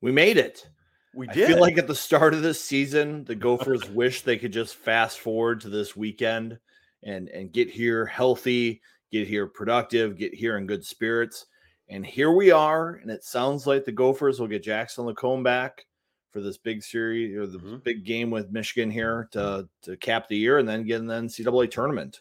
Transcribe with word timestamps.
we 0.00 0.10
made 0.10 0.38
it 0.38 0.68
We 1.14 1.28
did. 1.28 1.44
I 1.44 1.46
feel 1.46 1.60
like 1.60 1.78
at 1.78 1.86
the 1.86 1.94
start 1.94 2.34
of 2.34 2.42
this 2.42 2.60
season 2.60 3.22
the 3.22 3.36
Gophers 3.36 3.88
wish 3.94 4.22
they 4.22 4.38
could 4.38 4.52
just 4.52 4.74
fast 4.74 5.20
forward 5.20 5.60
to 5.60 5.68
this 5.68 5.94
weekend 5.94 6.58
and 7.04 7.28
and 7.28 7.52
get 7.52 7.70
here 7.70 8.04
healthy 8.06 8.82
get 9.12 9.28
here 9.28 9.46
productive 9.46 10.16
get 10.16 10.34
here 10.34 10.58
in 10.58 10.66
good 10.66 10.84
spirits 10.84 11.46
and 11.88 12.04
here 12.04 12.32
we 12.32 12.50
are 12.50 12.94
and 12.94 13.08
it 13.08 13.22
sounds 13.22 13.68
like 13.68 13.84
the 13.84 13.92
Gophers 13.92 14.40
will 14.40 14.48
get 14.48 14.64
Jackson 14.64 15.04
Lacombe 15.04 15.44
back 15.44 15.84
for 16.30 16.40
this 16.40 16.58
big 16.58 16.82
series 16.82 17.36
or 17.36 17.46
the 17.46 17.58
Mhm. 17.58 17.82
big 17.82 18.04
game 18.04 18.30
with 18.30 18.50
Michigan 18.50 18.90
here 18.90 19.28
to 19.32 19.68
to 19.82 19.96
cap 19.96 20.28
the 20.28 20.36
year 20.36 20.58
and 20.58 20.68
then 20.68 20.84
get 20.84 21.00
in 21.00 21.06
the 21.06 21.14
NCAA 21.14 21.66
tournament. 21.66 22.20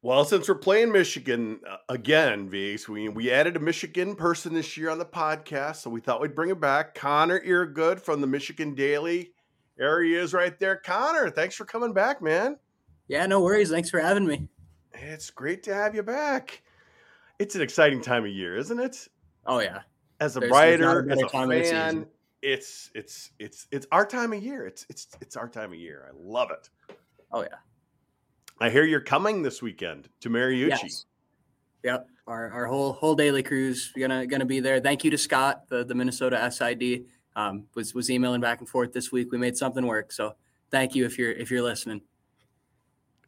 Well, 0.00 0.24
since 0.24 0.48
we're 0.48 0.56
playing 0.56 0.90
Michigan 0.90 1.60
uh, 1.68 1.76
again, 1.88 2.48
Vigs, 2.50 2.88
we 2.88 3.08
we 3.08 3.30
added 3.30 3.56
a 3.56 3.60
Michigan 3.60 4.16
person 4.16 4.54
this 4.54 4.76
year 4.76 4.90
on 4.90 4.98
the 4.98 5.04
podcast, 5.04 5.76
so 5.76 5.90
we 5.90 6.00
thought 6.00 6.20
we'd 6.20 6.34
bring 6.34 6.50
it 6.50 6.60
back. 6.60 6.94
Connor 6.94 7.40
Earegood 7.40 8.00
from 8.00 8.20
the 8.20 8.26
Michigan 8.26 8.74
Daily. 8.74 9.32
There 9.76 10.02
he 10.02 10.14
is, 10.14 10.34
right 10.34 10.58
there. 10.58 10.76
Connor, 10.76 11.30
thanks 11.30 11.54
for 11.54 11.64
coming 11.64 11.92
back, 11.92 12.20
man. 12.22 12.58
yeah, 13.08 13.26
no 13.26 13.40
worries. 13.40 13.70
Thanks 13.70 13.90
for 13.90 14.00
having 14.00 14.26
me. 14.26 14.48
It's 14.94 15.30
great 15.30 15.62
to 15.64 15.74
have 15.74 15.94
you 15.94 16.02
back. 16.02 16.62
It's 17.38 17.54
an 17.56 17.62
exciting 17.62 18.00
time 18.02 18.24
of 18.24 18.30
year, 18.30 18.56
isn't 18.56 18.78
it? 18.78 19.08
Oh 19.46 19.58
yeah, 19.60 19.80
As 20.20 20.36
a 20.36 20.40
There's- 20.40 20.52
there's 20.54 20.80
a 20.80 20.84
writer, 20.86 21.10
as 21.10 21.20
a 21.22 21.26
time 21.26 21.50
of 21.50 21.58
the 21.58 21.64
fan, 21.64 21.90
season. 21.94 22.06
It's 22.42 22.90
it's 22.94 23.30
it's 23.38 23.68
it's 23.70 23.86
our 23.92 24.04
time 24.04 24.32
of 24.32 24.42
year. 24.42 24.66
It's 24.66 24.84
it's 24.88 25.08
it's 25.20 25.36
our 25.36 25.48
time 25.48 25.72
of 25.72 25.78
year. 25.78 26.08
I 26.08 26.12
love 26.20 26.50
it. 26.50 26.68
oh 27.32 27.42
yeah. 27.42 27.48
I 28.60 28.70
hear 28.70 28.84
you're 28.84 29.00
coming 29.00 29.42
this 29.42 29.62
weekend 29.62 30.08
to 30.20 30.28
Mariucci. 30.28 30.68
Yes. 30.68 31.06
Yep. 31.82 32.06
Our, 32.26 32.50
our 32.50 32.66
whole 32.66 32.92
whole 32.92 33.14
daily 33.14 33.42
cruise 33.42 33.92
gonna 33.98 34.26
gonna 34.26 34.44
be 34.44 34.60
there. 34.60 34.80
Thank 34.80 35.04
you 35.04 35.10
to 35.10 35.18
Scott, 35.18 35.68
the, 35.68 35.84
the 35.84 35.94
Minnesota 35.94 36.50
SID. 36.50 37.06
Um, 37.34 37.64
was 37.74 37.94
was 37.94 38.10
emailing 38.10 38.40
back 38.40 38.60
and 38.60 38.68
forth 38.68 38.92
this 38.92 39.10
week. 39.10 39.32
We 39.32 39.38
made 39.38 39.56
something 39.56 39.86
work. 39.86 40.12
So 40.12 40.34
thank 40.70 40.94
you 40.94 41.04
if 41.04 41.18
you're 41.18 41.32
if 41.32 41.50
you're 41.50 41.62
listening. 41.62 42.02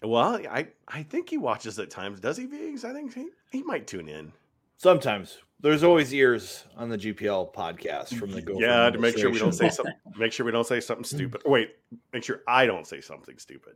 Well, 0.03 0.41
I 0.49 0.69
I 0.87 1.03
think 1.03 1.31
he 1.31 1.39
watches 1.39 1.79
at 1.79 1.91
times. 1.91 2.21
Does 2.21 2.37
he, 2.37 2.47
Viggs? 2.47 2.85
I 2.85 2.93
think 2.93 3.15
he, 3.15 3.29
he 3.51 3.63
might 3.63 3.87
tune 3.87 4.09
in. 4.09 4.33
Sometimes 4.77 5.39
there's 5.65 5.83
always 5.83 6.13
ears 6.13 6.63
on 6.77 6.91
the 6.91 6.99
GPL 6.99 7.55
podcast 7.55 8.19
from 8.19 8.31
the 8.31 8.43
Gopher 8.43 8.61
yeah, 8.61 8.91
to 8.91 8.99
make 8.99 9.17
sure 9.17 9.31
we 9.31 9.39
don't 9.39 9.55
say 9.55 9.71
something. 9.71 9.95
Make 10.15 10.31
sure 10.31 10.45
we 10.45 10.53
don't 10.53 10.67
say 10.67 10.79
something 10.79 11.05
stupid. 11.05 11.41
Wait, 11.47 11.71
make 12.13 12.23
sure 12.23 12.43
I 12.47 12.67
don't 12.67 12.87
say 12.87 13.01
something 13.01 13.39
stupid. 13.39 13.75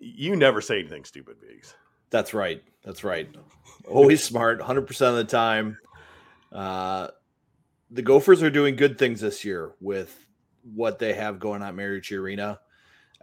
You 0.00 0.36
never 0.36 0.62
say 0.62 0.78
anything 0.80 1.04
stupid, 1.04 1.36
Viggs. 1.38 1.74
That's 2.08 2.32
right. 2.32 2.62
That's 2.82 3.04
right. 3.04 3.28
Always 3.86 4.24
smart, 4.24 4.60
100% 4.60 5.00
of 5.02 5.16
the 5.16 5.24
time. 5.24 5.76
Uh, 6.50 7.08
the 7.90 8.00
Gophers 8.02 8.42
are 8.42 8.48
doing 8.48 8.74
good 8.74 8.98
things 8.98 9.20
this 9.20 9.44
year 9.44 9.72
with 9.80 10.24
what 10.74 10.98
they 10.98 11.12
have 11.12 11.38
going 11.38 11.60
on 11.60 11.68
at 11.68 11.74
Mariucci 11.74 12.18
Arena. 12.18 12.58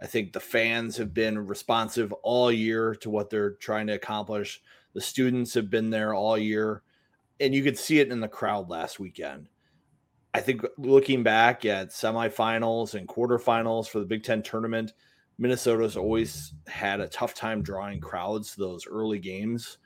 I 0.00 0.06
think 0.06 0.32
the 0.32 0.40
fans 0.40 0.96
have 0.98 1.12
been 1.12 1.46
responsive 1.46 2.12
all 2.22 2.52
year 2.52 2.94
to 2.96 3.10
what 3.10 3.30
they're 3.30 3.54
trying 3.54 3.88
to 3.88 3.94
accomplish. 3.94 4.62
The 4.94 5.00
students 5.00 5.54
have 5.54 5.70
been 5.70 5.90
there 5.90 6.14
all 6.14 6.38
year, 6.38 6.82
and 7.40 7.54
you 7.54 7.62
could 7.62 7.78
see 7.78 8.00
it 8.00 8.10
in 8.10 8.20
the 8.20 8.28
crowd 8.28 8.68
last 8.68 8.98
weekend. 8.98 9.48
I 10.34 10.40
think 10.40 10.62
looking 10.76 11.22
back 11.22 11.64
at 11.64 11.90
semifinals 11.90 12.94
and 12.94 13.08
quarterfinals 13.08 13.88
for 13.88 14.00
the 14.00 14.06
Big 14.06 14.22
Ten 14.22 14.42
tournament, 14.42 14.92
Minnesota's 15.38 15.96
always 15.96 16.54
had 16.66 17.00
a 17.00 17.08
tough 17.08 17.34
time 17.34 17.62
drawing 17.62 18.00
crowds 18.00 18.54
to 18.54 18.60
those 18.60 18.86
early 18.86 19.18
games. 19.18 19.78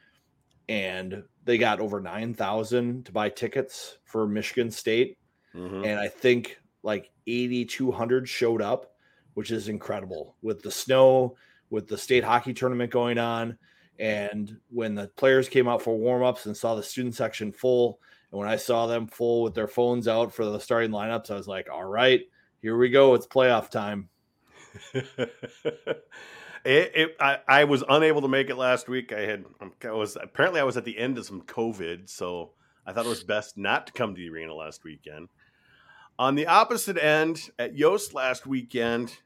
And 0.69 1.25
they 1.45 1.59
got 1.59 1.81
over 1.81 2.01
9,000 2.01 3.07
to 3.07 3.13
buy 3.13 3.29
tickets 3.29 3.99
for 4.05 4.27
Michigan 4.27 4.71
State. 4.71 5.19
Mhm. 5.55 5.87
And 5.87 5.99
I 5.99 6.09
think 6.09 6.61
like 6.83 7.11
8,200 7.27 8.29
showed 8.29 8.63
up, 8.63 8.95
which 9.35 9.51
is 9.51 9.69
incredible 9.69 10.37
with 10.43 10.63
the 10.63 10.71
snow, 10.71 11.37
with 11.71 11.89
the 11.89 11.99
state 11.99 12.25
hockey 12.25 12.55
tournament 12.55 12.93
going 12.93 13.19
on. 13.19 13.59
And 14.01 14.57
when 14.71 14.95
the 14.95 15.09
players 15.09 15.51
came 15.51 15.69
out 15.69 15.83
for 15.83 15.97
warmups 15.97 16.47
and 16.47 16.57
saw 16.57 16.75
the 16.75 16.83
student 16.83 17.15
section 17.15 17.53
full, 17.53 18.01
and 18.33 18.39
when 18.39 18.49
I 18.49 18.57
saw 18.57 18.87
them 18.87 19.07
full 19.07 19.43
with 19.43 19.55
their 19.55 19.69
phones 19.69 20.09
out 20.09 20.33
for 20.33 20.47
the 20.47 20.59
starting 20.59 20.91
lineups, 20.91 21.31
I 21.31 21.35
was 21.35 21.47
like, 21.47 21.69
all 21.71 21.85
right, 21.85 22.23
here 22.63 22.79
we 22.79 22.89
go. 22.89 23.13
It's 23.13 23.27
playoff 23.27 23.69
time. 23.69 24.09
it, 24.95 25.19
it, 26.65 27.17
I, 27.21 27.39
I 27.47 27.65
was 27.65 27.85
unable 27.89 28.23
to 28.23 28.29
make 28.29 28.49
it 28.49 28.57
last 28.57 28.89
week. 28.89 29.13
I 29.13 29.21
had 29.21 29.45
um, 29.61 29.73
I 29.85 29.91
was 29.91 30.17
apparently 30.17 30.61
I 30.61 30.65
was 30.65 30.79
at 30.79 30.85
the 30.85 30.99
end 30.99 31.19
of 31.19 31.27
some 31.27 31.43
COVID, 31.43 32.09
so 32.09 32.53
I 32.87 32.93
thought 32.93 33.05
it 33.05 33.11
was 33.11 33.23
best 33.23 33.59
not 33.59 33.89
to 33.89 33.93
come 33.93 34.15
to 34.15 34.21
the 34.21 34.31
arena 34.31 34.55
last 34.55 34.83
weekend. 34.83 35.29
On 36.19 36.37
the 36.37 36.47
opposite 36.47 36.97
end, 36.97 37.51
at 37.59 37.77
Yost 37.77 38.15
last 38.15 38.47
weekend, 38.47 39.19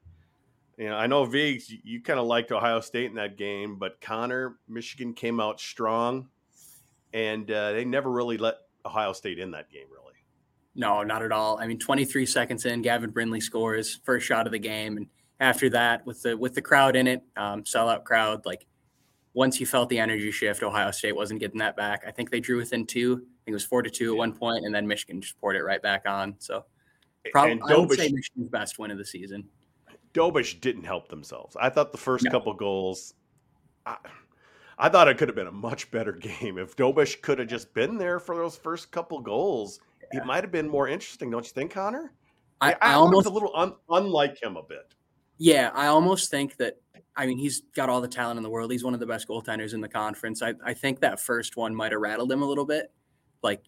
you 0.79 0.89
know, 0.89 0.97
I 0.97 1.07
know 1.07 1.25
Viggs, 1.25 1.71
you, 1.71 1.79
you 1.83 2.03
kind 2.03 2.19
of 2.19 2.27
liked 2.27 2.53
Ohio 2.53 2.81
State 2.81 3.07
in 3.07 3.15
that 3.15 3.37
game, 3.37 3.77
but 3.77 4.01
Connor, 4.01 4.57
Michigan 4.69 5.15
came 5.15 5.41
out 5.41 5.61
strong, 5.61 6.29
and 7.13 7.51
uh, 7.51 7.73
they 7.73 7.85
never 7.85 8.11
really 8.11 8.39
let 8.39 8.57
Ohio 8.85 9.13
State 9.13 9.39
in 9.39 9.53
that 9.53 9.71
game, 9.71 9.87
really. 9.91 10.15
No, 10.75 11.03
not 11.03 11.23
at 11.23 11.33
all. 11.33 11.59
I 11.59 11.67
mean, 11.67 11.79
23 11.79 12.27
seconds 12.27 12.67
in, 12.67 12.83
Gavin 12.83 13.11
Brindley 13.11 13.41
scores 13.41 14.01
first 14.05 14.27
shot 14.27 14.47
of 14.47 14.53
the 14.53 14.59
game, 14.59 14.97
and 14.97 15.07
after 15.41 15.71
that, 15.71 16.05
with 16.07 16.23
the 16.23 16.37
with 16.37 16.55
the 16.55 16.63
crowd 16.63 16.97
in 16.97 17.07
it, 17.07 17.23
um, 17.37 17.63
sellout 17.63 18.05
crowd, 18.05 18.45
like 18.45 18.67
once 19.35 19.61
you 19.61 19.67
felt 19.67 19.89
the 19.89 19.99
energy 19.99 20.31
shift, 20.31 20.63
Ohio 20.63 20.91
State 20.91 21.15
wasn't 21.15 21.41
getting 21.41 21.59
that 21.59 21.77
back. 21.77 22.05
I 22.07 22.11
think 22.11 22.31
they 22.31 22.41
drew 22.41 22.57
within 22.57 22.87
two. 22.87 23.15
I 23.15 23.39
think 23.45 23.53
it 23.53 23.53
was 23.53 23.65
four 23.65 23.83
to 23.83 23.91
two 23.91 24.13
at 24.13 24.19
one 24.19 24.33
point, 24.33 24.65
and 24.65 24.75
then 24.75 24.87
Michigan 24.87 25.21
just 25.21 25.39
poured 25.41 25.57
it 25.57 25.63
right 25.63 25.83
back 25.83 26.05
on. 26.07 26.35
So, 26.39 26.65
probably 27.31 27.61
I 27.69 27.77
would 27.77 27.93
say 27.93 28.11
Michigan's 28.11 28.49
best 28.49 28.79
win 28.79 28.91
of 28.91 28.99
the 28.99 29.05
season. 29.05 29.49
Dobeš 30.15 30.61
didn't 30.61 30.85
help 30.85 31.09
themselves. 31.09 31.57
I 31.61 31.69
thought 31.69 31.93
the 31.93 31.99
first 31.99 32.25
No. 32.25 32.31
couple 32.31 32.55
goals, 32.55 33.15
I, 33.85 33.97
I 34.79 34.89
thought 34.89 35.09
it 35.09 35.19
could 35.19 35.29
have 35.29 35.35
been 35.37 35.49
a 35.49 35.53
much 35.53 35.91
better 35.91 36.13
game 36.41 36.57
if 36.59 36.77
Dobeš 36.77 37.21
could 37.21 37.39
have 37.41 37.49
just 37.49 37.75
been 37.75 37.99
there 37.99 38.19
for 38.21 38.37
those 38.37 38.57
first 38.57 38.91
couple 38.91 39.21
goals. 39.21 39.81
It 40.13 40.25
might 40.25 40.45
have 40.45 40.53
been 40.53 40.69
more 40.69 40.87
interesting, 40.87 41.31
don't 41.31 41.45
you 41.45 41.51
think, 41.53 41.73
Connor? 41.73 42.13
I, 42.61 42.73
I, 42.75 42.77
I 42.81 42.95
almost 42.95 43.27
a 43.27 43.31
little 43.31 43.51
un, 43.57 43.75
unlike 43.91 44.41
him 44.41 44.57
a 44.57 44.63
bit. 44.63 44.95
Yeah, 45.39 45.71
I 45.75 45.87
almost 45.89 46.31
think 46.31 46.57
that. 46.59 46.75
I 47.17 47.27
mean, 47.27 47.39
he's 47.39 47.63
got 47.75 47.89
all 47.89 48.01
the 48.01 48.09
talent 48.09 48.37
in 48.39 48.43
the 48.43 48.51
world. 48.51 48.71
He's 48.73 48.83
one 48.85 48.95
of 48.95 49.01
the 49.01 49.07
best 49.07 49.29
goaltenders 49.29 49.73
in 49.75 49.81
the 49.81 49.89
conference. 49.89 50.43
I, 50.43 50.55
I 50.65 50.75
think 50.75 51.01
that 51.01 51.21
first 51.21 51.57
one 51.57 51.75
might 51.75 51.93
have 51.93 52.01
rattled 52.01 52.31
him 52.31 52.43
a 52.43 52.45
little 52.45 52.65
bit. 52.67 52.93
Like 53.43 53.63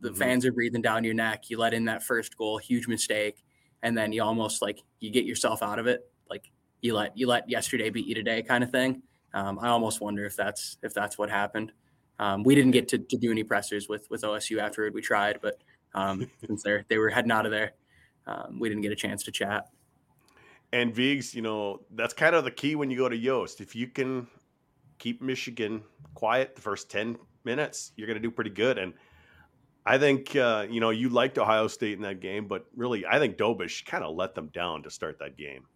the 0.00 0.10
Mhm. 0.10 0.16
fans 0.18 0.46
are 0.46 0.52
breathing 0.52 0.82
down 0.82 1.02
your 1.04 1.14
neck. 1.14 1.50
You 1.50 1.58
let 1.58 1.74
in 1.74 1.84
that 1.86 2.02
first 2.02 2.36
goal, 2.36 2.58
huge 2.58 2.86
mistake, 2.88 3.44
and 3.82 3.96
then 3.96 4.12
you 4.12 4.22
almost 4.22 4.62
like 4.62 4.82
you 5.00 5.10
get 5.10 5.24
yourself 5.24 5.62
out 5.62 5.78
of 5.78 5.86
it. 5.86 6.08
Like 6.30 6.50
you 6.80 6.94
let 6.94 7.16
you 7.16 7.26
let 7.26 7.48
yesterday 7.48 7.90
beat 7.90 8.06
you 8.06 8.14
today, 8.14 8.42
kind 8.42 8.64
of 8.64 8.70
thing. 8.70 9.02
Um, 9.34 9.58
I 9.60 9.68
almost 9.68 10.00
wonder 10.00 10.24
if 10.24 10.36
that's 10.36 10.78
if 10.82 10.94
that's 10.94 11.18
what 11.18 11.30
happened. 11.30 11.72
Um, 12.18 12.42
we 12.42 12.54
didn't 12.54 12.72
get 12.72 12.88
to, 12.88 12.98
to 12.98 13.16
do 13.16 13.30
any 13.30 13.44
pressers 13.44 13.88
with 13.88 14.08
with 14.10 14.22
OSU 14.22 14.60
afterward. 14.60 14.94
We 14.94 15.02
tried, 15.02 15.40
but 15.40 15.58
um, 15.94 16.30
since 16.46 16.62
they 16.62 16.84
they 16.88 16.98
were 16.98 17.10
heading 17.10 17.32
out 17.32 17.46
of 17.46 17.52
there, 17.52 17.72
um, 18.26 18.58
we 18.58 18.68
didn't 18.68 18.82
get 18.82 18.92
a 18.92 18.96
chance 18.96 19.22
to 19.24 19.32
chat. 19.32 19.68
And 20.72 20.94
Vigs, 20.94 21.34
you 21.34 21.42
know, 21.42 21.82
that's 21.94 22.14
kind 22.14 22.34
of 22.34 22.44
the 22.44 22.50
key 22.50 22.76
when 22.76 22.90
you 22.90 22.96
go 22.96 23.08
to 23.08 23.16
Yost. 23.16 23.60
If 23.60 23.76
you 23.76 23.88
can 23.88 24.26
keep 24.98 25.20
Michigan 25.20 25.82
quiet 26.14 26.54
the 26.54 26.62
first 26.62 26.90
10 26.90 27.18
minutes, 27.44 27.92
you're 27.96 28.06
going 28.06 28.16
to 28.16 28.22
do 28.22 28.30
pretty 28.30 28.50
good. 28.50 28.78
And 28.78 28.94
I 29.84 29.98
think, 29.98 30.36
uh, 30.36 30.66
you 30.70 30.80
know, 30.80 30.90
you 30.90 31.08
liked 31.08 31.38
Ohio 31.38 31.66
State 31.66 31.94
in 31.94 32.02
that 32.02 32.20
game, 32.20 32.46
but 32.46 32.66
really, 32.76 33.04
I 33.04 33.18
think 33.18 33.36
Dobeš 33.36 33.84
kind 33.84 34.04
of 34.04 34.14
let 34.14 34.34
them 34.34 34.46
down 34.48 34.84
to 34.84 34.90
start 34.90 35.18
that 35.18 35.36
game. 35.36 35.66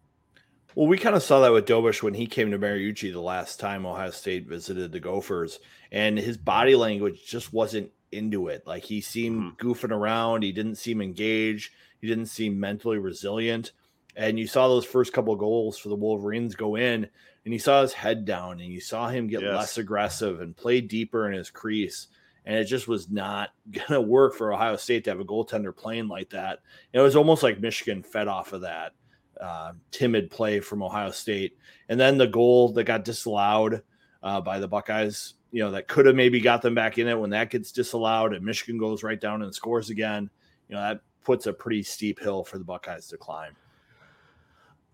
Well, 0.75 0.87
we 0.87 0.97
kind 0.97 1.15
of 1.15 1.23
saw 1.23 1.41
that 1.41 1.51
with 1.51 1.65
Dobeš 1.65 2.03
when 2.03 2.13
he 2.13 2.27
came 2.27 2.51
to 2.51 2.59
Mariucci 2.59 3.11
the 3.11 3.19
last 3.19 3.59
time 3.59 3.85
Ohio 3.85 4.11
State 4.11 4.47
visited 4.47 4.91
the 4.91 4.99
Gophers, 4.99 5.59
and 5.91 6.17
his 6.17 6.37
body 6.37 6.75
language 6.75 7.25
just 7.25 7.51
wasn't 7.51 7.91
into 8.11 8.47
it. 8.47 8.65
Like 8.65 8.83
he 8.83 9.01
seemed 9.01 9.41
mm-hmm. 9.41 9.67
goofing 9.67 9.91
around, 9.91 10.43
he 10.43 10.51
didn't 10.51 10.75
seem 10.75 11.01
engaged, 11.01 11.71
he 11.99 12.07
didn't 12.07 12.27
seem 12.27 12.59
mentally 12.59 12.97
resilient. 12.97 13.71
And 14.15 14.39
you 14.39 14.47
saw 14.47 14.67
those 14.67 14.85
first 14.85 15.13
couple 15.13 15.35
goals 15.35 15.77
for 15.77 15.89
the 15.89 15.95
Wolverines 15.95 16.55
go 16.55 16.75
in, 16.75 17.07
and 17.43 17.53
you 17.53 17.59
saw 17.59 17.81
his 17.81 17.93
head 17.93 18.25
down, 18.25 18.59
and 18.59 18.71
you 18.71 18.79
saw 18.79 19.09
him 19.09 19.27
get 19.27 19.41
yes. 19.41 19.55
less 19.55 19.77
aggressive 19.77 20.41
and 20.41 20.55
play 20.55 20.81
deeper 20.81 21.27
in 21.27 21.37
his 21.37 21.49
crease. 21.49 22.07
And 22.47 22.55
it 22.55 22.63
just 22.63 22.87
was 22.87 23.11
not 23.11 23.49
going 23.71 23.87
to 23.89 24.01
work 24.01 24.33
for 24.33 24.51
Ohio 24.51 24.75
State 24.75 25.03
to 25.03 25.11
have 25.11 25.19
a 25.19 25.25
goaltender 25.25 25.75
playing 25.75 26.07
like 26.07 26.31
that. 26.31 26.59
It 26.93 26.99
was 26.99 27.15
almost 27.15 27.43
like 27.43 27.59
Michigan 27.59 28.01
fed 28.01 28.27
off 28.27 28.53
of 28.53 28.61
that 28.61 28.93
uh, 29.39 29.73
timid 29.91 30.31
play 30.31 30.59
from 30.59 30.81
Ohio 30.81 31.11
State. 31.11 31.55
And 31.89 31.99
then 31.99 32.17
the 32.17 32.27
goal 32.27 32.71
that 32.73 32.85
got 32.85 33.05
disallowed 33.05 33.83
uh, 34.23 34.41
by 34.41 34.57
the 34.57 34.67
Buckeyes, 34.67 35.35
you 35.51 35.63
know, 35.63 35.71
that 35.71 35.87
could 35.87 36.07
have 36.07 36.15
maybe 36.15 36.41
got 36.41 36.63
them 36.63 36.73
back 36.73 36.97
in 36.97 37.07
it 37.07 37.19
when 37.19 37.29
that 37.29 37.51
gets 37.51 37.71
disallowed 37.71 38.33
and 38.33 38.43
Michigan 38.43 38.79
goes 38.79 39.03
right 39.03 39.21
down 39.21 39.43
and 39.43 39.53
scores 39.53 39.91
again. 39.91 40.29
You 40.69 40.75
know, 40.75 40.81
that 40.81 41.01
puts 41.23 41.45
a 41.45 41.53
pretty 41.53 41.83
steep 41.83 42.19
hill 42.19 42.43
for 42.43 42.57
the 42.57 42.63
Buckeyes 42.63 43.07
to 43.09 43.17
climb 43.17 43.55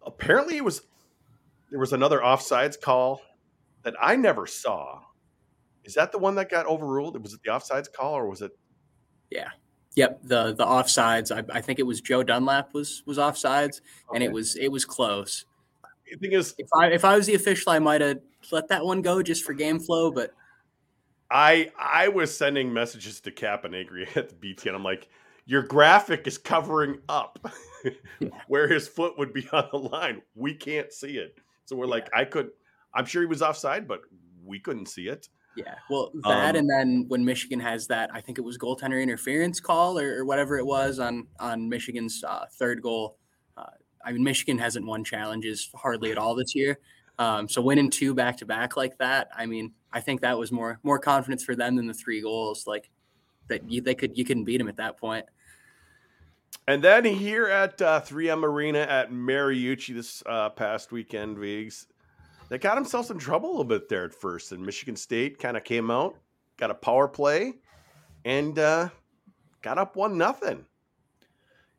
apparently 0.05 0.57
it 0.57 0.63
was 0.63 0.81
there 1.69 1.79
was 1.79 1.94
another 1.94 2.19
offsides 2.19 2.79
call 2.79 3.21
that 3.83 3.95
I 4.00 4.15
never 4.15 4.45
saw. 4.45 5.01
Is 5.85 5.94
that 5.95 6.12
the 6.12 6.18
one 6.18 6.35
that 6.35 6.50
got 6.50 6.65
overruled? 6.65 7.21
Was 7.21 7.33
it 7.33 7.41
the 7.44 7.51
offsides 7.51 7.91
call 7.91 8.13
or 8.13 8.27
was 8.27 8.41
it? 8.41 8.51
Yeah. 9.30 9.50
Yep. 9.95 10.21
The 10.24 10.53
the 10.53 10.65
offsides. 10.65 11.31
I, 11.35 11.44
I 11.57 11.62
think 11.62 11.80
it 11.80 11.83
was 11.83 12.01
Joe 12.01 12.24
Dunlap 12.24 12.74
was 12.74 13.03
was 13.06 13.18
offsides, 13.18 13.81
okay. 14.09 14.15
and 14.15 14.24
it 14.24 14.31
was 14.31 14.56
it 14.56 14.69
was 14.69 14.85
close. 14.85 15.45
The 16.09 16.18
thing 16.18 16.33
is, 16.33 16.56
if 16.57 16.68
I 16.75 16.88
if 16.88 17.06
I 17.06 17.15
was 17.15 17.27
the 17.27 17.35
official, 17.35 17.71
I 17.71 17.80
might 17.80 18.01
have 18.01 18.19
let 18.51 18.68
that 18.69 18.85
one 18.85 19.01
go 19.01 19.21
just 19.21 19.44
for 19.44 19.53
game 19.53 19.80
flow. 19.80 20.12
But 20.12 20.31
I 21.30 21.69
I 21.77 22.07
was 22.07 22.36
sending 22.36 22.74
messages 22.74 23.19
to 23.21 23.31
Cap 23.31 23.65
and 23.65 23.75
Agri 23.75 24.07
at 24.15 24.29
the 24.29 24.36
BT, 24.36 24.69
and 24.69 24.75
I'm 24.75 24.83
like, 24.83 25.09
your 25.45 25.62
graphic 25.62 26.25
is 26.25 26.38
covering 26.38 27.00
up. 27.07 27.39
where 28.47 28.68
his 28.68 28.88
foot 28.88 29.18
would 29.18 29.33
be 29.33 29.47
on 29.51 29.68
the 29.71 29.79
line. 29.79 30.21
We 30.36 30.53
can't 30.53 30.91
see 30.91 31.18
it. 31.18 31.38
So 31.65 31.75
we're 31.75 31.86
yeah. 31.86 31.91
like, 31.91 32.09
I 32.13 32.25
could, 32.25 32.50
I'm 32.94 33.06
sure 33.06 33.21
he 33.21 33.27
was 33.27 33.41
offside, 33.41 33.88
but 33.88 34.01
we 34.45 34.59
couldn't 34.59 34.88
see 34.88 35.07
it. 35.07 35.27
Yeah. 35.55 35.75
Well, 35.89 36.11
that 36.23 36.55
um, 36.55 36.61
and 36.61 36.69
then 36.69 37.05
when 37.07 37.23
Michigan 37.23 37.59
has 37.59 37.88
that, 37.88 38.09
I 38.13 38.21
think 38.21 38.38
it 38.38 38.41
was 38.41 38.57
goaltender 38.57 39.01
interference 39.01 39.59
call 39.59 40.00
or, 40.00 40.19
or 40.19 40.25
whatever 40.25 40.57
it 40.57 40.65
was 40.65 41.00
on 41.00 41.27
on 41.39 41.69
Michigan's 41.69 42.23
uh, 42.27 42.45
third 42.57 42.81
goal. 42.81 43.17
Uh, 43.55 43.65
I 44.03 44.11
mean, 44.11 44.23
Michigan 44.23 44.57
hasn't 44.57 44.85
won 44.85 45.03
challenges 45.03 45.69
hardly 45.75 46.11
at 46.11 46.17
all 46.17 46.35
this 46.35 46.55
year. 46.55 46.79
Um, 47.19 47.47
so 47.47 47.61
winning 47.61 47.91
two 47.91 48.15
back 48.15 48.38
to 48.38 48.45
back 48.45 48.75
like 48.75 48.97
that, 48.97 49.29
I 49.35 49.45
mean, 49.45 49.73
I 49.91 50.00
think 50.00 50.21
that 50.21 50.38
was 50.38 50.51
more 50.51 50.79
more 50.83 50.97
confidence 50.97 51.44
for 51.44 51.55
them 51.55 51.75
than 51.75 51.88
the 51.88 51.94
three 51.94 52.21
goals. 52.21 52.65
Like 52.65 52.89
that, 53.47 53.69
you, 53.69 53.81
they 53.81 53.95
could 53.95 54.17
you 54.17 54.25
couldn't 54.25 54.45
beat 54.45 54.57
them 54.57 54.67
at 54.67 54.77
that 54.77 54.97
point. 54.97 55.25
And 56.67 56.81
then 56.81 57.03
here 57.03 57.47
at 57.47 57.81
uh, 57.81 58.00
3M 58.00 58.44
Arena 58.44 58.79
at 58.79 59.11
Mariucci 59.11 59.94
this 59.94 60.23
uh, 60.25 60.50
past 60.50 60.91
weekend, 60.94 61.38
Vigs, 61.38 61.88
they 62.53 62.59
got 62.59 62.75
themselves 62.75 63.09
in 63.09 63.17
trouble 63.17 63.50
a 63.50 63.51
little 63.51 63.63
bit 63.63 63.89
there 63.89 64.05
at 64.05 64.13
first. 64.13 64.51
And 64.51 64.63
Michigan 64.63 64.95
State 64.95 65.39
kind 65.39 65.57
of 65.57 65.63
came 65.63 65.89
out, 65.89 66.15
got 66.55 66.69
a 66.69 66.75
power 66.75 67.07
play, 67.07 67.55
and 68.25 68.59
uh, 68.59 68.89
got 69.63 69.79
up 69.79 69.95
one 69.95 70.19
nothing. 70.19 70.63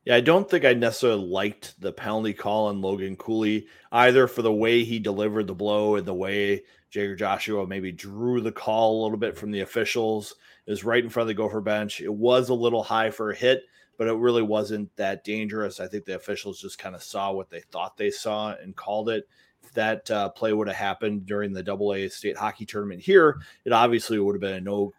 Yeah, 0.04 0.16
I 0.16 0.20
don't 0.20 0.50
think 0.50 0.64
I 0.64 0.74
necessarily 0.74 1.28
liked 1.28 1.80
the 1.80 1.92
penalty 1.92 2.34
call 2.34 2.66
on 2.66 2.80
Logan 2.80 3.14
Cooley 3.14 3.68
either 3.92 4.26
for 4.26 4.42
the 4.42 4.52
way 4.52 4.82
he 4.82 4.98
delivered 4.98 5.46
the 5.46 5.54
blow 5.54 5.94
and 5.94 6.04
the 6.04 6.12
way 6.12 6.64
Jagger 6.90 7.14
Joshua 7.14 7.64
maybe 7.68 7.92
drew 7.92 8.40
the 8.40 8.50
call 8.50 9.00
a 9.00 9.02
little 9.04 9.16
bit 9.16 9.38
from 9.38 9.52
the 9.52 9.60
officials. 9.60 10.34
It 10.66 10.72
was 10.72 10.82
right 10.82 11.04
in 11.04 11.08
front 11.08 11.24
of 11.24 11.28
the 11.28 11.34
Gopher 11.34 11.60
bench. 11.60 12.00
It 12.00 12.12
was 12.12 12.48
a 12.48 12.54
little 12.54 12.82
high 12.82 13.10
for 13.10 13.30
a 13.30 13.36
hit 13.36 13.62
but 13.96 14.08
it 14.08 14.14
really 14.14 14.42
wasn't 14.42 14.94
that 14.96 15.24
dangerous. 15.24 15.80
I 15.80 15.86
think 15.86 16.04
the 16.04 16.16
officials 16.16 16.60
just 16.60 16.78
kind 16.78 16.94
of 16.94 17.02
saw 17.02 17.32
what 17.32 17.50
they 17.50 17.60
thought 17.60 17.96
they 17.96 18.10
saw 18.10 18.54
and 18.54 18.74
called 18.74 19.08
it. 19.08 19.28
That 19.74 20.10
uh, 20.10 20.28
play 20.30 20.52
would 20.52 20.68
have 20.68 20.76
happened 20.76 21.26
during 21.26 21.52
the 21.52 21.62
Double 21.62 21.92
A 21.92 22.08
state 22.08 22.36
hockey 22.36 22.64
tournament 22.64 23.00
here, 23.00 23.40
it 23.64 23.72
obviously 23.72 24.18
would 24.18 24.34
have 24.34 24.40
been 24.40 24.54
a 24.54 24.60
no 24.60 24.92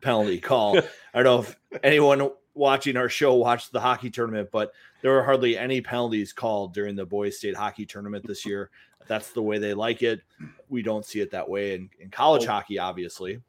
penalty 0.00 0.40
call. 0.40 0.78
I 1.14 1.22
don't 1.22 1.24
know 1.24 1.40
if 1.40 1.56
anyone 1.82 2.30
watching 2.54 2.96
our 2.96 3.08
show 3.08 3.34
watched 3.34 3.72
the 3.72 3.80
hockey 3.80 4.10
tournament, 4.10 4.50
but 4.50 4.72
there 5.02 5.12
were 5.12 5.22
hardly 5.22 5.56
any 5.56 5.80
penalties 5.80 6.32
called 6.32 6.74
during 6.74 6.96
the 6.96 7.06
boys 7.06 7.38
state 7.38 7.56
hockey 7.56 7.86
tournament 7.86 8.26
this 8.26 8.44
year. 8.44 8.70
That's 9.06 9.30
the 9.30 9.42
way 9.42 9.58
they 9.58 9.74
like 9.74 10.02
it. 10.02 10.20
We 10.68 10.82
don't 10.82 11.04
see 11.04 11.20
it 11.20 11.30
that 11.32 11.48
way 11.48 11.74
in, 11.74 11.90
in 11.98 12.10
college 12.10 12.44
oh. 12.44 12.52
hockey, 12.52 12.78
obviously. 12.78 13.40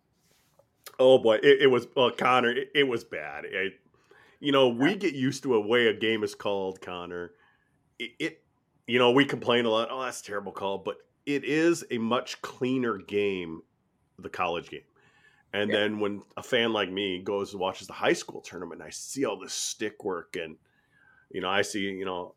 Oh 0.99 1.17
boy, 1.17 1.35
it, 1.35 1.61
it 1.61 1.67
was 1.67 1.87
well, 1.95 2.11
Connor. 2.11 2.51
It, 2.51 2.71
it 2.75 2.83
was 2.83 3.03
bad. 3.03 3.45
It, 3.45 3.73
you 4.39 4.51
know, 4.51 4.69
we 4.69 4.95
get 4.95 5.13
used 5.13 5.43
to 5.43 5.55
a 5.55 5.59
way 5.59 5.87
a 5.87 5.93
game 5.93 6.23
is 6.23 6.35
called, 6.35 6.81
Connor. 6.81 7.31
It, 7.99 8.11
it, 8.19 8.40
you 8.91 8.99
know, 8.99 9.11
we 9.11 9.23
complain 9.23 9.63
a 9.63 9.69
lot. 9.69 9.87
Oh, 9.89 10.03
that's 10.03 10.19
a 10.19 10.23
terrible 10.25 10.51
call, 10.51 10.77
but 10.77 10.97
it 11.25 11.45
is 11.45 11.85
a 11.91 11.97
much 11.97 12.41
cleaner 12.41 12.97
game, 12.97 13.61
the 14.19 14.27
college 14.27 14.69
game. 14.69 14.81
And 15.53 15.71
yeah. 15.71 15.77
then 15.77 15.99
when 16.01 16.23
a 16.35 16.43
fan 16.43 16.73
like 16.73 16.91
me 16.91 17.21
goes 17.21 17.53
and 17.53 17.61
watches 17.61 17.87
the 17.87 17.93
high 17.93 18.11
school 18.11 18.41
tournament, 18.41 18.81
I 18.81 18.89
see 18.89 19.23
all 19.23 19.39
this 19.39 19.53
stick 19.53 20.03
work, 20.03 20.35
and 20.35 20.57
you 21.29 21.39
know, 21.39 21.49
I 21.49 21.61
see, 21.61 21.79
you 21.79 22.03
know, 22.03 22.35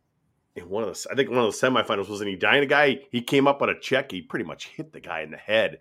in 0.55 0.69
one 0.69 0.85
of 0.85 0.91
the, 0.91 1.09
I 1.11 1.17
think 1.17 1.29
one 1.29 1.41
of 1.41 1.53
the 1.53 1.67
semifinals 1.67 2.09
was 2.09 2.21
an 2.21 2.29
Edina 2.29 2.67
guy. 2.67 3.01
He 3.11 3.21
came 3.21 3.49
up 3.49 3.61
on 3.61 3.69
a 3.69 3.81
check. 3.81 4.13
He 4.13 4.23
pretty 4.23 4.45
much 4.45 4.69
hit 4.69 4.93
the 4.93 5.01
guy 5.01 5.23
in 5.23 5.33
the 5.33 5.37
head. 5.37 5.79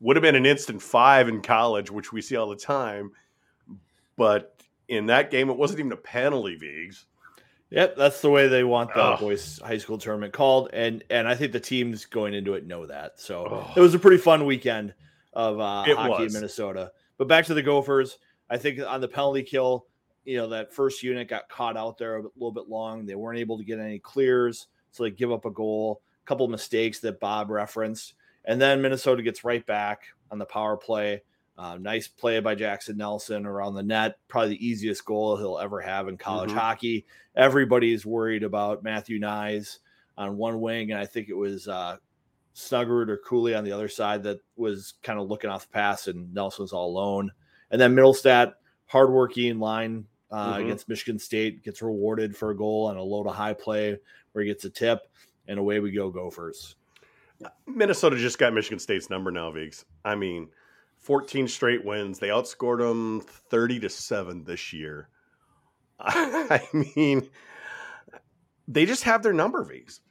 Would 0.00 0.16
have 0.16 0.22
been 0.22 0.36
an 0.36 0.46
instant 0.46 0.80
five 0.80 1.28
in 1.28 1.42
college, 1.42 1.90
which 1.90 2.14
we 2.14 2.22
see 2.22 2.36
all 2.36 2.48
the 2.48 2.56
time. 2.56 3.10
But 4.16 4.56
in 4.88 5.06
that 5.06 5.30
game, 5.30 5.50
it 5.50 5.58
wasn't 5.58 5.80
even 5.80 5.92
a 5.92 5.96
penalty, 5.96 6.56
Vigs. 6.56 7.04
Yep, 7.70 7.96
that's 7.96 8.22
the 8.22 8.30
way 8.30 8.48
they 8.48 8.64
want 8.64 8.94
the 8.94 9.02
Ugh. 9.02 9.20
boys 9.20 9.60
high 9.62 9.76
school 9.76 9.98
tournament 9.98 10.32
called, 10.32 10.70
and 10.72 11.04
and 11.10 11.28
I 11.28 11.34
think 11.34 11.52
the 11.52 11.60
teams 11.60 12.06
going 12.06 12.32
into 12.32 12.54
it 12.54 12.66
know 12.66 12.86
that. 12.86 13.20
So 13.20 13.44
Ugh. 13.44 13.76
it 13.76 13.80
was 13.80 13.94
a 13.94 13.98
pretty 13.98 14.16
fun 14.16 14.46
weekend 14.46 14.94
of 15.34 15.60
uh, 15.60 15.84
hockey 15.84 16.24
was. 16.24 16.34
in 16.34 16.40
Minnesota. 16.40 16.92
But 17.18 17.28
back 17.28 17.44
to 17.46 17.54
the 17.54 17.62
Gophers, 17.62 18.18
I 18.48 18.56
think 18.56 18.80
on 18.80 19.00
the 19.00 19.08
penalty 19.08 19.42
kill, 19.42 19.86
you 20.24 20.38
know 20.38 20.48
that 20.48 20.72
first 20.72 21.02
unit 21.02 21.28
got 21.28 21.48
caught 21.50 21.76
out 21.76 21.98
there 21.98 22.16
a 22.16 22.22
little 22.22 22.52
bit 22.52 22.68
long. 22.68 23.04
They 23.04 23.14
weren't 23.14 23.38
able 23.38 23.58
to 23.58 23.64
get 23.64 23.78
any 23.78 23.98
clears, 23.98 24.68
so 24.90 25.02
they 25.02 25.10
give 25.10 25.30
up 25.30 25.44
a 25.44 25.50
goal. 25.50 26.00
A 26.24 26.26
couple 26.26 26.48
mistakes 26.48 27.00
that 27.00 27.20
Bob 27.20 27.50
referenced, 27.50 28.14
and 28.46 28.60
then 28.60 28.80
Minnesota 28.80 29.22
gets 29.22 29.44
right 29.44 29.64
back 29.66 30.04
on 30.30 30.38
the 30.38 30.46
power 30.46 30.76
play. 30.76 31.22
Uh, 31.58 31.76
nice 31.76 32.06
play 32.06 32.38
by 32.38 32.54
Jaxon 32.54 32.96
Nelson 32.96 33.44
around 33.44 33.74
the 33.74 33.82
net. 33.82 34.18
Probably 34.28 34.50
the 34.50 34.66
easiest 34.66 35.04
goal 35.04 35.36
he'll 35.36 35.58
ever 35.58 35.80
have 35.80 36.06
in 36.06 36.16
college 36.16 36.50
mm-hmm. 36.50 36.58
hockey. 36.58 37.04
Everybody's 37.34 38.06
worried 38.06 38.44
about 38.44 38.84
Matthew 38.84 39.18
Knies 39.18 39.78
on 40.16 40.36
one 40.36 40.60
wing, 40.60 40.92
and 40.92 41.00
I 41.00 41.04
think 41.04 41.28
it 41.28 41.36
was 41.36 41.66
uh, 41.66 41.96
Snuggerud 42.54 43.08
or 43.08 43.16
Cooley 43.18 43.56
on 43.56 43.64
the 43.64 43.72
other 43.72 43.88
side 43.88 44.22
that 44.22 44.38
was 44.54 44.94
kind 45.02 45.18
of 45.18 45.28
looking 45.28 45.50
off 45.50 45.62
the 45.62 45.72
pass, 45.72 46.06
and 46.06 46.32
Nelson 46.32 46.62
was 46.62 46.72
all 46.72 46.90
alone. 46.90 47.32
And 47.72 47.80
then 47.80 47.92
Mittelstadt, 47.92 48.52
hardworking 48.86 49.58
line 49.58 50.04
uh, 50.30 50.52
mm-hmm. 50.52 50.62
against 50.62 50.88
Michigan 50.88 51.18
State, 51.18 51.64
gets 51.64 51.82
rewarded 51.82 52.36
for 52.36 52.50
a 52.50 52.56
goal 52.56 52.86
on 52.86 52.96
a 52.96 53.02
low 53.02 53.24
to 53.24 53.30
high 53.30 53.52
play 53.52 53.98
where 54.30 54.44
he 54.44 54.48
gets 54.48 54.64
a 54.64 54.70
tip, 54.70 55.00
and 55.48 55.58
away 55.58 55.80
we 55.80 55.90
go, 55.90 56.08
Gophers. 56.08 56.76
Minnesota 57.66 58.16
just 58.16 58.38
got 58.38 58.54
Michigan 58.54 58.78
State's 58.78 59.10
number 59.10 59.32
now, 59.32 59.50
Vigs. 59.50 59.84
I 60.04 60.14
mean– 60.14 60.50
14 61.08 61.48
straight 61.48 61.86
wins. 61.86 62.18
They 62.18 62.28
outscored 62.28 62.80
them 62.80 63.22
30 63.22 63.80
to 63.80 63.88
7 63.88 64.44
this 64.44 64.74
year. 64.74 65.08
I 65.98 66.60
mean, 66.74 67.30
they 68.68 68.84
just 68.84 69.04
have 69.04 69.22
their 69.22 69.32
number, 69.32 69.64
V's. 69.64 70.02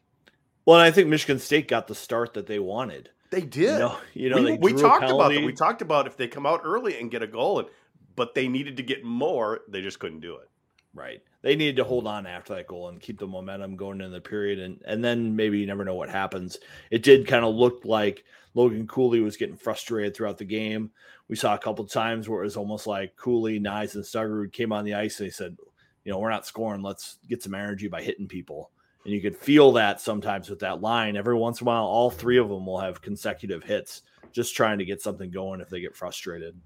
Well, 0.66 0.80
I 0.80 0.90
think 0.90 1.08
Michigan 1.08 1.38
State 1.38 1.68
got 1.68 1.86
the 1.88 1.94
start 1.94 2.34
that 2.34 2.48
they 2.48 2.58
wanted. 2.58 3.12
They 3.30 3.42
did. 3.42 3.74
You 3.74 3.78
know, 3.78 3.98
you 4.16 4.30
know 4.32 4.42
we, 4.42 4.58
we 4.58 4.74
talked 4.74 5.04
about 5.04 5.30
that. 5.30 5.44
We 5.44 5.54
talked 5.54 5.84
about 5.84 6.08
if 6.08 6.18
they 6.18 6.28
come 6.28 6.48
out 6.48 6.62
early 6.64 7.00
and 7.00 7.12
get 7.12 7.22
a 7.22 7.28
goal, 7.28 7.60
and, 7.60 7.68
but 8.16 8.34
they 8.34 8.48
needed 8.48 8.78
to 8.78 8.84
get 8.84 9.04
more. 9.04 9.60
They 9.70 9.82
just 9.82 10.00
couldn't 10.00 10.22
do 10.22 10.38
it. 10.38 10.50
Right. 10.98 11.22
They 11.44 11.56
needed 11.56 11.76
to 11.76 11.84
hold 11.84 12.08
on 12.08 12.26
after 12.26 12.56
that 12.56 12.66
goal 12.66 12.90
and 12.90 13.00
keep 13.00 13.20
the 13.20 13.28
momentum 13.28 13.76
going 13.76 14.02
in 14.02 14.12
the 14.12 14.20
period, 14.20 14.58
and 14.58 14.82
and 14.84 15.06
then 15.06 15.36
maybe 15.36 15.60
you 15.60 15.68
never 15.68 15.86
know 15.86 15.94
what 15.94 16.10
happens. 16.10 16.58
It 16.90 17.04
did 17.04 17.28
kind 17.28 17.46
of 17.46 17.54
look 17.54 17.86
like 17.86 18.24
Logan 18.56 18.88
Cooley 18.88 19.20
was 19.20 19.38
getting 19.38 19.58
frustrated 19.58 20.16
throughout 20.16 20.40
the 20.40 20.46
game. 20.46 20.90
We 21.28 21.36
saw 21.36 21.54
a 21.54 21.60
couple 21.60 21.86
times 21.86 22.28
where 22.28 22.42
it 22.42 22.46
was 22.46 22.58
almost 22.58 22.88
like 22.88 23.16
Cooley, 23.16 23.60
Knies, 23.60 23.94
and 23.94 24.04
Snuggerud 24.04 24.52
came 24.52 24.74
on 24.74 24.86
the 24.86 24.96
ice 24.96 25.20
and 25.20 25.28
they 25.28 25.32
said, 25.32 25.56
you 26.04 26.12
know, 26.12 26.18
we're 26.18 26.32
not 26.32 26.48
scoring. 26.48 26.82
Let's 26.82 27.18
get 27.30 27.44
some 27.44 27.54
energy 27.54 27.88
by 27.88 28.02
hitting 28.02 28.28
people. 28.28 28.72
And 29.06 29.14
you 29.14 29.22
could 29.22 29.38
feel 29.38 29.74
that 29.74 30.02
sometimes 30.02 30.50
with 30.50 30.60
that 30.60 30.82
line. 30.82 31.16
Every 31.16 31.36
once 31.36 31.62
in 31.62 31.68
a 31.68 31.70
while, 31.70 31.84
all 31.84 32.10
three 32.10 32.40
of 32.40 32.50
them 32.50 32.66
will 32.66 32.80
have 32.80 33.04
consecutive 33.04 33.64
hits, 33.64 34.02
just 34.32 34.56
trying 34.56 34.80
to 34.80 34.86
get 34.86 35.02
something 35.02 35.30
going 35.30 35.62
if 35.62 35.70
they 35.70 35.80
get 35.80 35.96
frustrated. 35.96 36.60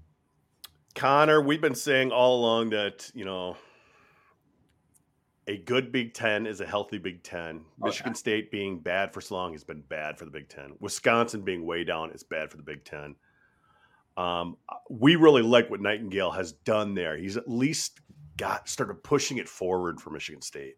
Connor, 0.94 1.42
we've 1.42 1.60
been 1.60 1.74
saying 1.74 2.10
all 2.10 2.40
along 2.40 2.70
that, 2.70 3.10
you 3.14 3.26
know, 3.26 3.56
a 5.48 5.56
good 5.58 5.90
Big 5.90 6.14
Ten 6.14 6.46
is 6.46 6.60
a 6.60 6.66
healthy 6.66 6.98
Big 6.98 7.22
Ten. 7.22 7.64
Michigan 7.80 8.14
State 8.14 8.50
being 8.50 8.78
bad 8.78 9.12
for 9.12 9.20
so 9.20 9.34
long 9.34 9.52
has 9.52 9.64
been 9.64 9.80
bad 9.82 10.18
for 10.18 10.24
the 10.24 10.30
Big 10.30 10.48
Ten. 10.48 10.72
Wisconsin 10.80 11.42
being 11.42 11.66
way 11.66 11.84
down 11.84 12.10
is 12.10 12.22
bad 12.22 12.50
for 12.50 12.56
the 12.56 12.62
Big 12.62 12.84
Ten. 12.84 13.16
Um, 14.16 14.56
we 14.88 15.16
really 15.16 15.42
like 15.42 15.70
what 15.70 15.80
Nightingale 15.80 16.30
has 16.30 16.52
done 16.52 16.94
there. 16.94 17.16
He's 17.16 17.36
at 17.36 17.48
least 17.48 18.00
got 18.36 18.68
started 18.68 19.02
pushing 19.02 19.38
it 19.38 19.48
forward 19.48 20.00
for 20.00 20.10
Michigan 20.10 20.42
State. 20.42 20.76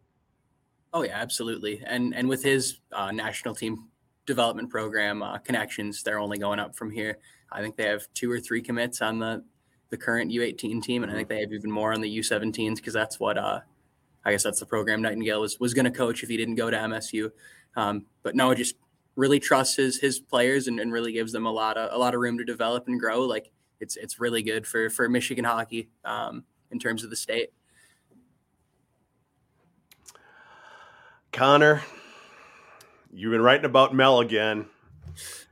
Oh 0.93 1.03
yeah, 1.03 1.17
absolutely. 1.19 1.81
And 1.85 2.15
and 2.15 2.27
with 2.27 2.41
his 2.41 2.79
uh, 2.91 3.11
national 3.11 3.53
team 3.53 3.89
development 4.25 4.69
program 4.69 5.21
uh, 5.21 5.37
connections, 5.39 6.01
they're 6.01 6.19
only 6.19 6.37
going 6.37 6.59
up 6.59 6.75
from 6.75 6.89
here. 6.89 7.19
I 7.51 7.61
think 7.61 7.75
they 7.75 7.83
have 7.83 8.07
two 8.13 8.31
or 8.31 8.39
three 8.39 8.61
commits 8.61 9.01
on 9.01 9.19
the 9.19 9.43
the 9.89 9.97
current 9.97 10.31
U18 10.31 10.81
team, 10.81 11.03
and 11.03 11.11
I 11.11 11.15
think 11.15 11.29
they 11.29 11.41
have 11.41 11.53
even 11.53 11.71
more 11.71 11.93
on 11.93 12.01
the 12.01 12.17
U17s 12.17 12.77
because 12.77 12.93
that's 12.93 13.19
what 13.19 13.37
uh, 13.37 13.59
I 14.25 14.31
guess 14.31 14.43
that's 14.43 14.59
the 14.59 14.65
program 14.65 15.01
Nightingale 15.01 15.41
was 15.41 15.59
was 15.59 15.73
going 15.73 15.85
to 15.85 15.91
coach 15.91 16.23
if 16.23 16.29
he 16.29 16.37
didn't 16.37 16.55
go 16.55 16.69
to 16.69 16.77
MSU. 16.77 17.31
Um, 17.75 18.05
but 18.23 18.35
no, 18.35 18.53
just 18.53 18.75
really 19.15 19.39
trusts 19.39 19.75
his 19.75 19.99
his 19.99 20.19
players 20.19 20.67
and, 20.67 20.79
and 20.79 20.91
really 20.91 21.13
gives 21.13 21.31
them 21.31 21.45
a 21.45 21.51
lot 21.51 21.77
of 21.77 21.93
a 21.93 21.97
lot 21.97 22.13
of 22.13 22.21
room 22.21 22.37
to 22.37 22.43
develop 22.43 22.87
and 22.87 22.99
grow. 22.99 23.21
Like 23.21 23.51
it's 23.79 23.95
it's 23.95 24.19
really 24.19 24.41
good 24.41 24.65
for 24.65 24.89
for 24.89 25.07
Michigan 25.07 25.45
hockey 25.45 25.89
um, 26.03 26.43
in 26.71 26.79
terms 26.79 27.03
of 27.03 27.09
the 27.09 27.15
state. 27.15 27.49
Connor, 31.31 31.81
you've 33.11 33.31
been 33.31 33.41
writing 33.41 33.65
about 33.65 33.93
Mel 33.93 34.21
again. 34.21 34.65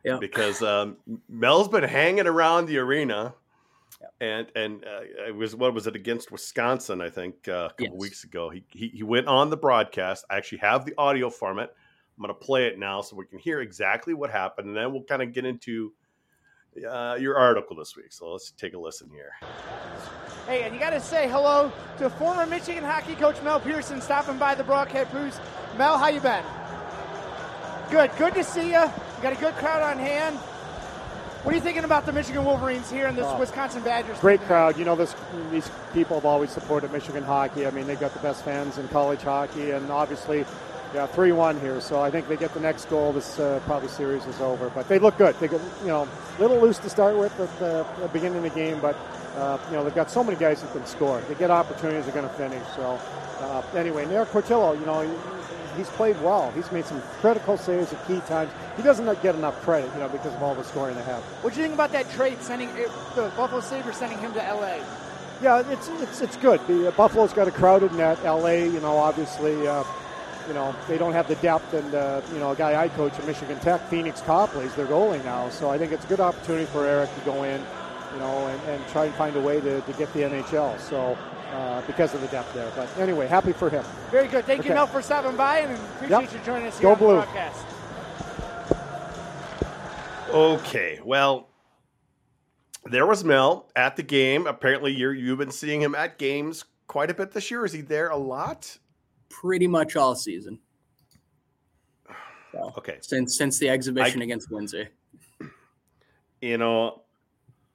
Yeah. 0.04 0.18
Because 0.20 0.62
um, 0.62 0.98
Mel's 1.30 1.70
been 1.70 1.84
hanging 1.84 2.28
around 2.28 2.66
the 2.66 2.78
arena 2.78 3.34
and 4.22 4.48
and 4.56 4.84
uh, 4.86 5.28
it 5.28 5.36
was 5.36 5.56
what 5.56 5.74
was 5.74 5.88
it 5.88 5.96
against 5.96 6.32
Wisconsin? 6.32 7.02
I 7.02 7.10
think 7.10 7.48
uh, 7.48 7.52
a 7.52 7.70
couple 7.70 7.86
yes. 7.86 8.00
weeks 8.00 8.24
ago. 8.24 8.50
He, 8.50 8.64
he 8.70 8.88
he 8.90 9.04
went 9.04 9.28
on 9.28 9.50
the 9.50 9.58
broadcast. 9.58 10.26
I 10.30 10.38
actually 10.38 10.60
have 10.60 10.86
the 10.86 10.94
audio 10.98 11.30
from 11.30 11.60
it. 11.60 11.74
I'm 12.18 12.24
going 12.24 12.28
to 12.28 12.46
play 12.46 12.68
it 12.68 12.78
now 12.78 13.02
so 13.02 13.16
we 13.16 13.26
can 13.26 13.40
hear 13.40 13.62
exactly 13.62 14.14
what 14.14 14.30
happened, 14.30 14.68
and 14.68 14.78
then 14.78 14.92
we'll 14.92 15.04
kind 15.04 15.22
of 15.22 15.34
get 15.34 15.46
into 15.46 15.94
uh, 16.88 17.18
your 17.20 17.38
article 17.38 17.76
this 17.76 17.96
week. 17.96 18.12
So 18.12 18.32
let's 18.32 18.52
take 18.52 18.74
a 18.74 18.80
listen 18.80 19.10
here. 19.10 19.32
Hey, 20.48 20.64
and 20.64 20.74
you 20.74 20.80
got 20.80 20.92
to 20.92 21.00
say 21.00 21.28
hello 21.28 21.72
to 21.98 22.10
former 22.10 22.46
Michigan 22.46 22.84
hockey 22.84 23.16
coach 23.16 23.42
Mel 23.44 23.60
Pearson 23.60 24.02
stopping 24.02 24.38
by 24.38 24.54
the 24.56 24.64
broadcast 24.64 25.12
booth. 25.12 25.40
Mel, 25.78 25.98
how 25.98 26.10
you 26.10 26.20
been? 26.20 26.44
Good. 27.90 28.12
Good 28.18 28.34
to 28.36 28.44
see 28.44 28.72
you. 28.72 28.82
You 28.82 29.22
got 29.22 29.34
a 29.34 29.40
good 29.40 29.56
crowd 29.56 29.82
on 29.82 29.98
hand. 29.98 30.38
What 31.44 31.52
are 31.52 31.58
you 31.58 31.62
thinking 31.62 31.84
about 31.84 32.06
the 32.06 32.14
Michigan 32.14 32.46
Wolverines 32.46 32.90
here 32.90 33.06
and 33.06 33.18
this 33.18 33.26
oh, 33.28 33.38
Wisconsin 33.38 33.84
Badgers? 33.84 34.18
Great 34.20 34.40
crowd. 34.44 34.78
You 34.78 34.86
know, 34.86 34.96
this, 34.96 35.14
these 35.52 35.70
people 35.92 36.16
have 36.16 36.26
always 36.26 36.50
supported 36.50 36.90
Michigan 36.94 37.22
hockey. 37.22 37.68
I 37.68 37.72
mean, 37.72 37.86
they've 37.86 38.00
got 38.00 38.14
the 38.14 38.22
best 38.22 38.46
fans 38.46 38.78
in 38.78 38.88
college 38.88 39.24
hockey, 39.24 39.72
and 39.72 39.92
obviously, 39.92 40.46
yeah, 40.94 41.06
three-one 41.06 41.60
here. 41.60 41.82
So 41.82 42.00
I 42.02 42.10
think 42.10 42.30
they 42.30 42.38
get 42.38 42.54
the 42.54 42.62
next 42.62 42.86
goal. 42.86 43.12
This 43.12 43.40
uh, 43.40 43.60
probably 43.66 43.90
series 43.90 44.26
is 44.26 44.40
over. 44.40 44.70
But 44.70 44.88
they 44.88 45.00
look 45.00 45.18
good. 45.18 45.36
They 45.42 45.50
get 45.50 45.60
you 45.82 45.88
know 45.88 46.08
a 46.38 46.42
little 46.42 46.62
loose 46.62 46.78
to 46.78 46.90
start 46.90 47.18
with 47.18 47.38
at 47.38 47.60
the, 47.60 47.86
the 48.00 48.08
beginning 48.08 48.38
of 48.38 48.44
the 48.44 48.58
game, 48.58 48.80
but 48.80 48.96
uh, 49.36 49.58
you 49.70 49.76
know 49.76 49.84
they've 49.84 49.94
got 49.94 50.10
so 50.10 50.24
many 50.24 50.40
guys 50.40 50.62
who 50.62 50.70
can 50.70 50.86
score. 50.86 51.20
They 51.28 51.36
get 51.36 51.52
opportunities, 51.52 52.06
they're 52.06 52.16
going 52.16 52.30
to 52.30 52.36
finish. 52.36 52.66
So 52.78 52.98
uh, 53.42 53.64
anyway, 53.76 54.06
Nair 54.06 54.26
Portillo, 54.26 54.76
you 54.80 54.86
know, 54.86 55.02
he's 55.76 55.90
played 55.90 56.20
well. 56.22 56.52
He's 56.52 56.72
made 56.72 56.86
some 56.86 57.02
critical 57.20 57.58
saves 57.58 57.94
at 57.94 58.08
key 58.08 58.20
times. 58.22 58.52
He 58.78 58.84
doesn't 58.84 59.06
get 59.22 59.36
enough 59.36 59.60
credit, 59.62 59.90
you 59.94 60.00
know, 60.00 60.10
because 60.10 60.34
of 60.34 60.42
all 60.42 60.56
the 60.56 60.64
scoring 60.64 60.96
they 60.96 61.04
have. 61.04 61.22
What 61.42 61.54
do 61.54 61.60
you 61.60 61.66
think 61.66 61.76
about 61.76 61.92
that 61.92 62.10
trade 62.12 62.42
sending 62.42 62.74
the 62.74 63.32
Buffalo 63.36 63.62
Sabres 63.62 63.98
sending 63.98 64.20
him 64.20 64.34
to 64.34 64.46
L.A.? 64.46 64.82
Yeah, 65.42 65.64
it's 65.70 65.90
it's 65.90 66.22
it's 66.22 66.38
good. 66.38 66.66
The 66.68 66.88
uh, 66.88 66.92
Buffalo's 66.92 67.34
got 67.34 67.48
a 67.48 67.52
crowded 67.52 67.92
net. 67.94 68.18
L.A., 68.24 68.66
you 68.66 68.80
know, 68.80 68.96
obviously, 68.98 69.68
uh, 69.68 69.84
you 70.48 70.54
know, 70.54 70.76
they 70.88 70.98
don't 70.98 71.14
have 71.14 71.28
the 71.28 71.36
depth, 71.36 71.74
and 71.74 71.94
uh, 71.94 72.22
you 72.32 72.40
know, 72.40 72.52
a 72.52 72.56
guy 72.56 72.82
I 72.82 72.88
coach 72.90 73.18
at 73.20 73.26
Michigan 73.26 73.60
Tech, 73.60 73.82
Phoenix 73.90 74.22
Copley, 74.22 74.66
is 74.66 74.76
their 74.76 74.86
goalie 74.86 75.24
now. 75.26 75.50
So 75.50 75.70
I 75.70 75.78
think 75.78 75.92
it's 75.92 76.06
a 76.06 76.08
good 76.08 76.20
opportunity 76.20 76.66
for 76.66 76.86
Erik 76.86 77.14
to 77.16 77.22
go 77.22 77.44
in, 77.44 77.62
you 78.14 78.20
know, 78.20 78.48
and, 78.48 78.62
and 78.70 78.88
try 78.88 79.06
and 79.06 79.14
find 79.16 79.36
a 79.36 79.42
way 79.42 79.60
to, 79.60 79.82
to 79.82 79.94
get 79.94 80.14
the 80.14 80.22
NHL. 80.22 80.80
So 80.80 81.18
uh, 81.54 81.82
because 81.86 82.14
of 82.14 82.22
the 82.22 82.28
depth 82.28 82.54
there. 82.54 82.72
But 82.76 82.90
anyway, 82.98 83.28
happy 83.28 83.54
for 83.54 83.70
him. 83.70 83.84
Very 84.10 84.28
good. 84.28 84.46
Thank 84.46 84.62
okay. 84.62 84.70
you, 84.70 84.76
Mel, 84.76 84.88
for 84.88 85.02
stopping 85.02 85.38
by, 85.38 85.60
and 85.60 85.74
appreciate 85.74 86.22
yep. 86.22 86.34
you 86.34 86.40
joining 86.46 86.68
us 86.68 86.80
here 86.80 86.88
Go 86.88 86.94
on 86.94 86.98
blue. 86.98 87.16
the 87.16 87.22
broadcast. 87.22 87.66
Okay, 90.30 91.00
well, 91.04 91.50
there 92.86 93.06
was 93.06 93.24
Mel 93.24 93.70
at 93.76 93.96
the 93.96 94.04
game. 94.04 94.48
Apparently, 94.48 94.92
you're 94.92 95.14
you've 95.14 95.38
been 95.38 95.52
seeing 95.52 95.82
him 95.82 95.94
at 95.94 96.18
games 96.18 96.66
quite 96.88 97.12
a 97.12 97.14
bit 97.14 97.32
this 97.32 97.52
year. 97.52 97.66
Is 97.66 97.72
he 97.72 97.82
there 97.82 98.10
a 98.10 98.18
lot? 98.18 98.78
Pretty 99.30 99.68
much 99.68 99.96
all 99.96 100.16
season. 100.16 100.60
So, 102.52 102.74
okay, 102.78 102.98
since 103.02 103.38
since 103.38 103.60
the 103.60 103.70
exhibition 103.70 104.22
I, 104.22 104.26
against 104.26 104.50
Windsor. 104.52 104.90
You 106.42 106.58
know, 106.58 107.04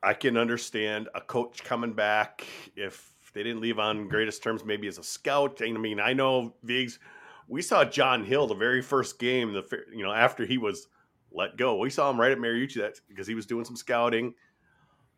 I 0.03 0.15
can 0.15 0.37
understand 0.37 1.09
a 1.15 1.21
coach 1.21 1.65
coming 1.65 1.93
back 1.93 2.45
if 2.77 3.13
they 3.33 3.43
didn't 3.43 3.61
leave 3.61 3.79
on 3.79 4.09
greatest 4.09 4.43
terms, 4.43 4.65
maybe 4.65 4.89
as 4.89 4.99
a 4.99 5.03
scout. 5.03 5.61
I 5.63 5.71
mean, 5.73 6.01
I 6.01 6.13
know 6.13 6.55
Vigs. 6.63 6.99
We 7.47 7.63
saw 7.63 7.85
John 7.85 8.25
Hill 8.25 8.47
the 8.47 8.55
very 8.55 8.83
first 8.83 9.19
game. 9.19 9.53
The 9.53 9.65
you 9.95 10.05
know 10.05 10.13
after 10.13 10.45
he 10.45 10.59
was 10.59 10.89
let 11.31 11.57
go, 11.57 11.77
we 11.77 11.91
saw 11.91 12.11
him 12.11 12.21
right 12.21 12.33
at 12.33 12.39
Mariucci 12.39 12.77
that 12.77 13.01
because 13.09 13.27
he 13.27 13.35
was 13.35 13.47
doing 13.47 13.65
some 13.65 13.77
scouting. 13.77 14.35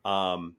Um, 0.04 0.56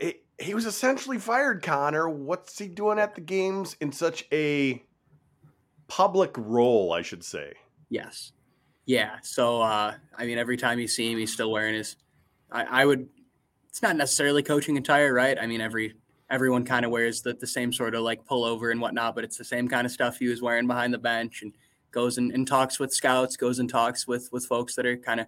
it, 0.00 0.24
he 0.38 0.54
was 0.54 0.66
essentially 0.66 1.18
fired. 1.18 1.62
Connor, 1.62 2.08
what's 2.08 2.58
he 2.58 2.68
doing 2.68 2.98
at 2.98 3.14
the 3.14 3.20
games 3.20 3.76
in 3.80 3.92
such 3.92 4.26
a 4.32 4.82
public 5.88 6.32
role? 6.36 6.92
I 6.92 7.02
should 7.02 7.24
say. 7.24 7.54
Yes. 7.88 8.32
Yeah. 8.84 9.16
So, 9.22 9.62
uh, 9.62 9.94
I 10.16 10.26
mean, 10.26 10.38
every 10.38 10.56
time 10.56 10.78
you 10.78 10.88
see 10.88 11.10
him, 11.10 11.18
he's 11.18 11.32
still 11.32 11.50
wearing 11.50 11.74
his. 11.74 11.96
I, 12.50 12.82
I 12.82 12.84
would. 12.84 13.08
It's 13.76 13.82
not 13.82 13.96
necessarily 13.96 14.42
coaching 14.42 14.78
attire, 14.78 15.12
right? 15.12 15.36
I 15.38 15.46
mean, 15.46 15.60
every 15.60 15.96
everyone 16.30 16.64
kind 16.64 16.86
of 16.86 16.90
wears 16.90 17.20
the, 17.20 17.34
the 17.34 17.46
same 17.46 17.74
sort 17.74 17.94
of 17.94 18.00
like 18.00 18.24
pullover 18.24 18.72
and 18.72 18.80
whatnot, 18.80 19.14
but 19.14 19.22
it's 19.22 19.36
the 19.36 19.44
same 19.44 19.68
kind 19.68 19.84
of 19.84 19.92
stuff 19.92 20.18
he 20.18 20.28
was 20.28 20.40
wearing 20.40 20.66
behind 20.66 20.94
the 20.94 20.98
bench 20.98 21.42
and 21.42 21.52
goes 21.90 22.16
and, 22.16 22.32
and 22.32 22.48
talks 22.48 22.78
with 22.78 22.90
scouts, 22.90 23.36
goes 23.36 23.58
and 23.58 23.68
talks 23.68 24.08
with 24.08 24.30
with 24.32 24.46
folks 24.46 24.76
that 24.76 24.86
are 24.86 24.96
kind 24.96 25.20
of, 25.20 25.26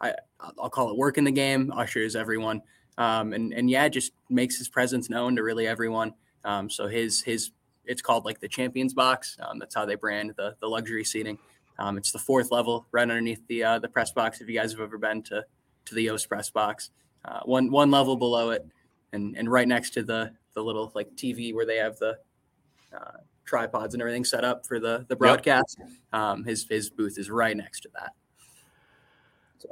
I 0.00 0.14
I'll 0.58 0.68
call 0.68 0.90
it 0.90 0.96
working 0.96 1.22
the 1.22 1.30
game, 1.30 1.72
ushers 1.76 2.16
everyone, 2.16 2.60
um, 2.98 3.32
and 3.32 3.54
and 3.54 3.70
yeah, 3.70 3.88
just 3.88 4.10
makes 4.28 4.58
his 4.58 4.68
presence 4.68 5.08
known 5.08 5.36
to 5.36 5.44
really 5.44 5.68
everyone. 5.68 6.12
Um, 6.44 6.68
so 6.68 6.88
his 6.88 7.22
his 7.22 7.52
it's 7.84 8.02
called 8.02 8.24
like 8.24 8.40
the 8.40 8.48
champions 8.48 8.94
box. 8.94 9.36
Um, 9.40 9.60
that's 9.60 9.76
how 9.76 9.86
they 9.86 9.94
brand 9.94 10.34
the 10.36 10.56
the 10.58 10.66
luxury 10.66 11.04
seating. 11.04 11.38
Um, 11.78 11.98
it's 11.98 12.10
the 12.10 12.18
fourth 12.18 12.50
level, 12.50 12.88
right 12.90 13.02
underneath 13.02 13.46
the 13.46 13.62
uh, 13.62 13.78
the 13.78 13.88
press 13.88 14.10
box. 14.10 14.40
If 14.40 14.48
you 14.48 14.58
guys 14.58 14.72
have 14.72 14.80
ever 14.80 14.98
been 14.98 15.22
to 15.22 15.44
to 15.84 15.94
the 15.94 16.02
Yost 16.02 16.28
press 16.28 16.50
box, 16.50 16.90
uh, 17.26 17.40
one 17.44 17.70
one 17.70 17.90
level 17.90 18.16
below 18.16 18.50
it, 18.50 18.66
and 19.12 19.36
and 19.36 19.50
right 19.50 19.68
next 19.68 19.90
to 19.90 20.02
the 20.02 20.32
the 20.54 20.62
little 20.62 20.92
like 20.94 21.10
TV 21.16 21.54
where 21.54 21.66
they 21.66 21.76
have 21.76 21.96
the 21.98 22.16
uh, 22.96 23.18
tripods 23.44 23.94
and 23.94 24.00
everything 24.00 24.24
set 24.24 24.44
up 24.44 24.66
for 24.66 24.78
the 24.78 25.04
the 25.08 25.16
broadcast. 25.16 25.76
Yep. 25.78 25.88
Um, 26.12 26.44
his 26.44 26.66
his 26.68 26.90
booth 26.90 27.18
is 27.18 27.30
right 27.30 27.56
next 27.56 27.80
to 27.80 27.90
that. 27.94 28.12
So, 29.58 29.68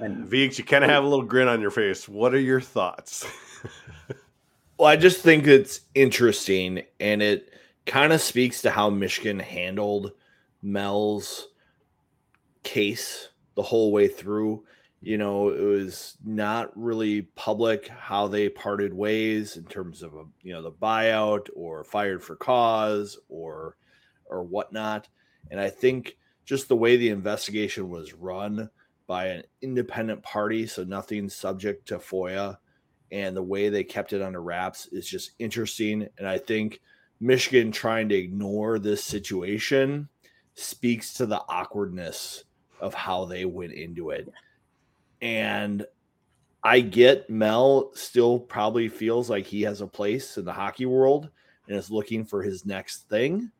and 0.00 0.26
Vigs, 0.26 0.58
you 0.58 0.64
kind 0.64 0.84
of 0.84 0.90
have 0.90 1.04
a 1.04 1.06
little 1.06 1.24
grin 1.24 1.48
on 1.48 1.60
your 1.60 1.70
face. 1.70 2.08
What 2.08 2.34
are 2.34 2.40
your 2.40 2.60
thoughts? 2.60 3.24
well, 4.78 4.88
I 4.88 4.96
just 4.96 5.20
think 5.20 5.46
it's 5.46 5.80
interesting, 5.94 6.82
and 6.98 7.22
it 7.22 7.52
kind 7.86 8.12
of 8.12 8.20
speaks 8.20 8.62
to 8.62 8.70
how 8.70 8.90
Michigan 8.90 9.38
handled 9.38 10.12
Mel's 10.62 11.48
case 12.62 13.28
the 13.54 13.62
whole 13.62 13.92
way 13.92 14.08
through. 14.08 14.64
You 15.04 15.18
know, 15.18 15.48
it 15.48 15.60
was 15.60 16.16
not 16.24 16.70
really 16.76 17.22
public 17.22 17.88
how 17.88 18.28
they 18.28 18.48
parted 18.48 18.94
ways 18.94 19.56
in 19.56 19.64
terms 19.64 20.00
of 20.00 20.14
a, 20.14 20.24
you 20.42 20.52
know 20.52 20.62
the 20.62 20.70
buyout 20.70 21.48
or 21.56 21.82
fired 21.82 22.22
for 22.22 22.36
cause 22.36 23.18
or 23.28 23.76
or 24.26 24.44
whatnot. 24.44 25.08
And 25.50 25.58
I 25.58 25.70
think 25.70 26.16
just 26.44 26.68
the 26.68 26.76
way 26.76 26.96
the 26.96 27.08
investigation 27.08 27.90
was 27.90 28.14
run 28.14 28.70
by 29.08 29.26
an 29.26 29.42
independent 29.60 30.22
party, 30.22 30.66
so 30.68 30.84
nothing 30.84 31.28
subject 31.28 31.88
to 31.88 31.98
FOIA, 31.98 32.58
and 33.10 33.36
the 33.36 33.42
way 33.42 33.68
they 33.68 33.82
kept 33.82 34.12
it 34.12 34.22
under 34.22 34.40
wraps 34.40 34.86
is 34.92 35.06
just 35.06 35.32
interesting. 35.40 36.06
And 36.16 36.28
I 36.28 36.38
think 36.38 36.80
Michigan 37.20 37.72
trying 37.72 38.08
to 38.10 38.14
ignore 38.14 38.78
this 38.78 39.02
situation 39.02 40.08
speaks 40.54 41.12
to 41.14 41.26
the 41.26 41.42
awkwardness 41.48 42.44
of 42.80 42.94
how 42.94 43.24
they 43.24 43.44
went 43.44 43.72
into 43.72 44.10
it. 44.10 44.32
And 45.22 45.86
I 46.62 46.80
get 46.80 47.30
Mel 47.30 47.92
still 47.94 48.38
probably 48.38 48.88
feels 48.88 49.30
like 49.30 49.46
he 49.46 49.62
has 49.62 49.80
a 49.80 49.86
place 49.86 50.36
in 50.36 50.44
the 50.44 50.52
hockey 50.52 50.86
world, 50.86 51.30
and 51.66 51.76
is 51.76 51.90
looking 51.90 52.24
for 52.24 52.42
his 52.42 52.66
next 52.66 53.08
thing. 53.08 53.50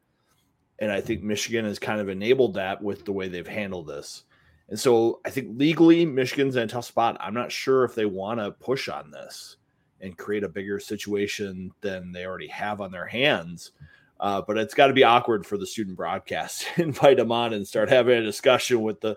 And 0.78 0.90
I 0.90 1.00
think 1.00 1.22
Michigan 1.22 1.64
has 1.64 1.78
kind 1.78 2.00
of 2.00 2.08
enabled 2.08 2.54
that 2.54 2.82
with 2.82 3.04
the 3.04 3.12
way 3.12 3.28
they've 3.28 3.46
handled 3.46 3.86
this. 3.86 4.24
And 4.68 4.78
so 4.78 5.20
I 5.24 5.30
think 5.30 5.58
legally, 5.58 6.04
Michigan's 6.04 6.56
in 6.56 6.62
a 6.62 6.66
tough 6.66 6.86
spot. 6.86 7.16
I'm 7.20 7.34
not 7.34 7.52
sure 7.52 7.84
if 7.84 7.94
they 7.94 8.06
want 8.06 8.40
to 8.40 8.50
push 8.52 8.88
on 8.88 9.10
this 9.10 9.56
and 10.00 10.18
create 10.18 10.44
a 10.44 10.48
bigger 10.48 10.80
situation 10.80 11.70
than 11.80 12.10
they 12.10 12.26
already 12.26 12.48
have 12.48 12.80
on 12.80 12.90
their 12.90 13.06
hands. 13.06 13.72
Uh, 14.18 14.40
but 14.40 14.56
it's 14.58 14.74
got 14.74 14.86
to 14.86 14.92
be 14.92 15.04
awkward 15.04 15.44
for 15.46 15.56
the 15.56 15.66
student 15.66 15.96
broadcast 15.96 16.66
to 16.74 16.82
invite 16.82 17.16
them 17.16 17.32
on 17.32 17.52
and 17.52 17.66
start 17.66 17.88
having 17.88 18.18
a 18.18 18.22
discussion 18.22 18.82
with 18.82 19.00
the 19.00 19.16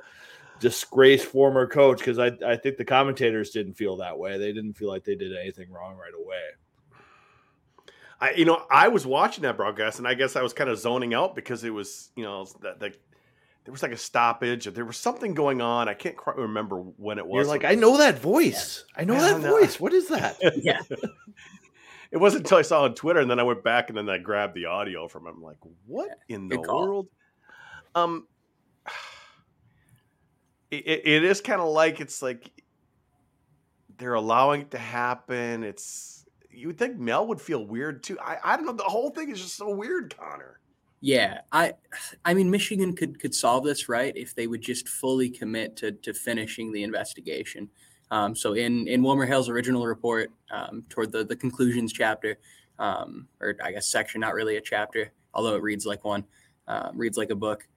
disgraced 0.59 1.25
former 1.25 1.67
coach 1.67 1.99
because 1.99 2.19
I, 2.19 2.31
I 2.45 2.55
think 2.55 2.77
the 2.77 2.85
commentators 2.85 3.51
didn't 3.51 3.73
feel 3.73 3.97
that 3.97 4.17
way. 4.17 4.37
They 4.37 4.53
didn't 4.53 4.73
feel 4.73 4.89
like 4.89 5.03
they 5.03 5.15
did 5.15 5.35
anything 5.35 5.71
wrong 5.71 5.95
right 5.95 6.13
away. 6.17 6.41
I, 8.19 8.31
you 8.31 8.45
know, 8.45 8.65
I 8.71 8.87
was 8.87 9.05
watching 9.05 9.41
that 9.43 9.57
broadcast, 9.57 9.99
and 9.99 10.07
I 10.07 10.13
guess 10.13 10.35
I 10.35 10.41
was 10.41 10.53
kind 10.53 10.69
of 10.69 10.79
zoning 10.79 11.13
out 11.13 11.35
because 11.35 11.63
it 11.63 11.69
was, 11.69 12.11
you 12.15 12.23
know, 12.23 12.45
that, 12.61 12.79
that 12.79 12.97
there 13.65 13.71
was 13.71 13.83
like 13.83 13.91
a 13.91 13.97
stoppage, 13.97 14.67
or 14.67 14.71
there 14.71 14.85
was 14.85 14.97
something 14.97 15.33
going 15.33 15.59
on. 15.59 15.89
I 15.89 15.93
can't 15.95 16.15
quite 16.15 16.37
remember 16.37 16.77
when 16.77 17.17
it 17.17 17.27
was. 17.27 17.45
You're 17.45 17.53
like, 17.53 17.65
I 17.65 17.75
know 17.75 17.97
that 17.97 18.19
voice. 18.19 18.85
Yeah. 18.95 19.01
I 19.01 19.05
know 19.05 19.15
I 19.15 19.19
that 19.19 19.41
know. 19.41 19.49
voice. 19.49 19.79
What 19.79 19.91
is 19.91 20.07
that? 20.07 20.37
yeah. 20.63 20.81
it 22.11 22.17
wasn't 22.17 22.45
until 22.45 22.59
I 22.59 22.61
saw 22.61 22.83
on 22.83 22.95
Twitter, 22.95 23.19
and 23.19 23.29
then 23.29 23.39
I 23.39 23.43
went 23.43 23.63
back 23.63 23.89
and 23.89 23.97
then 23.97 24.09
I 24.09 24.17
grabbed 24.17 24.53
the 24.53 24.65
audio 24.65 25.07
from 25.07 25.27
him. 25.27 25.35
I'm 25.37 25.43
like, 25.43 25.57
what 25.85 26.09
yeah, 26.29 26.35
in 26.35 26.47
the 26.47 26.59
world? 26.61 27.07
Um, 27.95 28.27
it, 30.71 31.01
it 31.05 31.23
is 31.23 31.41
kind 31.41 31.61
of 31.61 31.69
like 31.69 31.99
it's 32.01 32.21
like 32.21 32.51
they're 33.97 34.13
allowing 34.13 34.61
it 34.61 34.71
to 34.71 34.77
happen. 34.77 35.63
It's 35.63 36.25
you 36.49 36.67
would 36.67 36.77
think 36.77 36.97
Mel 36.97 37.27
would 37.27 37.41
feel 37.41 37.65
weird 37.65 38.03
too. 38.03 38.17
I, 38.19 38.37
I 38.43 38.55
don't 38.55 38.65
know. 38.65 38.73
The 38.73 38.83
whole 38.83 39.09
thing 39.09 39.29
is 39.29 39.41
just 39.41 39.55
so 39.55 39.69
weird, 39.69 40.15
Connor. 40.17 40.59
Yeah, 41.01 41.41
I 41.51 41.73
I 42.23 42.33
mean 42.33 42.49
Michigan 42.49 42.95
could 42.95 43.19
could 43.19 43.35
solve 43.35 43.63
this 43.63 43.87
right 43.89 44.15
if 44.15 44.33
they 44.33 44.47
would 44.47 44.61
just 44.61 44.87
fully 44.87 45.29
commit 45.29 45.75
to 45.77 45.91
to 45.91 46.13
finishing 46.13 46.71
the 46.71 46.83
investigation. 46.83 47.69
Um, 48.11 48.35
so 48.35 48.53
in 48.53 48.87
in 48.87 49.01
WilmerHale's 49.01 49.49
original 49.49 49.85
report, 49.85 50.31
um, 50.51 50.83
toward 50.89 51.11
the 51.11 51.23
the 51.23 51.35
conclusions 51.35 51.93
chapter, 51.93 52.37
um, 52.79 53.27
or 53.39 53.55
I 53.63 53.71
guess 53.71 53.87
section, 53.87 54.21
not 54.21 54.33
really 54.33 54.57
a 54.57 54.61
chapter, 54.61 55.11
although 55.33 55.55
it 55.55 55.61
reads 55.61 55.85
like 55.85 56.03
one, 56.03 56.23
uh, 56.67 56.91
reads 56.93 57.17
like 57.17 57.29
a 57.29 57.35
book 57.35 57.67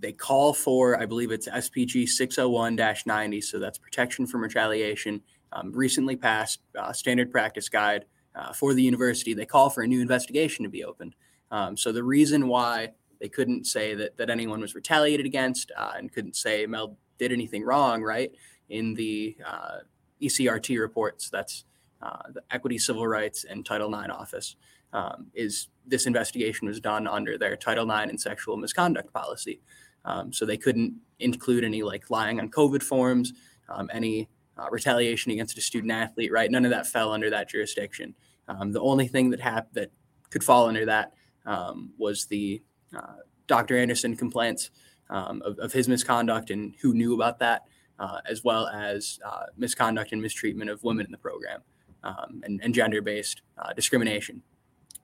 they 0.00 0.12
call 0.12 0.52
for, 0.52 1.00
I 1.00 1.06
believe 1.06 1.30
it's 1.30 1.48
SPG 1.48 2.08
601 2.08 2.78
90. 3.06 3.40
So 3.40 3.58
that's 3.58 3.78
protection 3.78 4.26
from 4.26 4.42
retaliation. 4.42 5.22
Um, 5.52 5.72
recently 5.72 6.16
passed 6.16 6.60
uh, 6.78 6.92
standard 6.92 7.30
practice 7.30 7.68
guide 7.68 8.04
uh, 8.34 8.52
for 8.52 8.72
the 8.74 8.82
university. 8.82 9.34
They 9.34 9.46
call 9.46 9.68
for 9.70 9.82
a 9.82 9.86
new 9.86 10.00
investigation 10.00 10.62
to 10.64 10.68
be 10.68 10.84
opened. 10.84 11.14
Um, 11.50 11.76
so 11.76 11.92
the 11.92 12.04
reason 12.04 12.46
why 12.48 12.92
they 13.20 13.28
couldn't 13.28 13.66
say 13.66 13.94
that, 13.94 14.16
that 14.16 14.30
anyone 14.30 14.60
was 14.60 14.74
retaliated 14.74 15.26
against 15.26 15.72
uh, 15.76 15.92
and 15.96 16.12
couldn't 16.12 16.36
say 16.36 16.66
Mel 16.66 16.96
did 17.18 17.32
anything 17.32 17.64
wrong, 17.64 18.02
right? 18.02 18.32
In 18.68 18.94
the 18.94 19.36
uh, 19.44 19.78
ECRT 20.22 20.78
reports, 20.78 21.28
that's 21.28 21.64
uh, 22.00 22.22
the 22.32 22.42
Equity, 22.50 22.78
Civil 22.78 23.06
Rights, 23.06 23.44
and 23.44 23.66
Title 23.66 23.92
IX 23.94 24.10
office, 24.10 24.56
um, 24.92 25.26
is 25.34 25.68
this 25.86 26.06
investigation 26.06 26.66
was 26.66 26.80
done 26.80 27.06
under 27.06 27.36
their 27.36 27.56
Title 27.56 27.90
IX 27.90 28.10
and 28.10 28.20
sexual 28.20 28.56
misconduct 28.56 29.12
policy. 29.12 29.60
Um, 30.04 30.32
so 30.32 30.46
they 30.46 30.56
couldn't 30.56 30.94
include 31.18 31.64
any 31.64 31.82
like 31.82 32.10
lying 32.10 32.40
on 32.40 32.50
COVID 32.50 32.82
forms, 32.82 33.32
um, 33.68 33.90
any 33.92 34.28
uh, 34.58 34.66
retaliation 34.70 35.32
against 35.32 35.58
a 35.58 35.60
student 35.60 35.92
athlete, 35.92 36.32
right? 36.32 36.50
None 36.50 36.64
of 36.64 36.70
that 36.70 36.86
fell 36.86 37.12
under 37.12 37.30
that 37.30 37.48
jurisdiction. 37.48 38.14
Um, 38.48 38.72
the 38.72 38.80
only 38.80 39.06
thing 39.06 39.30
that 39.30 39.40
happened 39.40 39.74
that 39.74 39.90
could 40.30 40.44
fall 40.44 40.66
under 40.68 40.86
that 40.86 41.12
um, 41.46 41.92
was 41.98 42.26
the 42.26 42.62
uh, 42.96 43.16
Dr. 43.46 43.76
Anderson 43.78 44.16
complaints 44.16 44.70
um, 45.08 45.42
of, 45.44 45.58
of, 45.58 45.72
his 45.72 45.88
misconduct 45.88 46.50
and 46.50 46.74
who 46.80 46.94
knew 46.94 47.14
about 47.14 47.38
that, 47.40 47.62
uh, 47.98 48.20
as 48.28 48.44
well 48.44 48.68
as 48.68 49.18
uh, 49.24 49.46
misconduct 49.56 50.12
and 50.12 50.22
mistreatment 50.22 50.70
of 50.70 50.82
women 50.84 51.04
in 51.06 51.12
the 51.12 51.18
program 51.18 51.60
um, 52.04 52.42
and, 52.44 52.60
and 52.62 52.74
gender 52.74 53.02
based 53.02 53.42
uh, 53.58 53.72
discrimination. 53.72 54.42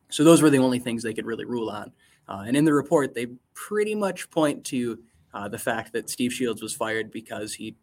So 0.09 0.23
those 0.23 0.43
were 0.43 0.51
the 0.51 0.59
only 0.59 0.79
things 0.79 1.03
they 1.03 1.15
could 1.15 1.27
really 1.27 1.45
rule 1.45 1.71
on. 1.71 1.93
Uh, 2.29 2.45
and 2.47 2.57
in 2.57 2.65
the 2.65 2.75
report, 2.75 3.15
they 3.15 3.27
pretty 3.55 3.95
much 3.95 4.31
point 4.31 4.65
to 4.65 4.99
uh, 5.35 5.49
the 5.49 5.59
fact 5.59 5.93
that 5.93 6.11
Steve 6.11 6.33
Shields 6.33 6.63
was 6.63 6.75
fired 6.75 7.11
because 7.11 7.55
he 7.55 7.77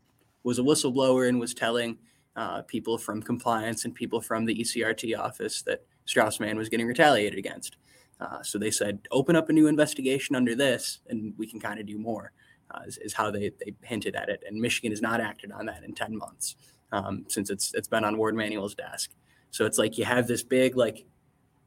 was 0.43 0.59
a 0.59 0.63
whistleblower 0.63 1.29
and 1.29 1.39
was 1.39 1.53
telling 1.53 1.97
uh, 2.35 2.61
people 2.63 2.97
from 2.97 3.21
compliance 3.21 3.85
and 3.85 3.93
people 3.93 4.19
from 4.19 4.45
the 4.45 4.55
ECRT 4.55 5.17
office 5.17 5.61
that 5.63 5.85
Strauss 6.05 6.39
Mann 6.39 6.57
was 6.57 6.69
getting 6.69 6.87
retaliated 6.87 7.39
against. 7.39 7.77
Uh, 8.19 8.41
so 8.41 8.57
they 8.57 8.71
said, 8.71 8.99
open 9.11 9.35
up 9.35 9.49
a 9.49 9.53
new 9.53 9.67
investigation 9.67 10.35
under 10.35 10.55
this, 10.55 10.99
and 11.09 11.33
we 11.37 11.47
can 11.47 11.59
kind 11.59 11.79
of 11.79 11.85
do 11.85 11.97
more, 11.97 12.31
uh, 12.71 12.81
is, 12.85 12.97
is, 12.97 13.13
how 13.13 13.29
they, 13.31 13.51
they 13.59 13.73
hinted 13.81 14.15
at 14.15 14.29
it. 14.29 14.43
And 14.47 14.59
Michigan 14.59 14.91
has 14.91 15.01
not 15.01 15.19
acted 15.19 15.51
on 15.51 15.65
that 15.65 15.83
in 15.83 15.93
10 15.93 16.17
months 16.17 16.55
um, 16.91 17.25
since 17.27 17.49
it's, 17.49 17.73
it's 17.73 17.87
been 17.87 18.03
on 18.03 18.17
Ward 18.17 18.35
Manuel's 18.35 18.75
desk. 18.75 19.11
So 19.51 19.65
it's 19.65 19.77
like 19.77 19.97
you 19.97 20.05
have 20.05 20.27
this 20.27 20.43
big, 20.43 20.75
like, 20.75 21.05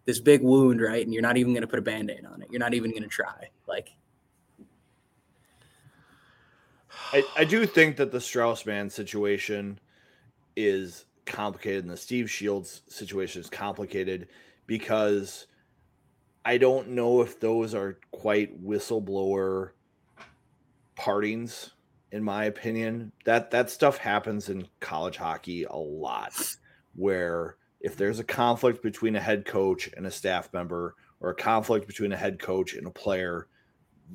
this 0.06 0.20
big 0.20 0.42
wound, 0.42 0.80
right? 0.80 1.04
And 1.04 1.12
you're 1.12 1.22
not 1.22 1.36
even 1.36 1.52
going 1.52 1.62
to 1.62 1.68
put 1.68 1.78
a 1.78 1.82
band 1.82 2.10
aid 2.10 2.24
on 2.24 2.40
it. 2.40 2.48
You're 2.50 2.60
not 2.60 2.74
even 2.74 2.90
going 2.90 3.02
to 3.02 3.08
try. 3.08 3.50
Like, 3.66 3.90
I, 7.12 7.22
I 7.36 7.44
do 7.44 7.66
think 7.66 7.96
that 7.96 8.10
the 8.10 8.20
Strauss 8.20 8.64
Mann 8.64 8.88
situation 8.88 9.78
is 10.56 11.04
complicated 11.26 11.84
and 11.84 11.92
the 11.92 11.96
Steve 11.96 12.30
Shields 12.30 12.82
situation 12.88 13.42
is 13.42 13.50
complicated 13.50 14.28
because 14.66 15.46
I 16.44 16.58
don't 16.58 16.90
know 16.90 17.20
if 17.20 17.38
those 17.40 17.74
are 17.74 17.98
quite 18.12 18.64
whistleblower 18.64 19.70
partings 20.94 21.72
in 22.12 22.22
my 22.22 22.44
opinion. 22.44 23.12
That 23.24 23.50
that 23.50 23.70
stuff 23.70 23.98
happens 23.98 24.48
in 24.48 24.68
college 24.80 25.16
hockey 25.16 25.64
a 25.64 25.76
lot 25.76 26.32
where 26.94 27.56
if 27.80 27.96
there's 27.96 28.18
a 28.18 28.24
conflict 28.24 28.82
between 28.82 29.16
a 29.16 29.20
head 29.20 29.44
coach 29.44 29.90
and 29.96 30.06
a 30.06 30.10
staff 30.10 30.52
member 30.52 30.94
or 31.20 31.30
a 31.30 31.34
conflict 31.34 31.86
between 31.86 32.12
a 32.12 32.16
head 32.16 32.38
coach 32.38 32.74
and 32.74 32.86
a 32.86 32.90
player, 32.90 33.48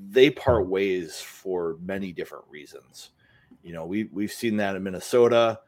they 0.10 0.30
part 0.30 0.68
ways 0.68 1.20
for 1.20 1.78
many 1.82 2.12
different 2.12 2.46
reasons. 2.50 3.10
You 3.64 3.74
know, 3.74 3.86
we 3.86 4.06
we've 4.06 4.32
seen 4.32 4.58
that 4.58 4.76
in 4.76 4.84
Minnesota. 4.84 5.60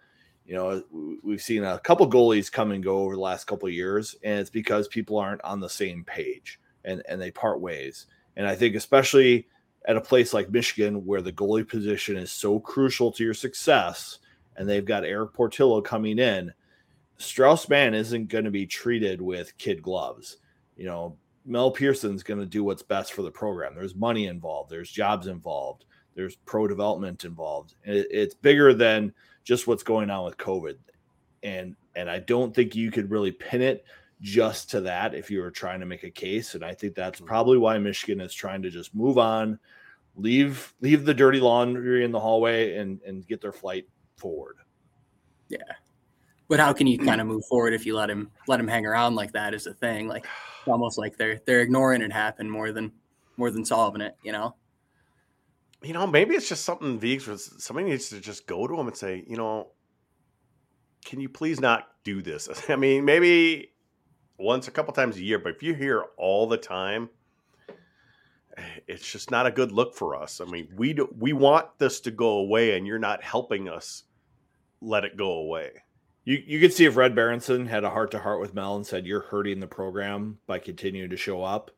You 0.45 0.55
know, 0.55 0.83
we've 1.23 1.41
seen 1.41 1.63
a 1.63 1.79
couple 1.79 2.09
goalies 2.09 2.51
come 2.51 2.71
and 2.71 2.83
go 2.83 2.99
over 2.99 3.15
the 3.15 3.21
last 3.21 3.47
couple 3.47 3.69
years, 3.69 4.15
and 4.23 4.39
it's 4.39 4.49
because 4.49 4.87
people 4.87 5.17
aren't 5.17 5.43
on 5.43 5.59
the 5.59 5.69
same 5.69 6.03
page 6.03 6.59
and 6.85 7.01
and 7.07 7.21
they 7.21 7.31
part 7.31 7.61
ways. 7.61 8.07
And 8.35 8.47
I 8.47 8.55
think 8.55 8.75
especially 8.75 9.47
at 9.85 9.95
a 9.97 10.01
place 10.01 10.33
like 10.33 10.49
Michigan, 10.49 11.05
where 11.05 11.21
the 11.21 11.31
goalie 11.31 11.67
position 11.67 12.17
is 12.17 12.31
so 12.31 12.59
crucial 12.59 13.11
to 13.11 13.23
your 13.23 13.33
success, 13.33 14.19
and 14.55 14.67
they've 14.67 14.85
got 14.85 15.03
Erik 15.03 15.33
Portillo 15.33 15.81
coming 15.81 16.19
in, 16.19 16.53
Strauss 17.23 17.69
Mann 17.69 17.93
isn't 17.93 18.29
going 18.29 18.45
to 18.45 18.51
be 18.51 18.65
treated 18.65 19.21
with 19.21 19.57
kid 19.57 19.81
gloves. 19.81 20.37
You 20.75 20.85
know, 20.85 21.17
Mel 21.45 21.71
Pearson's 21.71 22.23
going 22.23 22.39
to 22.39 22.45
do 22.45 22.63
what's 22.63 22.83
best 22.83 23.13
for 23.13 23.21
the 23.21 23.31
program. 23.31 23.75
There's 23.75 23.95
money 23.95 24.27
involved, 24.27 24.69
there's 24.69 24.89
jobs 24.89 25.27
involved, 25.27 25.85
there's 26.15 26.35
pro 26.35 26.67
development 26.67 27.25
involved. 27.25 27.75
it's 27.83 28.35
bigger 28.35 28.73
than 28.73 29.13
just 29.43 29.67
what's 29.67 29.83
going 29.83 30.09
on 30.09 30.25
with 30.25 30.37
COVID. 30.37 30.77
And 31.43 31.75
and 31.95 32.09
I 32.09 32.19
don't 32.19 32.55
think 32.55 32.75
you 32.75 32.89
could 32.89 33.11
really 33.11 33.31
pin 33.31 33.61
it 33.61 33.85
just 34.21 34.71
to 34.71 34.81
that 34.81 35.13
if 35.13 35.29
you 35.29 35.41
were 35.41 35.51
trying 35.51 35.79
to 35.81 35.85
make 35.85 36.03
a 36.03 36.09
case. 36.09 36.55
And 36.55 36.63
I 36.63 36.73
think 36.73 36.95
that's 36.95 37.19
mm-hmm. 37.19 37.27
probably 37.27 37.57
why 37.57 37.77
Michigan 37.77 38.21
is 38.21 38.33
trying 38.33 38.61
to 38.61 38.69
just 38.69 38.95
move 38.95 39.17
on, 39.17 39.59
leave 40.15 40.73
leave 40.81 41.05
the 41.05 41.13
dirty 41.13 41.39
laundry 41.39 42.03
in 42.03 42.11
the 42.11 42.19
hallway 42.19 42.77
and 42.77 43.01
and 43.05 43.27
get 43.27 43.41
their 43.41 43.51
flight 43.51 43.87
forward. 44.15 44.57
Yeah. 45.49 45.59
But 46.53 46.59
how 46.59 46.71
can 46.71 46.85
you 46.85 46.99
kind 46.99 47.19
of 47.19 47.25
move 47.33 47.43
forward 47.49 47.73
if 47.73 47.83
you 47.83 47.95
let 47.95 48.11
him 48.11 48.29
let 48.47 48.59
him 48.59 48.67
hang 48.67 48.85
around 48.85 49.15
like 49.15 49.31
that 49.31 49.55
is 49.55 49.63
the 49.63 49.73
thing. 49.73 50.07
Like 50.07 50.27
almost 50.67 50.99
like 50.99 51.17
they're 51.17 51.41
they're 51.47 51.61
ignoring 51.61 52.03
it 52.03 52.13
happen 52.13 52.47
more 52.47 52.71
than 52.71 52.91
more 53.37 53.49
than 53.49 53.65
solving 53.65 54.01
it, 54.01 54.15
you 54.21 54.31
know? 54.31 54.53
You 55.81 55.93
know, 55.93 56.05
maybe 56.05 56.35
it's 56.35 56.47
just 56.47 56.63
something 56.63 56.99
Veeks 56.99 57.25
was 57.25 57.55
somebody 57.57 57.89
needs 57.89 58.09
to 58.09 58.19
just 58.19 58.45
go 58.45 58.67
to 58.67 58.79
him 58.79 58.85
and 58.85 58.95
say, 58.95 59.25
you 59.27 59.35
know, 59.35 59.71
can 61.03 61.19
you 61.19 61.27
please 61.27 61.59
not 61.59 61.87
do 62.03 62.21
this? 62.21 62.47
I 62.69 62.75
mean, 62.75 63.03
maybe 63.03 63.71
once 64.37 64.67
a 64.67 64.71
couple 64.71 64.93
times 64.93 65.17
a 65.17 65.23
year, 65.23 65.39
but 65.39 65.55
if 65.55 65.63
you're 65.63 65.75
here 65.75 66.05
all 66.19 66.45
the 66.45 66.57
time, 66.57 67.09
it's 68.87 69.11
just 69.11 69.31
not 69.31 69.47
a 69.47 69.51
good 69.51 69.71
look 69.71 69.95
for 69.95 70.15
us. 70.15 70.39
I 70.39 70.45
mean, 70.45 70.67
we 70.75 70.93
do, 70.93 71.11
we 71.17 71.33
want 71.33 71.79
this 71.79 71.99
to 72.01 72.11
go 72.11 72.33
away, 72.37 72.77
and 72.77 72.85
you're 72.85 72.99
not 72.99 73.23
helping 73.23 73.67
us 73.67 74.03
let 74.81 75.03
it 75.03 75.17
go 75.17 75.31
away. 75.31 75.81
You 76.25 76.41
you 76.45 76.59
could 76.59 76.73
see 76.73 76.85
if 76.85 76.95
Red 76.95 77.15
Berenson 77.15 77.65
had 77.65 77.83
a 77.83 77.89
heart 77.89 78.11
to 78.11 78.19
heart 78.19 78.39
with 78.39 78.53
Mel 78.53 78.75
and 78.75 78.85
said 78.85 79.05
you're 79.05 79.21
hurting 79.21 79.59
the 79.59 79.67
program 79.67 80.37
by 80.47 80.59
continuing 80.59 81.09
to 81.09 81.17
show 81.17 81.43
up, 81.43 81.71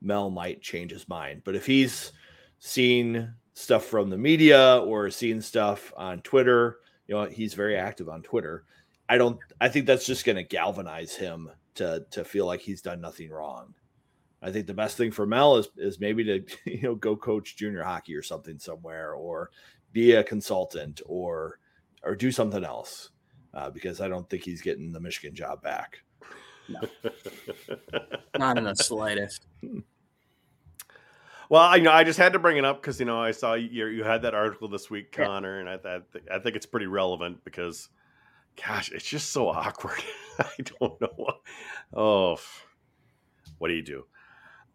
Mel 0.00 0.30
might 0.30 0.62
change 0.62 0.90
his 0.90 1.08
mind. 1.08 1.42
But 1.44 1.54
if 1.54 1.66
he's 1.66 2.12
seen 2.58 3.34
stuff 3.54 3.84
from 3.84 4.08
the 4.08 4.16
media 4.16 4.78
or 4.78 5.10
seen 5.10 5.40
stuff 5.42 5.92
on 5.96 6.22
Twitter, 6.22 6.78
you 7.06 7.14
know, 7.14 7.24
he's 7.24 7.54
very 7.54 7.76
active 7.76 8.08
on 8.08 8.22
Twitter. 8.22 8.64
I 9.08 9.18
don't 9.18 9.38
I 9.60 9.68
think 9.68 9.86
that's 9.86 10.06
just 10.06 10.24
going 10.24 10.36
to 10.36 10.42
galvanize 10.42 11.14
him 11.14 11.50
to 11.74 12.04
to 12.10 12.24
feel 12.24 12.46
like 12.46 12.60
he's 12.60 12.82
done 12.82 13.00
nothing 13.00 13.30
wrong. 13.30 13.74
I 14.42 14.50
think 14.50 14.66
the 14.66 14.74
best 14.74 14.96
thing 14.96 15.10
for 15.10 15.26
Mel 15.26 15.56
is 15.56 15.68
is 15.76 16.00
maybe 16.00 16.24
to 16.24 16.44
you 16.70 16.82
know 16.82 16.94
go 16.94 17.16
coach 17.16 17.56
junior 17.56 17.82
hockey 17.82 18.14
or 18.14 18.22
something 18.22 18.58
somewhere, 18.58 19.14
or 19.14 19.50
be 19.92 20.12
a 20.12 20.24
consultant, 20.24 21.00
or 21.06 21.58
or 22.02 22.16
do 22.16 22.32
something 22.32 22.64
else, 22.64 23.10
uh, 23.54 23.70
because 23.70 24.00
I 24.00 24.08
don't 24.08 24.28
think 24.28 24.44
he's 24.44 24.62
getting 24.62 24.92
the 24.92 25.00
Michigan 25.00 25.34
job 25.34 25.62
back. 25.62 26.02
No. 26.68 26.80
Not 28.38 28.58
in 28.58 28.64
the 28.64 28.74
slightest. 28.74 29.46
Well, 31.48 31.60
I 31.60 31.76
you 31.76 31.82
know 31.82 31.92
I 31.92 32.04
just 32.04 32.18
had 32.18 32.32
to 32.32 32.38
bring 32.38 32.56
it 32.56 32.64
up 32.64 32.80
because 32.80 32.98
you 32.98 33.04
know 33.04 33.20
I 33.20 33.32
saw 33.32 33.54
you 33.54 33.86
you 33.86 34.04
had 34.04 34.22
that 34.22 34.34
article 34.34 34.68
this 34.68 34.88
week, 34.88 35.12
Connor, 35.12 35.60
and 35.60 35.68
I 35.68 35.76
thought 35.76 36.04
I 36.32 36.38
think 36.38 36.56
it's 36.56 36.66
pretty 36.66 36.86
relevant 36.86 37.44
because, 37.44 37.88
gosh, 38.66 38.90
it's 38.90 39.04
just 39.04 39.30
so 39.30 39.48
awkward. 39.50 40.02
I 40.38 40.50
don't 40.80 40.98
know. 41.00 41.12
What, 41.16 41.40
oh, 41.94 42.38
what 43.58 43.68
do 43.68 43.74
you 43.74 43.82
do? 43.82 44.06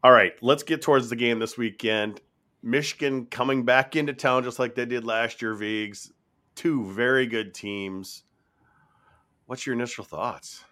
All 0.04 0.12
right, 0.12 0.34
let's 0.42 0.64
get 0.64 0.84
towards 0.84 1.10
the 1.10 1.16
game 1.16 1.40
this 1.40 1.58
weekend. 1.58 2.22
Michigan 2.62 3.26
coming 3.26 3.66
back 3.66 3.96
into 3.96 4.14
town 4.14 4.44
just 4.44 4.60
like 4.60 4.76
they 4.76 4.86
did 4.86 5.04
last 5.04 5.42
year. 5.42 5.56
Vigs, 5.56 6.12
two 6.54 6.86
very 6.92 7.26
good 7.26 7.56
teams. 7.56 8.24
What's 9.48 9.66
your 9.66 9.76
initial 9.76 10.04
thoughts? 10.04 10.66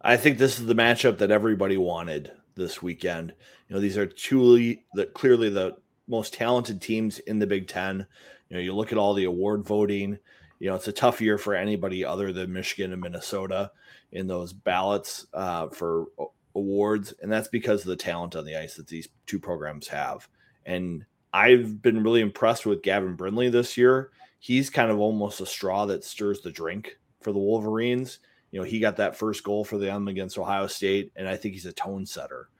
I 0.00 0.16
think 0.16 0.38
this 0.38 0.60
is 0.60 0.66
the 0.66 0.76
matchup 0.76 1.18
that 1.18 1.32
everybody 1.32 1.76
wanted 1.76 2.30
this 2.54 2.80
weekend. 2.80 3.34
You 3.68 3.74
know, 3.74 3.80
these 3.80 3.98
are 3.98 4.06
truly 4.06 4.84
the 4.94 5.06
clearly 5.06 5.50
the 5.50 5.76
most 6.06 6.34
talented 6.34 6.80
teams 6.80 7.18
in 7.18 7.40
the 7.40 7.48
Big 7.48 7.66
Ten. 7.66 8.06
You 8.48 8.56
know, 8.56 8.62
you 8.62 8.72
look 8.74 8.92
at 8.92 8.98
all 8.98 9.12
the 9.12 9.24
award 9.24 9.64
voting. 9.64 10.16
You 10.60 10.70
know, 10.70 10.76
it's 10.76 10.86
a 10.86 10.92
tough 10.92 11.20
year 11.20 11.36
for 11.36 11.56
anybody 11.56 12.04
other 12.04 12.32
than 12.32 12.52
Michigan 12.52 12.92
and 12.92 13.02
Minnesota 13.02 13.72
in 14.12 14.28
those 14.28 14.52
ballots 14.52 15.26
uh, 15.34 15.66
for 15.70 16.06
awards, 16.54 17.12
and 17.22 17.32
that's 17.32 17.48
because 17.48 17.80
of 17.80 17.88
the 17.88 17.96
talent 17.96 18.36
on 18.36 18.44
the 18.44 18.54
ice 18.54 18.76
that 18.76 18.86
these 18.86 19.08
two 19.26 19.40
programs 19.40 19.88
have. 19.88 20.28
And 20.64 21.04
I've 21.32 21.82
been 21.82 22.04
really 22.04 22.20
impressed 22.20 22.66
with 22.66 22.82
Gavin 22.82 23.16
Brindley 23.16 23.48
this 23.48 23.76
year. 23.76 24.12
He's 24.38 24.70
kind 24.70 24.92
of 24.92 25.00
almost 25.00 25.40
a 25.40 25.46
straw 25.46 25.86
that 25.86 26.04
stirs 26.04 26.40
the 26.40 26.52
drink 26.52 26.98
for 27.24 27.32
the 27.32 27.38
Wolverines 27.38 28.20
you 28.54 28.60
know, 28.60 28.64
he 28.64 28.78
got 28.78 28.98
that 28.98 29.16
first 29.16 29.42
goal 29.42 29.64
for 29.64 29.78
them 29.78 30.06
against 30.06 30.38
Ohio 30.38 30.68
State, 30.68 31.10
and 31.16 31.28
I 31.28 31.36
think 31.36 31.54
he's 31.54 31.66
a 31.66 31.72
tone 31.72 32.06
setter. 32.06 32.50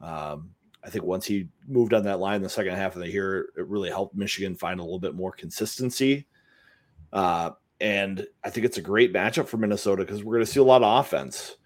Um, 0.00 0.48
I 0.82 0.88
think 0.88 1.04
once 1.04 1.26
he 1.26 1.46
moved 1.68 1.92
on 1.92 2.04
that 2.04 2.20
line 2.20 2.36
in 2.36 2.42
the 2.42 2.48
second 2.48 2.74
half 2.74 2.96
of 2.96 3.02
the 3.02 3.10
year, 3.10 3.50
it 3.58 3.66
really 3.68 3.90
helped 3.90 4.16
Michigan 4.16 4.54
find 4.54 4.80
a 4.80 4.82
little 4.82 4.98
bit 4.98 5.14
more 5.14 5.30
consistency. 5.30 6.26
Uh, 7.12 7.50
and 7.82 8.26
I 8.42 8.48
think 8.48 8.64
it's 8.64 8.78
a 8.78 8.82
great 8.82 9.12
matchup 9.12 9.46
for 9.46 9.58
Minnesota 9.58 10.06
because 10.06 10.24
we're 10.24 10.36
going 10.36 10.46
to 10.46 10.50
see 10.50 10.58
a 10.58 10.64
lot 10.64 10.82
of 10.82 11.00
offense. 11.04 11.56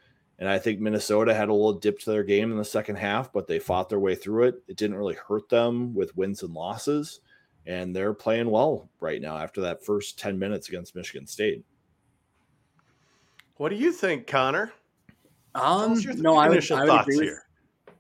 And 0.41 0.49
I 0.49 0.59
think 0.59 0.81
Minnesota 0.81 1.33
had 1.33 1.49
a 1.49 1.55
little 1.55 1.75
dip 1.75 2.01
to 2.01 2.11
their 2.11 2.25
game 2.25 2.51
in 2.51 2.59
the 2.59 2.65
second 2.65 2.97
half, 2.97 3.33
but 3.33 3.47
they 3.47 3.61
fought 3.61 3.89
their 3.89 4.01
way 4.01 4.17
through 4.17 4.49
it. 4.49 4.57
It 4.67 4.79
didn't 4.79 4.97
really 4.97 5.15
hurt 5.15 5.49
them 5.49 5.95
with 5.95 6.17
wins 6.17 6.43
and 6.43 6.53
losses. 6.53 7.21
And 7.67 7.95
they're 7.95 8.15
playing 8.15 8.51
well 8.51 8.91
right 8.99 9.23
now 9.23 9.39
after 9.39 9.61
that 9.61 9.85
first 9.85 10.19
10 10.19 10.37
minutes 10.37 10.69
against 10.69 10.97
Michigan 10.97 11.29
State. 11.29 11.65
What 13.57 13.71
do 13.71 13.77
you 13.77 13.93
think, 13.93 14.27
Connor? 14.27 14.73
Um, 15.55 15.99
no, 16.17 16.37
I 16.37 16.49
would, 16.49 16.71
I 16.71 16.85
would 16.85 17.01
agree 17.01 17.19
with, 17.19 17.39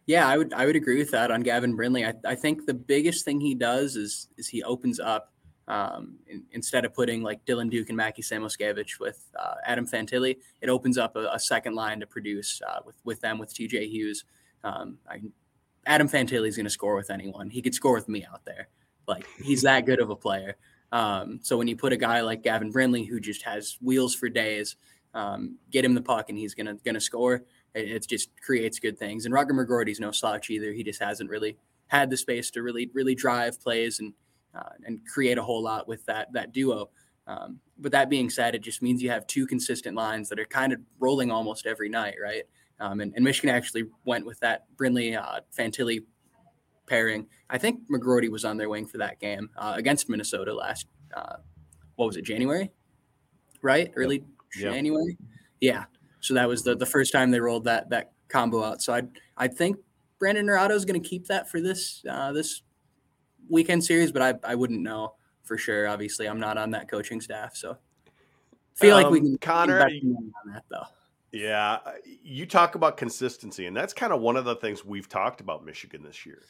yeah, 0.06 0.28
I 0.28 0.36
would, 0.36 0.52
I 0.52 0.66
would 0.66 0.76
agree 0.76 0.98
with 0.98 1.10
that 1.12 1.30
on 1.30 1.40
Gavin 1.40 1.74
Brindley. 1.74 2.04
I, 2.04 2.12
I 2.24 2.34
think 2.34 2.66
the 2.66 2.74
biggest 2.74 3.24
thing 3.24 3.40
he 3.40 3.54
does 3.54 3.96
is, 3.96 4.28
is 4.36 4.46
he 4.46 4.62
opens 4.62 5.00
up 5.00 5.32
um, 5.68 6.16
in, 6.28 6.44
instead 6.52 6.84
of 6.84 6.94
putting 6.94 7.22
like 7.22 7.44
Dylan 7.44 7.70
Duke 7.70 7.88
and 7.88 7.96
Mackie 7.96 8.22
Samoskevich 8.22 9.00
with 9.00 9.24
uh, 9.38 9.54
Adam 9.64 9.86
Fantilli, 9.86 10.36
it 10.60 10.68
opens 10.68 10.98
up 10.98 11.16
a, 11.16 11.30
a 11.32 11.40
second 11.40 11.74
line 11.74 12.00
to 12.00 12.06
produce 12.06 12.60
uh, 12.68 12.80
with 12.84 12.96
with 13.04 13.20
them 13.20 13.38
with 13.38 13.52
TJ 13.52 13.90
Hughes. 13.90 14.24
Um, 14.62 14.98
I, 15.08 15.22
Adam 15.86 16.08
Fantilli 16.08 16.48
is 16.48 16.56
going 16.56 16.66
to 16.66 16.70
score 16.70 16.96
with 16.96 17.10
anyone. 17.10 17.50
He 17.50 17.62
could 17.62 17.74
score 17.74 17.94
with 17.94 18.08
me 18.08 18.24
out 18.30 18.44
there. 18.44 18.68
Like 19.08 19.26
he's 19.42 19.62
that 19.62 19.86
good 19.86 20.00
of 20.00 20.10
a 20.10 20.16
player. 20.16 20.56
Um, 20.92 21.40
so 21.42 21.56
when 21.56 21.68
you 21.68 21.76
put 21.76 21.92
a 21.92 21.96
guy 21.96 22.20
like 22.20 22.42
Gavin 22.42 22.70
Brindley, 22.70 23.04
who 23.04 23.20
just 23.20 23.42
has 23.42 23.76
wheels 23.80 24.14
for 24.14 24.28
days, 24.28 24.76
um, 25.16 25.56
get 25.70 25.84
him 25.84 25.94
the 25.94 26.02
puck 26.02 26.28
and 26.28 26.38
he's 26.38 26.54
gonna 26.54 26.74
gonna 26.84 27.00
score. 27.00 27.42
It, 27.74 27.90
it 27.90 28.06
just 28.06 28.28
creates 28.44 28.78
good 28.78 28.98
things. 28.98 29.24
And 29.24 29.34
Rutger 29.34 29.52
McGroarty's 29.52 29.98
no 29.98 30.12
slouch 30.12 30.50
either. 30.50 30.72
He 30.72 30.84
just 30.84 31.02
hasn't 31.02 31.30
really 31.30 31.56
had 31.86 32.10
the 32.10 32.16
space 32.16 32.50
to 32.52 32.62
really 32.62 32.90
really 32.92 33.14
drive 33.14 33.60
plays 33.60 33.98
and 33.98 34.12
uh, 34.54 34.74
and 34.84 35.00
create 35.06 35.38
a 35.38 35.42
whole 35.42 35.62
lot 35.62 35.88
with 35.88 36.04
that 36.06 36.32
that 36.34 36.52
duo. 36.52 36.90
Um, 37.26 37.60
but 37.78 37.92
that 37.92 38.08
being 38.08 38.30
said, 38.30 38.54
it 38.54 38.60
just 38.62 38.82
means 38.82 39.02
you 39.02 39.10
have 39.10 39.26
two 39.26 39.46
consistent 39.46 39.96
lines 39.96 40.28
that 40.28 40.38
are 40.38 40.44
kind 40.44 40.72
of 40.72 40.78
rolling 41.00 41.30
almost 41.32 41.66
every 41.66 41.88
night, 41.88 42.14
right? 42.22 42.44
Um, 42.78 43.00
and, 43.00 43.12
and, 43.16 43.24
Michigan 43.24 43.50
actually 43.50 43.84
went 44.04 44.26
with 44.26 44.38
that 44.40 44.66
Brindley 44.76 45.16
uh, 45.16 45.40
Fantilli 45.58 46.04
pairing. 46.86 47.26
I 47.50 47.58
think 47.58 47.80
McGroarty 47.90 48.30
was 48.30 48.44
on 48.44 48.58
their 48.58 48.68
wing 48.68 48.86
for 48.86 48.98
that 48.98 49.18
game 49.18 49.50
uh, 49.56 49.72
against 49.76 50.08
Minnesota 50.08 50.54
last. 50.54 50.86
Uh, 51.12 51.36
what 51.96 52.06
was 52.06 52.16
it? 52.16 52.22
January, 52.22 52.70
right? 53.62 53.90
Early. 53.96 54.22
Yeah. 55.60 55.84
So 56.20 56.34
that 56.34 56.48
was 56.48 56.62
the, 56.62 56.74
the 56.74 56.86
first 56.86 57.12
time 57.12 57.30
they 57.30 57.40
rolled 57.40 57.64
that 57.64 57.90
that 57.90 58.12
combo 58.28 58.62
out. 58.64 58.82
So 58.82 58.92
I 58.94 59.02
I 59.36 59.48
think 59.48 59.76
Brandon 60.18 60.46
Naurato 60.46 60.72
is 60.72 60.84
going 60.84 61.00
to 61.00 61.08
keep 61.08 61.26
that 61.26 61.48
for 61.48 61.60
this 61.60 62.04
uh, 62.08 62.32
this 62.32 62.62
weekend 63.48 63.84
series, 63.84 64.12
but 64.12 64.22
I 64.22 64.34
I 64.42 64.54
wouldn't 64.54 64.82
know 64.82 65.14
for 65.44 65.56
sure. 65.56 65.88
Obviously, 65.88 66.26
I'm 66.26 66.40
not 66.40 66.58
on 66.58 66.70
that 66.72 66.90
coaching 66.90 67.20
staff, 67.20 67.56
so 67.56 67.76
feel 68.74 68.96
um, 68.96 69.02
like 69.02 69.12
we 69.12 69.20
um, 69.20 69.26
can 69.26 69.38
Connor 69.38 69.80
on 69.80 70.32
that 70.52 70.64
though. 70.70 70.86
Yeah, 71.32 71.78
uh, 71.84 71.92
you 72.22 72.46
talk 72.46 72.76
about 72.76 72.96
consistency, 72.96 73.66
and 73.66 73.76
that's 73.76 73.92
kind 73.92 74.12
of 74.12 74.20
one 74.20 74.36
of 74.36 74.44
the 74.44 74.56
things 74.56 74.84
we've 74.84 75.08
talked 75.08 75.40
about 75.40 75.64
Michigan 75.64 76.02
this 76.02 76.24
year. 76.24 76.42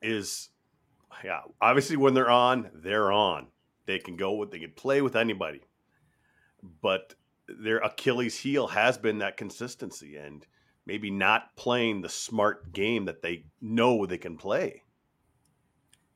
Is 0.00 0.50
yeah, 1.24 1.40
obviously 1.60 1.96
when 1.96 2.14
they're 2.14 2.30
on, 2.30 2.70
they're 2.74 3.12
on. 3.12 3.48
They 3.86 3.98
can 3.98 4.16
go 4.16 4.34
with, 4.34 4.52
they 4.52 4.60
can 4.60 4.70
play 4.72 5.02
with 5.02 5.16
anybody 5.16 5.62
but 6.82 7.14
their 7.48 7.78
Achilles 7.78 8.38
heel 8.38 8.68
has 8.68 8.98
been 8.98 9.18
that 9.18 9.36
consistency 9.36 10.16
and 10.16 10.46
maybe 10.86 11.10
not 11.10 11.54
playing 11.56 12.00
the 12.00 12.08
smart 12.08 12.72
game 12.72 13.04
that 13.04 13.22
they 13.22 13.44
know 13.60 14.06
they 14.06 14.18
can 14.18 14.36
play. 14.36 14.82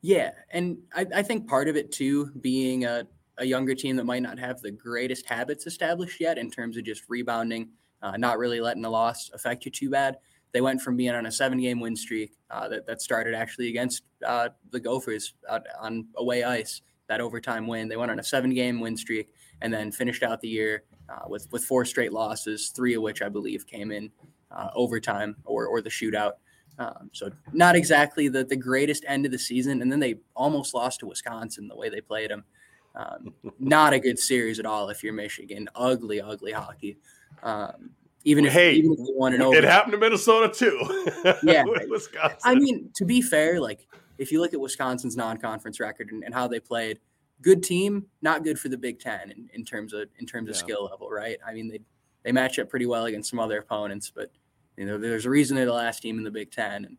Yeah, 0.01 0.31
and 0.51 0.77
I, 0.93 1.07
I 1.15 1.21
think 1.23 1.47
part 1.47 1.67
of 1.67 1.75
it 1.75 1.91
too, 1.91 2.31
being 2.41 2.85
a, 2.85 3.07
a, 3.37 3.45
younger 3.45 3.73
team 3.73 3.95
that 3.95 4.03
might 4.03 4.21
not 4.21 4.37
have 4.37 4.61
the 4.61 4.69
greatest 4.71 5.25
habits 5.25 5.65
established 5.65 6.21
yet 6.21 6.37
in 6.37 6.51
terms 6.51 6.77
of 6.77 6.83
just 6.83 7.05
rebounding, 7.09 7.69
uh, 8.03 8.15
not 8.17 8.37
really 8.37 8.61
letting 8.61 8.85
a 8.85 8.89
loss 8.89 9.31
affect 9.33 9.65
you 9.65 9.71
too 9.71 9.89
bad. 9.89 10.17
They 10.51 10.61
went 10.61 10.81
from 10.81 10.95
being 10.95 11.15
on 11.15 11.25
a 11.25 11.31
seven-game 11.31 11.79
win 11.79 11.95
streak 11.95 12.33
uh, 12.51 12.67
that 12.67 12.85
that 12.85 13.01
started 13.01 13.33
actually 13.33 13.69
against 13.69 14.03
uh, 14.23 14.49
the 14.69 14.79
Gophers 14.79 15.33
on 15.79 16.07
away 16.15 16.43
ice, 16.43 16.81
that 17.07 17.21
overtime 17.21 17.67
win. 17.67 17.87
They 17.87 17.97
went 17.97 18.11
on 18.11 18.19
a 18.19 18.23
seven-game 18.23 18.79
win 18.79 18.97
streak 18.97 19.33
and 19.61 19.73
then 19.73 19.91
finished 19.91 20.23
out 20.23 20.41
the 20.41 20.47
year 20.47 20.83
uh, 21.09 21.27
with 21.27 21.47
with 21.51 21.63
four 21.63 21.85
straight 21.85 22.13
losses, 22.13 22.69
three 22.69 22.95
of 22.95 23.01
which 23.01 23.21
I 23.21 23.29
believe 23.29 23.67
came 23.67 23.91
in 23.91 24.11
uh, 24.51 24.69
overtime 24.73 25.35
or 25.45 25.67
or 25.67 25.81
the 25.81 25.89
shootout. 25.89 26.33
Um, 26.77 27.09
so 27.13 27.29
not 27.53 27.75
exactly 27.75 28.27
the 28.27 28.43
the 28.43 28.55
greatest 28.55 29.05
end 29.07 29.25
of 29.25 29.31
the 29.31 29.39
season, 29.39 29.81
and 29.81 29.91
then 29.91 29.99
they 29.99 30.15
almost 30.35 30.73
lost 30.73 30.99
to 31.01 31.07
Wisconsin 31.07 31.67
the 31.67 31.75
way 31.75 31.89
they 31.89 32.01
played 32.01 32.31
them. 32.31 32.43
Um, 32.95 33.33
not 33.59 33.93
a 33.93 33.99
good 33.99 34.19
series 34.19 34.59
at 34.59 34.65
all 34.65 34.89
if 34.89 35.03
you're 35.03 35.13
Michigan. 35.13 35.69
Ugly, 35.75 36.21
ugly 36.21 36.51
hockey. 36.51 36.97
Um, 37.43 37.91
even 38.23 38.45
if 38.45 38.53
hey, 38.53 38.73
even 38.73 38.93
if 38.93 38.97
they 38.97 39.13
won 39.13 39.33
it 39.33 39.41
over, 39.41 39.55
it 39.55 39.63
happened 39.63 39.93
to 39.93 39.99
Minnesota 39.99 40.51
too. 40.53 41.37
yeah, 41.43 41.63
Wisconsin. 41.89 42.39
I 42.43 42.55
mean, 42.55 42.89
to 42.95 43.05
be 43.05 43.21
fair, 43.21 43.61
like 43.61 43.87
if 44.17 44.31
you 44.31 44.41
look 44.41 44.53
at 44.53 44.59
Wisconsin's 44.59 45.15
non-conference 45.15 45.79
record 45.79 46.11
and, 46.11 46.23
and 46.23 46.33
how 46.33 46.47
they 46.47 46.59
played, 46.59 46.99
good 47.41 47.63
team, 47.63 48.05
not 48.21 48.43
good 48.43 48.59
for 48.59 48.69
the 48.69 48.77
Big 48.77 48.99
Ten 48.99 49.31
in, 49.31 49.49
in 49.53 49.65
terms 49.65 49.93
of 49.93 50.07
in 50.19 50.25
terms 50.25 50.49
of 50.49 50.55
yeah. 50.55 50.59
skill 50.59 50.85
level, 50.85 51.09
right? 51.09 51.37
I 51.45 51.53
mean, 51.53 51.67
they 51.67 51.79
they 52.23 52.31
match 52.31 52.59
up 52.59 52.69
pretty 52.69 52.85
well 52.85 53.05
against 53.05 53.29
some 53.29 53.39
other 53.39 53.59
opponents, 53.59 54.11
but 54.13 54.31
you 54.77 54.85
know, 54.85 54.97
there's 54.97 55.25
a 55.25 55.29
reason 55.29 55.55
they're 55.55 55.65
the 55.65 55.73
last 55.73 56.01
team 56.01 56.17
in 56.17 56.23
the 56.23 56.31
Big 56.31 56.51
Ten, 56.51 56.85
and 56.85 56.97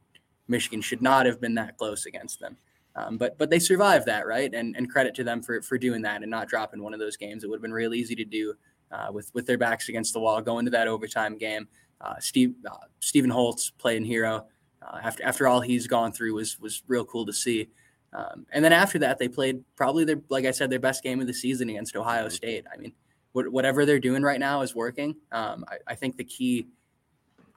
Michigan 0.49 0.81
should 0.81 1.03
not 1.03 1.27
have 1.27 1.41
been 1.41 1.55
that 1.55 1.77
close 1.77 2.07
against 2.07 2.41
them. 2.41 2.57
Um, 2.95 3.19
but 3.19 3.37
but 3.37 3.51
they 3.51 3.59
survived 3.59 4.07
that, 4.07 4.27
right? 4.27 4.53
And 4.55 4.77
and 4.77 4.91
credit 4.91 5.15
to 5.17 5.25
them 5.25 5.43
for 5.43 5.61
for 5.63 5.79
doing 5.79 6.03
that 6.03 6.23
and 6.23 6.31
not 6.31 6.49
dropping 6.49 6.83
one 6.83 6.95
of 6.95 7.01
those 7.01 7.17
games. 7.17 7.45
It 7.45 7.49
would 7.49 7.57
have 7.57 7.63
been 7.63 7.73
real 7.73 7.95
easy 7.95 8.15
to 8.15 8.25
do 8.25 8.55
uh, 8.91 9.09
with 9.13 9.31
with 9.35 9.47
their 9.47 9.59
backs 9.59 9.89
against 9.89 10.13
the 10.13 10.21
wall, 10.21 10.41
going 10.41 10.65
to 10.65 10.71
that 10.71 10.89
overtime 10.89 11.37
game. 11.37 11.69
Uh, 12.01 12.15
Steve 12.21 12.55
uh, 12.71 12.77
Steven 13.01 13.31
Holtz 13.31 13.71
playing 13.71 14.05
hero 14.05 14.47
uh, 14.87 14.99
after 15.03 15.25
after 15.25 15.49
all 15.49 15.61
he's 15.61 15.87
gone 15.87 16.13
through 16.13 16.35
was 16.35 16.59
was 16.61 16.83
real 16.87 17.05
cool 17.05 17.27
to 17.27 17.33
see. 17.33 17.69
Um, 18.13 18.47
and 18.51 18.65
then 18.65 18.73
after 18.73 18.99
that, 19.01 19.19
they 19.19 19.29
played 19.29 19.63
probably 19.75 20.05
their, 20.05 20.21
like 20.31 20.47
I 20.47 20.51
said, 20.51 20.71
their 20.71 20.79
best 20.79 21.03
game 21.03 21.21
of 21.21 21.27
the 21.27 21.35
season 21.35 21.69
against 21.69 21.97
Ohio 21.97 22.27
mm-hmm. 22.27 22.31
State. 22.31 22.65
I 22.73 22.79
mean, 22.79 22.93
wh- 23.33 23.53
whatever 23.53 23.85
they're 23.85 23.99
doing 23.99 24.23
right 24.23 24.41
now 24.41 24.63
is 24.63 24.75
working. 24.75 25.17
Um, 25.33 25.65
I, 25.69 25.79
I, 25.89 25.95
think 25.97 26.17
the 26.17 26.25
key, 26.25 26.67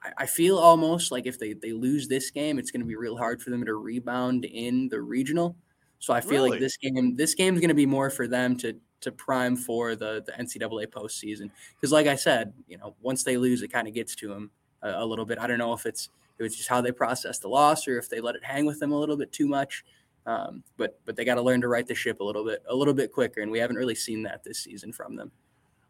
I, 0.02 0.10
I, 0.18 0.26
feel 0.26 0.58
almost 0.58 1.12
like 1.12 1.26
if 1.26 1.38
they, 1.38 1.54
they 1.54 1.72
lose 1.72 2.08
this 2.08 2.30
game, 2.30 2.58
it's 2.58 2.70
going 2.70 2.80
to 2.80 2.86
be 2.86 2.96
real 2.96 3.16
hard 3.16 3.40
for 3.40 3.48
them 3.48 3.64
to 3.64 3.74
rebound 3.74 4.44
in 4.44 4.88
the 4.90 5.00
regional. 5.00 5.56
So 5.98 6.12
I 6.12 6.20
feel 6.20 6.42
really? 6.42 6.50
like 6.50 6.60
this 6.60 6.76
game, 6.76 7.16
this 7.16 7.34
game 7.34 7.54
is 7.54 7.60
going 7.60 7.68
to 7.68 7.74
be 7.74 7.86
more 7.86 8.10
for 8.10 8.26
them 8.26 8.56
to 8.58 8.76
to 9.02 9.12
prime 9.12 9.56
for 9.56 9.94
the 9.94 10.22
the 10.26 10.32
NCAA 10.32 10.86
postseason. 10.88 11.50
Because, 11.74 11.92
like 11.92 12.06
I 12.06 12.16
said, 12.16 12.52
you 12.68 12.78
know, 12.78 12.94
once 13.00 13.22
they 13.22 13.36
lose, 13.36 13.62
it 13.62 13.68
kind 13.68 13.88
of 13.88 13.94
gets 13.94 14.14
to 14.16 14.28
them 14.28 14.50
a, 14.82 14.90
a, 14.90 15.06
little 15.06 15.24
bit. 15.24 15.38
I 15.38 15.46
don't 15.46 15.58
know 15.58 15.72
if 15.72 15.86
it's 15.86 16.08
if 16.40 16.50
was 16.50 16.56
just 16.56 16.68
how 16.68 16.80
they 16.80 16.92
process 16.92 17.38
the 17.38 17.48
loss 17.48 17.86
or 17.86 17.98
if 17.98 18.08
they 18.08 18.20
let 18.20 18.34
it 18.34 18.44
hang 18.44 18.66
with 18.66 18.80
them 18.80 18.92
a 18.92 18.98
little 18.98 19.16
bit 19.16 19.32
too 19.32 19.46
much. 19.46 19.84
Um, 20.26 20.62
but 20.76 20.98
but 21.04 21.16
they 21.16 21.24
got 21.24 21.36
to 21.36 21.42
learn 21.42 21.60
to 21.62 21.68
right 21.68 21.86
the 21.86 21.94
ship 21.94 22.20
a 22.20 22.24
little 22.24 22.44
bit 22.44 22.62
a 22.68 22.74
little 22.74 22.94
bit 22.94 23.12
quicker, 23.12 23.40
and 23.40 23.50
we 23.50 23.58
haven't 23.58 23.76
really 23.76 23.94
seen 23.94 24.22
that 24.24 24.44
this 24.44 24.58
season 24.60 24.92
from 24.92 25.16
them. 25.16 25.32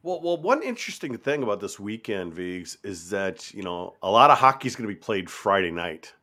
Well, 0.02 0.20
well, 0.22 0.40
one 0.40 0.62
interesting 0.62 1.16
thing 1.18 1.42
about 1.42 1.60
this 1.60 1.78
weekend, 1.78 2.32
Vigs, 2.32 2.78
is 2.82 3.10
that 3.10 3.52
you 3.52 3.62
know 3.62 3.94
a 4.02 4.10
lot 4.10 4.30
of 4.30 4.38
hockey 4.38 4.68
is 4.68 4.76
going 4.76 4.88
to 4.88 4.94
be 4.94 5.00
played 5.00 5.28
Friday 5.28 5.72
night, 5.72 6.14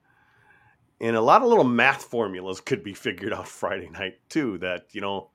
and 1.01 1.15
a 1.15 1.21
lot 1.21 1.41
of 1.41 1.49
little 1.49 1.65
math 1.65 2.03
formulas 2.03 2.61
could 2.61 2.83
be 2.83 2.93
figured 2.93 3.33
out 3.33 3.47
Friday 3.47 3.89
night 3.89 4.15
too. 4.29 4.57
That 4.59 4.85
you 4.91 5.01
know 5.01 5.31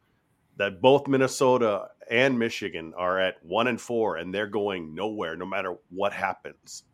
that 0.57 0.81
both 0.81 1.09
Minnesota 1.09 1.89
and 2.11 2.39
Michigan 2.39 2.95
are 2.97 3.19
at 3.19 3.37
one 3.45 3.69
and 3.69 3.81
four, 3.81 4.17
and 4.17 4.35
they're 4.35 4.47
going 4.47 4.95
nowhere, 4.95 5.37
no 5.37 5.47
matter 5.47 5.77
what 5.91 6.13
happens. 6.13 6.85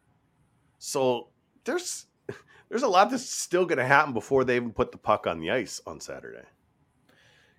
So 0.78 1.28
there's 1.68 2.06
there's 2.68 2.82
a 2.82 2.88
lot 2.88 3.10
that's 3.10 3.28
still 3.28 3.64
going 3.64 3.78
to 3.78 3.86
happen 3.86 4.12
before 4.12 4.44
they 4.44 4.56
even 4.56 4.72
put 4.72 4.90
the 4.90 4.98
puck 4.98 5.26
on 5.26 5.38
the 5.38 5.50
ice 5.50 5.80
on 5.86 6.00
Saturday. 6.00 6.44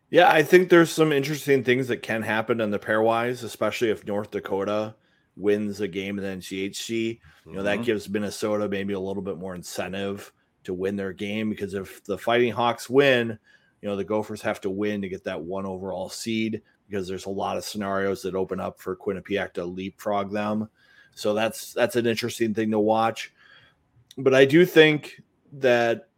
Yeah, 0.10 0.32
I 0.32 0.42
think 0.42 0.70
there's 0.70 0.92
some 0.92 1.12
interesting 1.12 1.64
things 1.64 1.88
that 1.88 2.02
can 2.02 2.24
happen 2.24 2.62
in 2.62 2.72
the 2.72 2.80
pairwise, 2.80 3.44
especially 3.44 3.92
if 3.92 4.08
North 4.08 4.32
Dakota 4.32 4.96
wins 5.36 5.82
a 5.82 5.88
game 5.88 6.18
in 6.18 6.24
the 6.24 6.38
NCHC. 6.38 6.90
You 6.90 7.20
know, 7.46 7.60
mm-hmm. 7.60 7.66
that 7.66 7.84
gives 7.84 8.10
Minnesota 8.10 8.68
maybe 8.68 8.94
a 8.94 9.00
little 9.00 9.22
bit 9.22 9.38
more 9.38 9.54
incentive 9.54 10.34
to 10.64 10.74
win 10.74 10.96
their 10.96 11.14
game 11.14 11.50
because 11.50 11.76
if 11.76 12.04
the 12.04 12.18
Fighting 12.18 12.52
Hawks 12.52 12.90
win, 12.90 13.38
you 13.82 13.88
know, 13.88 13.96
the 13.96 14.04
Gophers 14.04 14.42
have 14.42 14.60
to 14.62 14.70
win 14.70 15.02
to 15.02 15.10
get 15.10 15.24
that 15.26 15.42
one 15.42 15.66
overall 15.66 16.10
seed 16.10 16.62
because 16.88 17.08
there's 17.08 17.28
a 17.28 17.30
lot 17.30 17.56
of 17.56 17.64
scenarios 17.64 18.24
that 18.24 18.36
open 18.36 18.60
up 18.60 18.80
for 18.80 18.96
Quinnipiac 18.96 19.54
to 19.54 19.64
leapfrog 19.64 20.32
them. 20.32 20.68
So 21.14 21.34
that's 21.34 21.74
that's 21.74 21.96
an 21.96 22.08
interesting 22.08 22.54
thing 22.54 22.72
to 22.72 22.80
watch. 22.80 23.32
But 24.18 24.34
I 24.34 24.46
do 24.46 24.66
think 24.66 25.22
that 25.54 26.10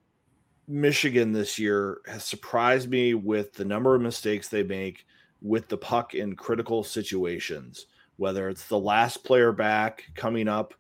Michigan 0.67 1.31
this 1.31 1.59
year 1.59 1.99
has 2.07 2.23
surprised 2.23 2.89
me 2.89 3.13
with 3.13 3.53
the 3.53 3.65
number 3.65 3.93
of 3.95 4.01
mistakes 4.01 4.47
they 4.47 4.63
make 4.63 5.05
with 5.41 5.67
the 5.67 5.77
puck 5.77 6.13
in 6.13 6.35
critical 6.35 6.83
situations, 6.83 7.87
whether 8.17 8.47
it's 8.49 8.67
the 8.67 8.79
last 8.79 9.23
player 9.23 9.51
back 9.51 10.05
coming 10.15 10.47
up, 10.47 10.73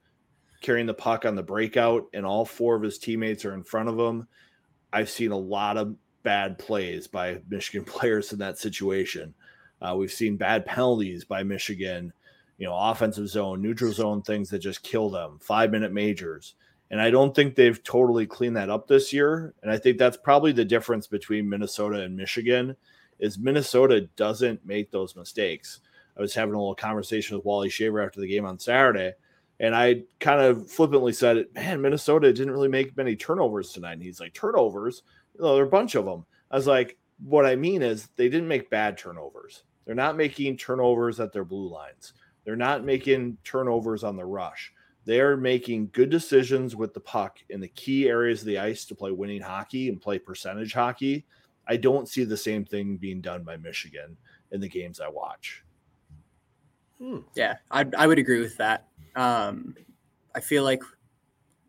carrying 0.61 0.85
the 0.85 0.93
puck 0.93 1.25
on 1.25 1.35
the 1.35 1.43
breakout, 1.43 2.05
and 2.13 2.25
all 2.25 2.45
four 2.45 2.75
of 2.75 2.83
his 2.83 2.99
teammates 2.99 3.43
are 3.43 3.53
in 3.53 3.63
front 3.63 3.89
of 3.89 3.99
him. 3.99 4.27
I've 4.93 5.09
seen 5.09 5.31
a 5.31 5.37
lot 5.37 5.77
of 5.77 5.95
bad 6.23 6.57
plays 6.57 7.07
by 7.07 7.41
Michigan 7.49 7.83
players 7.83 8.31
in 8.31 8.39
that 8.39 8.59
situation. 8.59 9.33
Uh, 9.81 9.95
we've 9.95 10.11
seen 10.11 10.37
bad 10.37 10.65
penalties 10.65 11.25
by 11.25 11.41
Michigan, 11.41 12.13
you 12.59 12.67
know, 12.67 12.77
offensive 12.77 13.27
zone, 13.27 13.61
neutral 13.61 13.91
zone 13.91 14.21
things 14.21 14.49
that 14.49 14.59
just 14.59 14.83
kill 14.83 15.09
them, 15.09 15.39
five 15.41 15.71
minute 15.71 15.91
majors. 15.91 16.53
And 16.91 17.01
I 17.01 17.09
don't 17.09 17.33
think 17.33 17.55
they've 17.55 17.81
totally 17.83 18.27
cleaned 18.27 18.57
that 18.57 18.69
up 18.69 18.85
this 18.85 19.13
year. 19.13 19.53
And 19.63 19.71
I 19.71 19.77
think 19.77 19.97
that's 19.97 20.17
probably 20.17 20.51
the 20.51 20.65
difference 20.65 21.07
between 21.07 21.49
Minnesota 21.49 22.01
and 22.01 22.17
Michigan 22.17 22.75
is 23.17 23.39
Minnesota 23.39 24.01
doesn't 24.17 24.65
make 24.65 24.91
those 24.91 25.15
mistakes. 25.15 25.79
I 26.17 26.21
was 26.21 26.35
having 26.35 26.53
a 26.53 26.57
little 26.57 26.75
conversation 26.75 27.37
with 27.37 27.45
Wally 27.45 27.69
Shaver 27.69 28.01
after 28.01 28.19
the 28.19 28.27
game 28.27 28.45
on 28.45 28.59
Saturday, 28.59 29.13
and 29.61 29.73
I 29.73 30.03
kind 30.19 30.41
of 30.41 30.69
flippantly 30.69 31.13
said, 31.13 31.45
"Man, 31.53 31.81
Minnesota 31.81 32.33
didn't 32.33 32.51
really 32.51 32.67
make 32.67 32.97
many 32.97 33.15
turnovers 33.15 33.71
tonight." 33.71 33.93
And 33.93 34.03
he's 34.03 34.19
like, 34.19 34.33
"Turnovers? 34.33 35.03
You 35.35 35.41
know, 35.41 35.53
there 35.53 35.63
are 35.63 35.67
a 35.67 35.69
bunch 35.69 35.95
of 35.95 36.03
them." 36.03 36.25
I 36.49 36.57
was 36.57 36.67
like, 36.67 36.97
"What 37.23 37.45
I 37.45 37.55
mean 37.55 37.81
is 37.81 38.09
they 38.17 38.27
didn't 38.27 38.49
make 38.49 38.69
bad 38.69 38.97
turnovers. 38.97 39.63
They're 39.85 39.95
not 39.95 40.17
making 40.17 40.57
turnovers 40.57 41.19
at 41.21 41.31
their 41.31 41.45
blue 41.45 41.69
lines. 41.69 42.13
They're 42.43 42.55
not 42.57 42.83
making 42.83 43.37
turnovers 43.43 44.03
on 44.03 44.17
the 44.17 44.25
rush. 44.25 44.73
They 45.05 45.19
are 45.19 45.35
making 45.35 45.89
good 45.93 46.09
decisions 46.09 46.75
with 46.75 46.93
the 46.93 46.99
puck 46.99 47.39
in 47.49 47.59
the 47.59 47.67
key 47.67 48.07
areas 48.07 48.41
of 48.41 48.47
the 48.47 48.59
ice 48.59 48.85
to 48.85 48.95
play 48.95 49.11
winning 49.11 49.41
hockey 49.41 49.89
and 49.89 50.01
play 50.01 50.19
percentage 50.19 50.73
hockey. 50.73 51.25
I 51.67 51.77
don't 51.77 52.07
see 52.07 52.23
the 52.23 52.37
same 52.37 52.65
thing 52.65 52.97
being 52.97 53.21
done 53.21 53.43
by 53.43 53.57
Michigan 53.57 54.17
in 54.51 54.61
the 54.61 54.69
games 54.69 54.99
I 54.99 55.07
watch. 55.07 55.63
Hmm. 56.99 57.19
Yeah, 57.35 57.55
I, 57.71 57.85
I 57.97 58.05
would 58.05 58.19
agree 58.19 58.41
with 58.41 58.57
that. 58.57 58.87
Um, 59.15 59.75
I 60.35 60.39
feel 60.39 60.63
like 60.63 60.83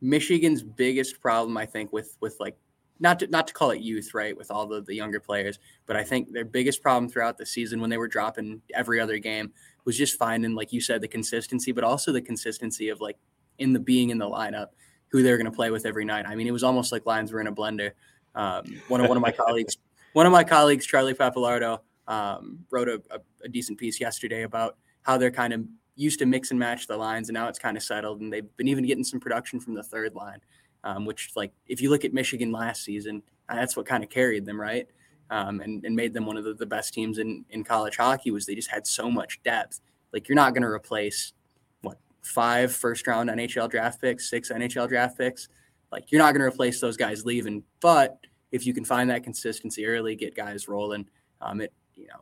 Michigan's 0.02 0.62
biggest 0.62 1.20
problem, 1.20 1.56
I 1.56 1.64
think, 1.64 1.92
with 1.92 2.16
with 2.20 2.36
like 2.38 2.56
not 3.00 3.18
to 3.20 3.26
not 3.28 3.46
to 3.48 3.54
call 3.54 3.70
it 3.70 3.80
youth, 3.80 4.12
right, 4.12 4.36
with 4.36 4.50
all 4.50 4.66
the 4.66 4.82
the 4.82 4.94
younger 4.94 5.20
players, 5.20 5.58
but 5.86 5.96
I 5.96 6.04
think 6.04 6.32
their 6.32 6.44
biggest 6.44 6.82
problem 6.82 7.08
throughout 7.08 7.38
the 7.38 7.46
season 7.46 7.80
when 7.80 7.88
they 7.88 7.98
were 7.98 8.08
dropping 8.08 8.60
every 8.74 9.00
other 9.00 9.18
game 9.18 9.52
was 9.84 9.96
just 9.96 10.18
finding, 10.18 10.54
like 10.54 10.72
you 10.72 10.80
said, 10.80 11.00
the 11.00 11.08
consistency, 11.08 11.72
but 11.72 11.84
also 11.84 12.12
the 12.12 12.22
consistency 12.22 12.88
of 12.88 13.00
like 13.00 13.16
in 13.58 13.72
the 13.72 13.80
being 13.80 14.10
in 14.10 14.18
the 14.18 14.28
lineup, 14.28 14.68
who 15.08 15.22
they're 15.22 15.36
going 15.36 15.50
to 15.50 15.56
play 15.56 15.70
with 15.70 15.86
every 15.86 16.04
night. 16.04 16.24
I 16.26 16.34
mean, 16.34 16.46
it 16.46 16.52
was 16.52 16.62
almost 16.62 16.92
like 16.92 17.06
lines 17.06 17.32
were 17.32 17.40
in 17.40 17.46
a 17.46 17.52
blender. 17.52 17.92
Um, 18.34 18.64
one 18.88 19.00
of 19.00 19.08
one 19.08 19.16
of 19.16 19.22
my 19.22 19.32
colleagues, 19.32 19.76
one 20.14 20.26
of 20.26 20.32
my 20.32 20.44
colleagues, 20.44 20.86
Charlie 20.86 21.14
Papalardo, 21.14 21.80
um, 22.08 22.60
wrote 22.70 22.88
a, 22.88 23.02
a, 23.10 23.18
a, 23.44 23.48
decent 23.48 23.78
piece 23.78 24.00
yesterday 24.00 24.42
about 24.42 24.76
how 25.02 25.18
they're 25.18 25.30
kind 25.30 25.52
of 25.52 25.64
used 25.94 26.18
to 26.18 26.26
mix 26.26 26.50
and 26.50 26.58
match 26.58 26.86
the 26.86 26.96
lines, 26.96 27.28
and 27.28 27.34
now 27.34 27.48
it's 27.48 27.58
kind 27.58 27.76
of 27.76 27.82
settled, 27.82 28.20
and 28.20 28.32
they've 28.32 28.56
been 28.56 28.68
even 28.68 28.86
getting 28.86 29.04
some 29.04 29.20
production 29.20 29.60
from 29.60 29.74
the 29.74 29.82
third 29.82 30.14
line, 30.14 30.40
um, 30.82 31.04
which 31.04 31.30
like 31.36 31.52
if 31.66 31.80
you 31.80 31.90
look 31.90 32.04
at 32.04 32.14
Michigan 32.14 32.50
last 32.50 32.84
season, 32.84 33.22
that's 33.48 33.76
what 33.76 33.86
kind 33.86 34.02
of 34.02 34.10
carried 34.10 34.46
them, 34.46 34.58
right? 34.58 34.86
Um, 35.32 35.60
and, 35.60 35.82
and 35.86 35.96
made 35.96 36.12
them 36.12 36.26
one 36.26 36.36
of 36.36 36.44
the, 36.44 36.52
the 36.52 36.66
best 36.66 36.92
teams 36.92 37.16
in, 37.16 37.42
in 37.48 37.64
college 37.64 37.96
hockey 37.96 38.30
was 38.30 38.44
they 38.44 38.54
just 38.54 38.70
had 38.70 38.86
so 38.86 39.10
much 39.10 39.42
depth. 39.42 39.80
Like 40.12 40.28
you're 40.28 40.36
not 40.36 40.52
going 40.52 40.62
to 40.62 40.68
replace 40.68 41.32
what 41.80 41.96
five 42.20 42.70
first 42.70 43.06
round 43.06 43.30
NHL 43.30 43.70
draft 43.70 43.98
picks, 43.98 44.28
six 44.28 44.50
NHL 44.50 44.90
draft 44.90 45.16
picks. 45.16 45.48
Like 45.90 46.12
you're 46.12 46.20
not 46.20 46.32
going 46.32 46.42
to 46.42 46.46
replace 46.46 46.82
those 46.82 46.98
guys 46.98 47.24
leaving. 47.24 47.62
But 47.80 48.18
if 48.50 48.66
you 48.66 48.74
can 48.74 48.84
find 48.84 49.08
that 49.08 49.24
consistency 49.24 49.86
early, 49.86 50.16
get 50.16 50.36
guys 50.36 50.68
rolling, 50.68 51.08
um, 51.40 51.62
it 51.62 51.72
you 51.94 52.08
know 52.08 52.20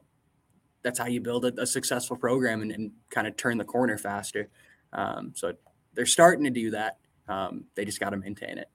that's 0.82 1.00
how 1.00 1.06
you 1.06 1.20
build 1.20 1.44
a, 1.44 1.60
a 1.60 1.66
successful 1.66 2.16
program 2.16 2.62
and, 2.62 2.70
and, 2.70 2.92
kind 3.10 3.26
of 3.26 3.36
turn 3.36 3.58
the 3.58 3.64
corner 3.64 3.98
faster. 3.98 4.48
Um, 4.92 5.32
so 5.34 5.52
they're 5.94 6.06
starting 6.06 6.44
to 6.44 6.50
do 6.50 6.70
that. 6.70 6.96
Um, 7.28 7.64
they 7.74 7.84
just 7.84 8.00
got 8.00 8.10
to 8.10 8.16
maintain 8.16 8.56
it. 8.56 8.70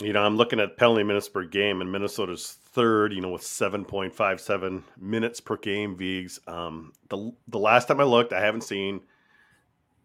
You 0.00 0.12
know, 0.12 0.22
I'm 0.22 0.36
looking 0.36 0.60
at 0.60 0.76
penalty 0.76 1.02
minutes 1.02 1.28
per 1.28 1.44
game, 1.44 1.80
and 1.80 1.90
Minnesota's 1.90 2.58
third. 2.78 3.12
You 3.12 3.20
know, 3.20 3.30
with 3.30 3.42
7.57 3.42 4.82
minutes 4.96 5.40
per 5.40 5.56
game. 5.56 5.96
Vigs. 5.96 6.38
Um, 6.46 6.92
the 7.08 7.32
the 7.48 7.58
last 7.58 7.88
time 7.88 8.00
I 8.00 8.04
looked, 8.04 8.32
I 8.32 8.40
haven't 8.40 8.62
seen. 8.62 9.00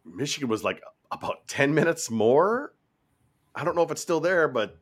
Michigan 0.06 0.50
was 0.50 0.64
like 0.64 0.82
about 1.12 1.48
10 1.48 1.74
minutes 1.74 2.10
more. 2.10 2.74
I 3.56 3.64
don't 3.64 3.76
know 3.76 3.84
if 3.84 3.92
it's 3.92 4.02
still 4.02 4.20
there, 4.20 4.48
but 4.48 4.78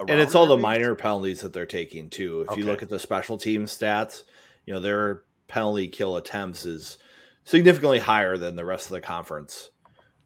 and 0.00 0.20
it's 0.20 0.34
all 0.34 0.46
the 0.46 0.56
minor 0.56 0.94
penalties 0.94 1.40
that 1.40 1.52
they're 1.52 1.66
taking 1.66 2.08
too. 2.08 2.42
If 2.42 2.50
okay. 2.50 2.60
you 2.60 2.66
look 2.66 2.82
at 2.82 2.88
the 2.88 2.98
special 2.98 3.36
team 3.36 3.66
stats, 3.66 4.22
you 4.64 4.72
know 4.72 4.80
their 4.80 5.22
penalty 5.48 5.88
kill 5.88 6.16
attempts 6.16 6.64
is 6.64 6.98
significantly 7.44 7.98
higher 7.98 8.36
than 8.36 8.56
the 8.56 8.64
rest 8.64 8.86
of 8.86 8.92
the 8.92 9.00
conference. 9.00 9.70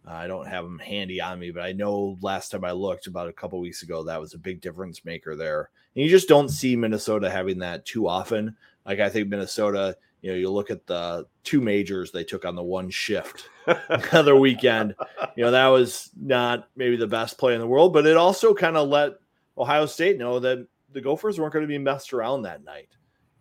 I 0.06 0.26
don't 0.26 0.46
have 0.46 0.64
them 0.64 0.78
handy 0.78 1.20
on 1.20 1.38
me, 1.38 1.50
but 1.50 1.62
I 1.62 1.72
know 1.72 2.16
last 2.22 2.50
time 2.50 2.64
I 2.64 2.72
looked 2.72 3.06
about 3.06 3.28
a 3.28 3.32
couple 3.32 3.60
weeks 3.60 3.82
ago, 3.82 4.04
that 4.04 4.20
was 4.20 4.32
a 4.32 4.38
big 4.38 4.60
difference 4.60 5.04
maker 5.04 5.36
there. 5.36 5.70
And 5.98 6.04
you 6.04 6.10
just 6.10 6.28
don't 6.28 6.48
see 6.48 6.76
Minnesota 6.76 7.28
having 7.28 7.58
that 7.58 7.84
too 7.84 8.06
often. 8.06 8.56
Like 8.86 9.00
I 9.00 9.08
think 9.08 9.26
Minnesota, 9.26 9.96
you 10.20 10.30
know, 10.30 10.36
you 10.36 10.48
look 10.48 10.70
at 10.70 10.86
the 10.86 11.26
two 11.42 11.60
majors 11.60 12.12
they 12.12 12.22
took 12.22 12.44
on 12.44 12.54
the 12.54 12.62
one 12.62 12.88
shift 12.88 13.48
the 13.66 14.08
other 14.12 14.36
weekend. 14.36 14.94
You 15.34 15.46
know, 15.46 15.50
that 15.50 15.66
was 15.66 16.12
not 16.16 16.68
maybe 16.76 16.94
the 16.94 17.08
best 17.08 17.36
play 17.36 17.54
in 17.54 17.60
the 17.60 17.66
world, 17.66 17.92
but 17.92 18.06
it 18.06 18.16
also 18.16 18.54
kind 18.54 18.76
of 18.76 18.88
let 18.88 19.14
Ohio 19.58 19.86
State 19.86 20.18
know 20.18 20.38
that 20.38 20.68
the 20.92 21.00
Gophers 21.00 21.40
weren't 21.40 21.52
going 21.52 21.64
to 21.64 21.66
be 21.66 21.78
messed 21.78 22.12
around 22.12 22.42
that 22.42 22.62
night. 22.62 22.90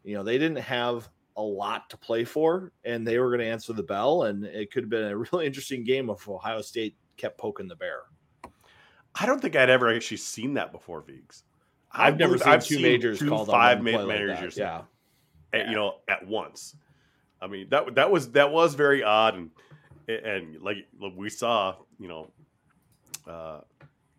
You 0.04 0.16
know, 0.16 0.24
they 0.24 0.40
didn't 0.40 0.58
have 0.58 1.08
a 1.36 1.44
lot 1.44 1.92
to 1.92 1.98
play 1.98 2.24
for, 2.24 2.72
and 2.84 3.08
they 3.08 3.20
were 3.20 3.30
going 3.30 3.42
to 3.42 3.46
answer 3.46 3.74
the 3.74 3.84
bell. 3.84 4.24
And 4.24 4.44
it 4.44 4.72
could 4.72 4.82
have 4.82 4.90
been 4.90 5.12
a 5.12 5.16
really 5.32 5.46
interesting 5.46 5.84
game 5.84 6.10
if 6.10 6.28
Ohio 6.28 6.62
State 6.64 6.96
kept 7.18 7.38
poking 7.38 7.68
the 7.68 7.76
bear. 7.76 8.00
I 9.14 9.28
don't 9.28 9.40
think 9.40 9.56
I'd 9.56 9.70
ever 9.70 9.94
actually 9.94 10.18
seen 10.18 10.56
that 10.56 10.72
before, 10.72 11.02
Vigs. 11.02 11.44
I've, 11.98 12.14
I've 12.14 12.20
never 12.20 12.38
seen 12.38 12.48
I've 12.48 12.66
two 12.66 12.76
seen 12.76 12.84
majors 12.84 13.20
two 13.20 13.30
called 13.30 13.48
five 13.48 13.82
majors. 13.82 14.42
Like 14.42 14.56
yeah, 14.56 14.82
at, 15.54 15.70
you 15.70 15.76
know, 15.76 15.96
at 16.08 16.28
once. 16.28 16.76
I 17.42 17.48
mean 17.48 17.68
that 17.70 17.96
that 17.96 18.12
was 18.12 18.32
that 18.32 18.52
was 18.52 18.76
very 18.76 19.04
odd, 19.04 19.36
and 19.36 19.52
and 20.08 20.62
like 20.62 20.78
we 21.16 21.30
saw, 21.30 21.76
you 22.00 22.08
know, 22.08 22.32
uh, 23.28 23.62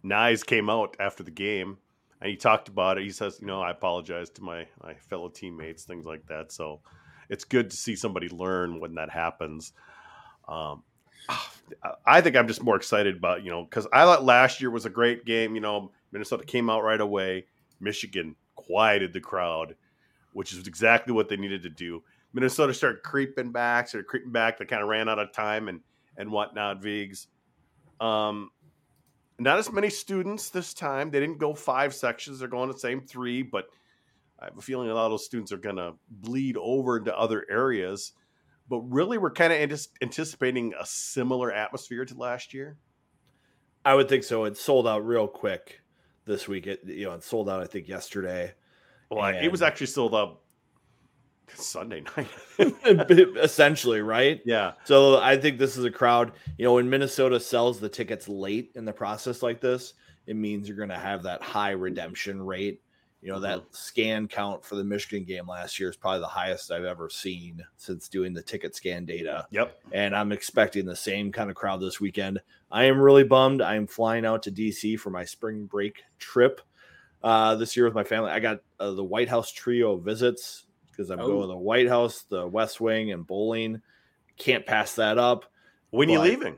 Knies 0.05 0.45
came 0.45 0.69
out 0.71 0.97
after 1.01 1.23
the 1.23 1.31
game 1.31 1.79
and 2.21 2.31
he 2.31 2.37
talked 2.37 2.69
about 2.69 2.99
it. 2.99 3.05
He 3.05 3.11
says, 3.11 3.39
you 3.41 3.47
know, 3.47 3.61
I 3.61 3.71
apologize 3.71 4.31
to 4.31 4.43
my 4.43 4.67
my 4.83 4.95
fellow 4.95 5.29
teammates, 5.29 5.85
things 5.85 6.05
like 6.05 6.27
that. 6.27 6.53
So 6.53 6.81
it's 7.29 7.45
good 7.45 7.71
to 7.71 7.77
see 7.77 7.97
somebody 7.97 8.29
learn 8.29 8.81
when 8.81 8.95
that 8.95 9.11
happens. 9.11 9.73
Um, 10.49 10.83
I 12.07 12.21
think 12.21 12.37
I'm 12.37 12.49
just 12.49 12.63
more 12.63 12.77
excited 12.77 13.17
about 13.17 13.45
you 13.45 13.51
know 13.51 13.65
because 13.65 13.87
I 13.93 14.05
thought 14.05 14.25
last 14.25 14.61
year 14.61 14.71
was 14.71 14.87
a 14.87 14.91
great 14.91 15.25
game. 15.25 15.55
You 15.55 15.61
know, 15.61 15.93
Minnesota 16.11 16.45
came 16.45 16.71
out 16.71 16.83
right 16.83 17.01
away. 17.01 17.47
Michigan 17.81 18.35
quieted 18.55 19.13
the 19.13 19.21
crowd, 19.21 19.75
which 20.33 20.53
is 20.53 20.67
exactly 20.67 21.13
what 21.13 21.29
they 21.29 21.37
needed 21.37 21.63
to 21.63 21.71
do. 21.71 22.03
Minnesota 22.33 22.75
started 22.75 23.03
creeping 23.03 23.53
back, 23.53 23.89
started 23.89 24.07
creeping 24.07 24.33
back. 24.33 24.59
They 24.59 24.65
kind 24.65 24.83
of 24.83 24.89
ran 24.89 25.09
out 25.09 25.19
of 25.19 25.33
time 25.33 25.69
and 25.69 25.81
and 26.17 26.31
whatnot. 26.31 26.83
Vigs. 26.83 27.29
Um, 28.01 28.51
not 29.39 29.59
as 29.59 29.73
many 29.73 29.89
students 29.89 30.51
this 30.51 30.75
time. 30.75 31.11
They 31.11 31.21
didn't 31.21 31.39
go 31.39 31.55
five 31.55 31.95
sections. 31.95 32.39
They're 32.39 32.49
going 32.49 32.71
the 32.71 32.79
same 32.79 33.01
three, 33.01 33.43
but 33.43 33.67
I 34.41 34.47
have 34.47 34.59
a 34.59 34.61
feeling 34.61 34.91
a 34.91 34.95
lot 34.95 35.07
of 35.07 35.13
those 35.13 35.25
students 35.25 35.53
are 35.53 35.59
going 35.59 35.77
to 35.77 35.95
bleed 36.11 36.57
over 36.57 36.99
into 36.99 37.17
other 37.17 37.47
areas. 37.49 38.13
But 38.69 38.81
really, 38.81 39.17
we're 39.17 39.31
kind 39.31 39.53
of 39.53 39.87
anticipating 40.03 40.75
a 40.79 40.85
similar 40.85 41.53
atmosphere 41.53 42.05
to 42.05 42.15
last 42.17 42.53
year. 42.53 42.77
I 43.85 43.95
would 43.95 44.09
think 44.09 44.25
so. 44.25 44.45
It 44.45 44.57
sold 44.57 44.87
out 44.87 45.07
real 45.07 45.27
quick 45.27 45.81
this 46.29 46.47
week. 46.47 46.69
It 46.69 46.83
you 46.85 47.07
know 47.07 47.15
it 47.15 47.25
sold 47.25 47.49
out 47.49 47.61
I 47.61 47.67
think 47.67 47.89
yesterday. 47.89 48.53
Well, 49.11 49.25
and... 49.25 49.45
it 49.45 49.51
was 49.51 49.63
actually 49.63 49.87
sold 49.87 50.15
out 50.15 50.41
Sunday 51.55 52.05
night, 52.17 52.29
essentially, 53.37 54.01
right? 54.01 54.41
Yeah. 54.45 54.73
So 54.85 55.19
I 55.19 55.37
think 55.37 55.59
this 55.59 55.77
is 55.77 55.85
a 55.85 55.91
crowd. 55.91 56.33
You 56.57 56.67
know, 56.67 56.75
when 56.75 56.89
Minnesota 56.89 57.41
sells 57.41 57.81
the 57.81 57.89
tickets 57.89 58.29
late 58.29 58.73
in 58.77 58.85
the 58.85 58.93
process 58.93 59.43
like 59.43 59.61
this, 59.61 59.95
it 60.27 60.37
means 60.37 60.69
you're 60.69 60.77
going 60.77 60.89
to 60.91 60.99
have 60.99 61.23
that 61.25 61.43
high 61.43 61.71
redemption 61.71 62.43
rate. 62.43 62.83
You 63.29 63.35
know, 63.35 63.41
that 63.41 63.59
mm-hmm. 63.59 63.69
scan 63.73 64.27
count 64.27 64.65
for 64.65 64.77
the 64.77 64.85
Michigan 64.85 65.23
game 65.23 65.47
last 65.47 65.79
year 65.79 65.91
is 65.91 65.99
probably 65.99 66.21
the 66.21 66.29
highest 66.29 66.73
I've 66.73 66.87
ever 66.87 67.11
seen 67.11 67.63
since 67.77 68.09
doing 68.09 68.33
the 68.33 68.41
ticket 68.41 68.75
scan 68.75 69.05
data. 69.05 69.47
Yep. 69.51 69.79
And 69.93 70.17
I'm 70.17 70.33
expecting 70.33 70.87
the 70.87 70.97
same 70.97 71.31
kind 71.31 71.51
of 71.51 71.55
crowd 71.55 71.83
this 71.83 72.01
weekend. 72.01 72.41
I 72.73 72.85
am 72.85 72.99
really 72.99 73.25
bummed. 73.25 73.61
I 73.61 73.75
am 73.75 73.87
flying 73.87 74.25
out 74.25 74.45
to 74.45 74.51
DC 74.51 74.99
for 74.99 75.11
my 75.11 75.27
spring 75.27 75.67
break 75.67 76.05
trip 76.19 76.63
uh, 77.23 77.55
this 77.57 77.77
year 77.77 77.85
with 77.85 77.95
my 77.95 78.03
family. 78.03 78.31
I 78.31 78.41
got 78.41 78.61
uh, 78.81 78.93
the 78.93 79.05
White 79.05 79.29
House 79.29 79.53
trio 79.53 79.99
visits 79.99 80.65
because 80.91 81.11
I'm 81.11 81.21
oh. 81.21 81.27
going 81.27 81.43
to 81.43 81.49
the 81.49 81.57
White 81.59 81.89
House, 81.89 82.23
the 82.23 82.47
West 82.47 82.81
Wing, 82.81 83.13
and 83.13 83.27
bowling. 83.27 83.83
Can't 84.39 84.65
pass 84.65 84.95
that 84.95 85.19
up. 85.19 85.45
When 85.91 86.09
are 86.09 86.13
you 86.13 86.21
leaving? 86.21 86.57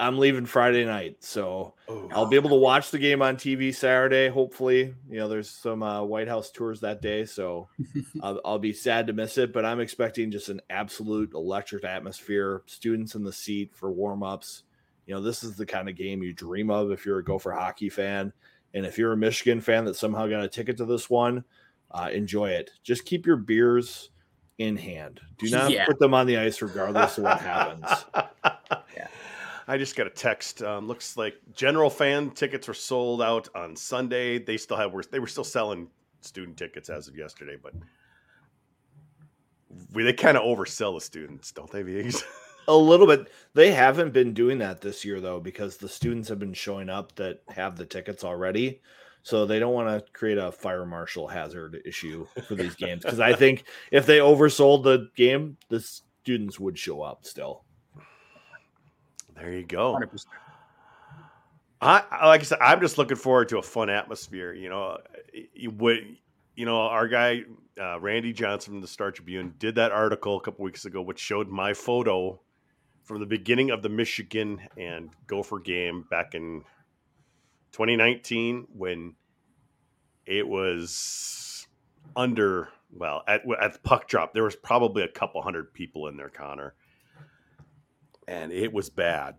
I'm 0.00 0.18
leaving 0.18 0.46
Friday 0.46 0.84
night, 0.84 1.16
so 1.20 1.74
oh. 1.88 2.08
I'll 2.12 2.26
be 2.26 2.36
able 2.36 2.50
to 2.50 2.56
watch 2.56 2.92
the 2.92 3.00
game 3.00 3.20
on 3.20 3.36
TV 3.36 3.74
Saturday. 3.74 4.28
Hopefully, 4.28 4.94
you 5.10 5.18
know 5.18 5.28
there's 5.28 5.50
some 5.50 5.82
uh, 5.82 6.02
White 6.02 6.28
House 6.28 6.52
tours 6.52 6.80
that 6.80 7.02
day, 7.02 7.24
so 7.24 7.68
I'll, 8.22 8.40
I'll, 8.44 8.58
be 8.60 8.72
sad 8.72 9.08
to 9.08 9.12
miss 9.12 9.38
it. 9.38 9.52
But 9.52 9.64
I'm 9.64 9.80
expecting 9.80 10.30
just 10.30 10.50
an 10.50 10.60
absolute 10.70 11.32
electric 11.34 11.84
atmosphere. 11.84 12.62
Students 12.66 13.16
in 13.16 13.24
the 13.24 13.32
seat 13.32 13.74
for 13.74 13.90
warm 13.90 14.22
ups. 14.22 14.62
You 15.06 15.14
know, 15.14 15.20
this 15.20 15.42
is 15.42 15.56
the 15.56 15.66
kind 15.66 15.88
of 15.88 15.96
game 15.96 16.22
you 16.22 16.32
dream 16.32 16.70
of 16.70 16.92
if 16.92 17.04
you're 17.04 17.18
a 17.18 17.24
Gopher 17.24 17.52
hockey 17.52 17.88
fan, 17.88 18.32
and 18.74 18.86
if 18.86 18.98
you're 18.98 19.12
a 19.12 19.16
Michigan 19.16 19.60
fan 19.60 19.84
that 19.86 19.96
somehow 19.96 20.28
got 20.28 20.44
a 20.44 20.48
ticket 20.48 20.76
to 20.76 20.84
this 20.84 21.10
one, 21.10 21.44
uh, 21.90 22.08
enjoy 22.12 22.50
it. 22.50 22.70
Just 22.84 23.04
keep 23.04 23.26
your 23.26 23.36
beers 23.36 24.10
in 24.58 24.76
hand. 24.76 25.20
Do 25.38 25.50
not 25.50 25.70
yeah. 25.72 25.86
put 25.86 25.98
them 25.98 26.14
on 26.14 26.26
the 26.26 26.36
ice, 26.36 26.62
regardless 26.62 27.18
of 27.18 27.24
what 27.24 27.40
happens. 27.40 27.86
I 29.68 29.76
just 29.76 29.96
got 29.96 30.06
a 30.06 30.10
text. 30.10 30.62
Um, 30.62 30.88
looks 30.88 31.18
like 31.18 31.34
general 31.54 31.90
fan 31.90 32.30
tickets 32.30 32.66
were 32.66 32.74
sold 32.74 33.20
out 33.20 33.48
on 33.54 33.76
Sunday. 33.76 34.38
They 34.38 34.56
still 34.56 34.78
have 34.78 34.92
they 35.10 35.18
were 35.18 35.26
still 35.26 35.44
selling 35.44 35.88
student 36.22 36.56
tickets 36.56 36.88
as 36.88 37.06
of 37.06 37.16
yesterday, 37.16 37.56
but 37.62 37.74
we, 39.92 40.02
they 40.02 40.14
kind 40.14 40.38
of 40.38 40.42
oversell 40.42 40.96
the 40.96 41.02
students, 41.02 41.52
don't 41.52 41.70
they, 41.70 41.82
Viggs? 41.82 42.24
a 42.68 42.74
little 42.74 43.06
bit. 43.06 43.30
They 43.52 43.70
haven't 43.70 44.14
been 44.14 44.32
doing 44.32 44.58
that 44.58 44.80
this 44.80 45.04
year 45.04 45.20
though, 45.20 45.38
because 45.38 45.76
the 45.76 45.88
students 45.88 46.30
have 46.30 46.38
been 46.38 46.54
showing 46.54 46.88
up 46.88 47.14
that 47.16 47.42
have 47.50 47.76
the 47.76 47.84
tickets 47.84 48.24
already. 48.24 48.80
So 49.22 49.44
they 49.44 49.58
don't 49.58 49.74
want 49.74 49.88
to 49.88 50.10
create 50.12 50.38
a 50.38 50.50
fire 50.50 50.86
marshal 50.86 51.28
hazard 51.28 51.82
issue 51.84 52.26
for 52.46 52.54
these 52.54 52.74
games 52.74 53.02
because 53.02 53.20
I 53.20 53.34
think 53.34 53.64
if 53.92 54.06
they 54.06 54.18
oversold 54.18 54.84
the 54.84 55.10
game, 55.14 55.58
the 55.68 55.80
students 55.80 56.58
would 56.58 56.78
show 56.78 57.02
up 57.02 57.26
still. 57.26 57.64
There 59.38 59.52
you 59.52 59.64
go. 59.64 59.94
100%. 59.94 60.24
I 61.80 62.26
like 62.26 62.40
I 62.40 62.44
said, 62.44 62.58
I'm 62.60 62.80
just 62.80 62.98
looking 62.98 63.16
forward 63.16 63.50
to 63.50 63.58
a 63.58 63.62
fun 63.62 63.88
atmosphere. 63.88 64.52
You 64.52 64.68
know, 64.68 64.98
you 65.54 65.70
would, 65.70 66.16
you 66.56 66.66
know, 66.66 66.80
our 66.80 67.06
guy 67.06 67.44
uh, 67.80 68.00
Randy 68.00 68.32
Johnson 68.32 68.74
from 68.74 68.80
the 68.80 68.88
Star 68.88 69.12
Tribune 69.12 69.54
did 69.58 69.76
that 69.76 69.92
article 69.92 70.36
a 70.36 70.40
couple 70.40 70.64
weeks 70.64 70.86
ago, 70.86 71.00
which 71.00 71.20
showed 71.20 71.48
my 71.48 71.74
photo 71.74 72.40
from 73.04 73.20
the 73.20 73.26
beginning 73.26 73.70
of 73.70 73.82
the 73.82 73.88
Michigan 73.88 74.60
and 74.76 75.10
Gopher 75.28 75.60
game 75.60 76.04
back 76.10 76.34
in 76.34 76.64
2019 77.72 78.66
when 78.76 79.14
it 80.26 80.46
was 80.46 81.66
under 82.16 82.68
well 82.92 83.22
at 83.28 83.42
at 83.60 83.74
the 83.74 83.78
puck 83.80 84.08
drop 84.08 84.32
there 84.32 84.42
was 84.42 84.56
probably 84.56 85.02
a 85.02 85.08
couple 85.08 85.40
hundred 85.42 85.72
people 85.74 86.08
in 86.08 86.16
there 86.16 86.30
Connor 86.30 86.74
and 88.28 88.52
it 88.52 88.72
was 88.72 88.90
bad 88.90 89.34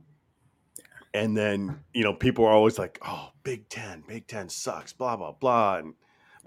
and 1.13 1.37
then 1.37 1.79
you 1.93 2.03
know 2.03 2.13
people 2.13 2.45
are 2.45 2.51
always 2.51 2.77
like 2.77 2.99
oh 3.05 3.29
Big 3.43 3.69
10 3.69 4.03
Big 4.07 4.27
10 4.27 4.49
sucks 4.49 4.91
blah 4.91 5.15
blah 5.15 5.31
blah 5.31 5.77
and 5.77 5.93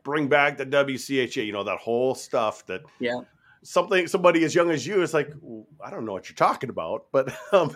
bring 0.02 0.28
back 0.28 0.58
the 0.58 0.66
WCHA 0.66 1.46
you 1.46 1.52
know 1.52 1.64
that 1.64 1.78
whole 1.78 2.14
stuff 2.14 2.66
that 2.66 2.82
yeah 2.98 3.20
something 3.62 4.06
somebody 4.06 4.44
as 4.44 4.54
young 4.54 4.70
as 4.70 4.86
you 4.86 5.02
is 5.02 5.14
like 5.14 5.32
I 5.82 5.90
don't 5.90 6.04
know 6.04 6.12
what 6.12 6.28
you're 6.28 6.36
talking 6.36 6.68
about 6.68 7.06
but 7.12 7.34
um 7.52 7.74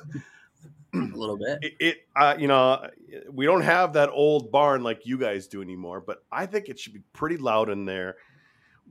a 0.95 1.17
little 1.17 1.37
bit. 1.37 1.59
It, 1.61 1.73
it 1.79 1.97
uh, 2.15 2.37
you 2.39 2.49
know, 2.49 2.89
we 3.31 3.45
don't 3.45 3.63
have 3.63 3.93
that 3.95 4.09
old 4.11 4.51
barn 4.51 4.83
like 4.83 5.05
you 5.05 5.19
guys 5.19 5.47
do 5.47 5.61
anymore, 5.61 6.01
but 6.01 6.25
I 6.33 6.47
think 6.47 6.69
it 6.69 6.79
should 6.79 6.95
be 6.95 7.03
pretty 7.13 7.37
loud 7.37 7.69
in 7.69 7.85
there, 7.85 8.17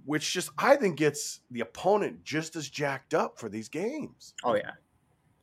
which 0.04 0.32
just 0.32 0.52
I 0.58 0.76
think 0.76 0.98
gets 0.98 1.40
the 1.50 1.62
opponent 1.62 2.24
just 2.24 2.56
as 2.56 2.70
jacked 2.70 3.16
up 3.16 3.40
for 3.40 3.50
these 3.50 3.70
games. 3.70 4.36
Oh 4.44 4.56
yeah. 4.56 4.72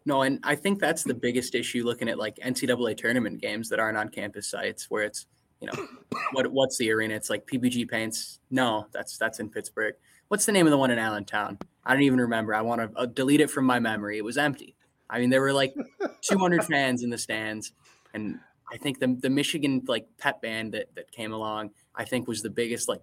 No, 0.04 0.22
and 0.22 0.40
I 0.42 0.54
think 0.56 0.80
that's 0.80 1.04
the 1.04 1.14
biggest 1.14 1.54
issue 1.54 1.84
looking 1.84 2.08
at 2.08 2.18
like 2.18 2.36
NCAA 2.36 2.96
tournament 2.96 3.40
games 3.40 3.68
that 3.68 3.78
aren't 3.78 3.96
on 3.96 4.08
campus 4.08 4.48
sites 4.48 4.90
where 4.90 5.04
it's, 5.04 5.26
you 5.60 5.68
know, 5.68 5.86
what 6.32 6.50
what's 6.52 6.78
the 6.78 6.90
arena? 6.90 7.14
It's 7.14 7.30
like 7.30 7.46
PPG 7.46 7.88
paints. 7.88 8.40
No, 8.50 8.86
that's 8.92 9.16
that's 9.16 9.38
in 9.38 9.48
Pittsburgh. 9.48 9.94
What's 10.28 10.46
the 10.46 10.52
name 10.52 10.66
of 10.66 10.70
the 10.70 10.78
one 10.78 10.90
in 10.90 10.98
Allentown? 10.98 11.58
I 11.84 11.92
don't 11.92 12.02
even 12.02 12.20
remember. 12.20 12.54
I 12.54 12.62
want 12.62 12.80
to 12.80 12.98
uh, 12.98 13.06
delete 13.06 13.40
it 13.40 13.50
from 13.50 13.64
my 13.64 13.78
memory. 13.78 14.18
It 14.18 14.24
was 14.24 14.38
empty. 14.38 14.76
I 15.10 15.18
mean, 15.18 15.30
there 15.30 15.40
were 15.40 15.52
like 15.52 15.74
200 16.22 16.64
fans 16.64 17.02
in 17.02 17.10
the 17.10 17.18
stands, 17.18 17.72
and 18.14 18.40
I 18.72 18.78
think 18.78 18.98
the 18.98 19.16
the 19.20 19.30
Michigan 19.30 19.82
like 19.86 20.06
pep 20.18 20.42
band 20.42 20.72
that 20.74 20.94
that 20.96 21.12
came 21.12 21.32
along, 21.32 21.70
I 21.94 22.04
think 22.04 22.26
was 22.26 22.42
the 22.42 22.50
biggest 22.50 22.88
like 22.88 23.02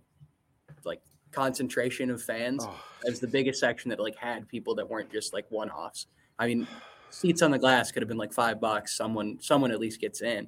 like 0.83 1.01
concentration 1.31 2.09
of 2.09 2.21
fans. 2.21 2.65
Oh. 2.67 2.75
It 3.05 3.09
was 3.09 3.19
the 3.19 3.27
biggest 3.27 3.59
section 3.59 3.89
that 3.89 3.99
like 3.99 4.15
had 4.15 4.47
people 4.47 4.75
that 4.75 4.89
weren't 4.89 5.11
just 5.11 5.33
like 5.33 5.45
one 5.49 5.69
offs. 5.69 6.07
I 6.39 6.47
mean, 6.47 6.67
seats 7.09 7.41
on 7.41 7.51
the 7.51 7.59
glass 7.59 7.91
could 7.91 8.01
have 8.01 8.07
been 8.07 8.17
like 8.17 8.33
five 8.33 8.59
bucks. 8.59 8.95
Someone 8.95 9.37
someone 9.41 9.71
at 9.71 9.79
least 9.79 10.01
gets 10.01 10.21
in, 10.21 10.47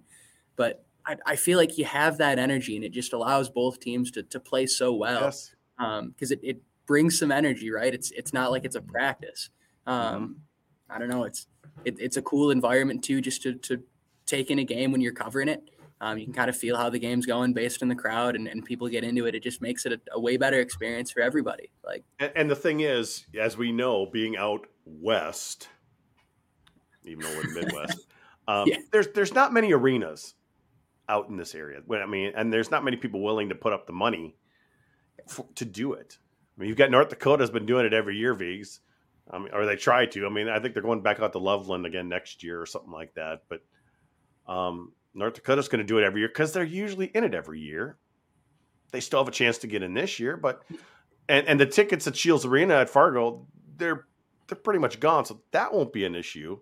but 0.55 0.83
I, 1.05 1.17
I 1.25 1.35
feel 1.35 1.57
like 1.57 1.77
you 1.77 1.85
have 1.85 2.17
that 2.17 2.39
energy, 2.39 2.75
and 2.75 2.85
it 2.85 2.91
just 2.91 3.13
allows 3.13 3.49
both 3.49 3.79
teams 3.79 4.09
to 4.11 4.23
to 4.23 4.39
play 4.39 4.65
so 4.65 4.93
well. 4.93 5.21
Yes. 5.21 5.53
Because 5.77 6.31
um, 6.31 6.37
it, 6.37 6.39
it 6.43 6.61
brings 6.85 7.19
some 7.19 7.31
energy, 7.31 7.71
right? 7.71 7.93
It's 7.93 8.11
it's 8.11 8.33
not 8.33 8.51
like 8.51 8.65
it's 8.65 8.75
a 8.75 8.81
practice. 8.81 9.49
Um, 9.85 9.95
mm-hmm. 9.99 10.95
I 10.95 10.99
don't 10.99 11.09
know. 11.09 11.25
It's 11.25 11.47
it, 11.85 11.95
it's 11.99 12.17
a 12.17 12.21
cool 12.21 12.51
environment 12.51 13.03
too, 13.03 13.21
just 13.21 13.43
to, 13.43 13.53
to 13.55 13.83
take 14.25 14.51
in 14.51 14.59
a 14.59 14.63
game 14.63 14.91
when 14.91 15.01
you're 15.01 15.13
covering 15.13 15.47
it. 15.47 15.63
Um, 15.99 16.17
you 16.17 16.25
can 16.25 16.33
kind 16.33 16.49
of 16.49 16.57
feel 16.57 16.77
how 16.77 16.89
the 16.89 16.97
game's 16.97 17.27
going 17.27 17.53
based 17.53 17.83
on 17.83 17.87
the 17.87 17.95
crowd 17.95 18.35
and, 18.35 18.47
and 18.47 18.65
people 18.65 18.87
get 18.87 19.03
into 19.03 19.27
it. 19.27 19.35
It 19.35 19.43
just 19.43 19.61
makes 19.61 19.85
it 19.85 19.93
a, 19.93 19.99
a 20.13 20.19
way 20.19 20.35
better 20.35 20.59
experience 20.59 21.11
for 21.11 21.21
everybody. 21.21 21.71
Like, 21.85 22.03
and, 22.19 22.31
and, 22.35 22.49
the 22.49 22.55
thing 22.55 22.79
is, 22.79 23.27
as 23.39 23.55
we 23.55 23.71
know, 23.71 24.07
being 24.07 24.35
out 24.35 24.65
west, 24.83 25.69
even 27.05 27.23
though 27.23 27.35
we're 27.35 27.47
in 27.47 27.53
Midwest, 27.53 28.07
um, 28.47 28.67
yeah. 28.67 28.77
there's 28.91 29.07
there's 29.09 29.33
not 29.33 29.53
many 29.53 29.73
arenas 29.73 30.35
out 31.09 31.29
in 31.29 31.37
this 31.37 31.55
area. 31.55 31.81
I 31.91 32.05
mean, 32.05 32.33
and 32.35 32.51
there's 32.51 32.71
not 32.71 32.83
many 32.83 32.97
people 32.97 33.21
willing 33.21 33.49
to 33.49 33.55
put 33.55 33.73
up 33.73 33.85
the 33.85 33.93
money 33.93 34.35
for, 35.27 35.45
to 35.55 35.65
do 35.65 35.93
it. 35.93 36.17
I 36.55 36.61
mean, 36.61 36.69
you've 36.69 36.77
got 36.77 36.91
North 36.91 37.09
Dakota's 37.09 37.49
been 37.49 37.65
doing 37.65 37.85
it 37.85 37.93
every 37.93 38.17
year, 38.17 38.33
Vigs. 38.33 38.79
I 39.29 39.37
mean, 39.37 39.49
or 39.53 39.65
they 39.65 39.75
try 39.75 40.05
to. 40.07 40.25
I 40.25 40.29
mean, 40.29 40.49
I 40.49 40.59
think 40.59 40.73
they're 40.73 40.83
going 40.83 41.01
back 41.01 41.19
out 41.19 41.33
to 41.33 41.39
Loveland 41.39 41.85
again 41.85 42.09
next 42.09 42.43
year 42.43 42.61
or 42.61 42.65
something 42.65 42.91
like 42.91 43.13
that. 43.15 43.43
But 43.49 43.61
um, 44.47 44.93
North 45.13 45.35
Dakota's 45.35 45.67
going 45.67 45.79
to 45.79 45.87
do 45.87 45.97
it 45.97 46.03
every 46.03 46.21
year 46.21 46.27
because 46.29 46.53
they're 46.53 46.63
usually 46.63 47.07
in 47.07 47.23
it 47.23 47.33
every 47.33 47.59
year. 47.59 47.97
They 48.91 48.99
still 48.99 49.19
have 49.19 49.27
a 49.27 49.31
chance 49.31 49.57
to 49.59 49.67
get 49.67 49.83
in 49.83 49.93
this 49.93 50.19
year, 50.19 50.35
but 50.35 50.63
and 51.29 51.47
and 51.47 51.59
the 51.59 51.65
tickets 51.65 52.07
at 52.07 52.15
Scheels 52.15 52.45
Arena 52.45 52.75
at 52.75 52.89
Fargo, 52.89 53.47
they're 53.77 54.05
they're 54.47 54.57
pretty 54.57 54.79
much 54.79 54.99
gone, 54.99 55.23
so 55.25 55.41
that 55.51 55.73
won't 55.73 55.93
be 55.93 56.03
an 56.03 56.15
issue. 56.15 56.59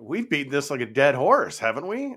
We've 0.00 0.28
beaten 0.28 0.52
this 0.52 0.70
like 0.70 0.80
a 0.80 0.86
dead 0.86 1.14
horse, 1.14 1.58
haven't 1.58 1.86
we? 1.86 2.16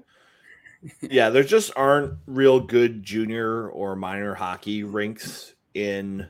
yeah, 1.02 1.30
there 1.30 1.44
just 1.44 1.72
aren't 1.76 2.18
real 2.26 2.60
good 2.60 3.04
junior 3.04 3.70
or 3.70 3.96
minor 3.96 4.34
hockey 4.34 4.84
rinks 4.84 5.54
in 5.74 6.28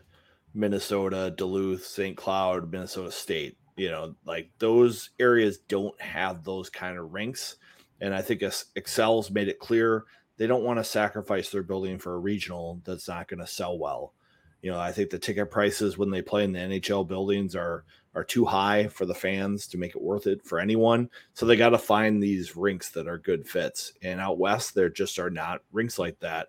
Minnesota, 0.53 1.33
Duluth, 1.35 1.85
St. 1.85 2.15
Cloud, 2.15 2.71
Minnesota 2.71 3.11
State. 3.11 3.57
You 3.75 3.89
know, 3.89 4.15
like 4.25 4.51
those 4.59 5.09
areas 5.19 5.57
don't 5.57 5.99
have 6.01 6.43
those 6.43 6.69
kind 6.69 6.97
of 6.97 7.13
rinks. 7.13 7.57
And 7.99 8.13
I 8.13 8.21
think 8.21 8.41
Xcel's 8.41 9.31
made 9.31 9.47
it 9.47 9.59
clear 9.59 10.05
they 10.37 10.47
don't 10.47 10.63
want 10.63 10.79
to 10.79 10.83
sacrifice 10.83 11.49
their 11.49 11.63
building 11.63 11.97
for 11.97 12.13
a 12.13 12.19
regional 12.19 12.81
that's 12.85 13.07
not 13.07 13.27
going 13.27 13.39
to 13.39 13.47
sell 13.47 13.77
well. 13.77 14.13
You 14.61 14.71
know, 14.71 14.79
I 14.79 14.91
think 14.91 15.09
the 15.09 15.19
ticket 15.19 15.51
prices 15.51 15.97
when 15.97 16.09
they 16.09 16.21
play 16.21 16.43
in 16.43 16.53
the 16.53 16.59
NHL 16.59 17.07
buildings 17.07 17.55
are 17.55 17.85
are 18.15 18.23
too 18.23 18.45
high 18.45 18.87
for 18.87 19.05
the 19.05 19.13
fans 19.13 19.67
to 19.67 19.77
make 19.77 19.95
it 19.95 20.01
worth 20.01 20.25
it 20.25 20.43
for 20.45 20.59
anyone. 20.59 21.09
So 21.33 21.45
they 21.45 21.57
got 21.57 21.69
to 21.69 21.77
find 21.77 22.23
these 22.23 22.55
rinks 22.55 22.89
that 22.91 23.07
are 23.07 23.17
good 23.17 23.47
fits. 23.47 23.93
And 24.01 24.21
out 24.21 24.39
west, 24.39 24.73
there 24.73 24.89
just 24.89 25.19
are 25.19 25.29
not 25.29 25.61
rinks 25.73 25.99
like 25.99 26.19
that. 26.21 26.47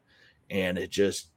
And 0.48 0.78
it 0.78 0.90
just 0.90 1.30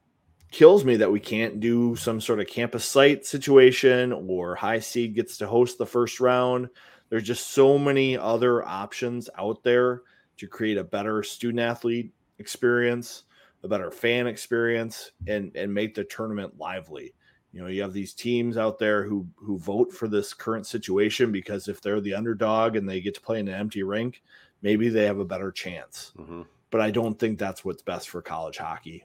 kills 0.51 0.85
me 0.85 0.97
that 0.97 1.11
we 1.11 1.19
can't 1.19 1.59
do 1.59 1.95
some 1.95 2.21
sort 2.21 2.39
of 2.39 2.47
campus 2.47 2.85
site 2.85 3.25
situation 3.25 4.13
or 4.13 4.55
high 4.55 4.79
seed 4.79 5.15
gets 5.15 5.37
to 5.37 5.47
host 5.47 5.77
the 5.77 5.85
first 5.85 6.19
round. 6.19 6.69
There's 7.09 7.23
just 7.23 7.47
so 7.47 7.79
many 7.79 8.17
other 8.17 8.63
options 8.63 9.29
out 9.37 9.63
there 9.63 10.03
to 10.37 10.47
create 10.47 10.77
a 10.77 10.83
better 10.83 11.23
student 11.23 11.59
athlete 11.59 12.13
experience, 12.37 13.23
a 13.63 13.67
better 13.67 13.91
fan 13.91 14.27
experience, 14.27 15.11
and 15.27 15.51
and 15.55 15.73
make 15.73 15.95
the 15.95 16.03
tournament 16.03 16.57
lively. 16.57 17.13
You 17.51 17.61
know, 17.61 17.67
you 17.67 17.81
have 17.81 17.93
these 17.93 18.13
teams 18.13 18.57
out 18.57 18.77
there 18.77 19.03
who 19.03 19.27
who 19.35 19.57
vote 19.57 19.91
for 19.91 20.07
this 20.07 20.33
current 20.33 20.67
situation 20.67 21.31
because 21.31 21.67
if 21.67 21.81
they're 21.81 22.01
the 22.01 22.13
underdog 22.13 22.75
and 22.75 22.87
they 22.87 23.01
get 23.01 23.15
to 23.15 23.21
play 23.21 23.39
in 23.39 23.47
an 23.47 23.55
empty 23.55 23.81
rink, 23.81 24.21
maybe 24.61 24.89
they 24.89 25.05
have 25.05 25.19
a 25.19 25.25
better 25.25 25.51
chance. 25.51 26.11
Mm-hmm. 26.17 26.43
But 26.69 26.81
I 26.81 26.91
don't 26.91 27.17
think 27.17 27.39
that's 27.39 27.65
what's 27.65 27.81
best 27.81 28.09
for 28.09 28.21
college 28.21 28.57
hockey. 28.57 29.03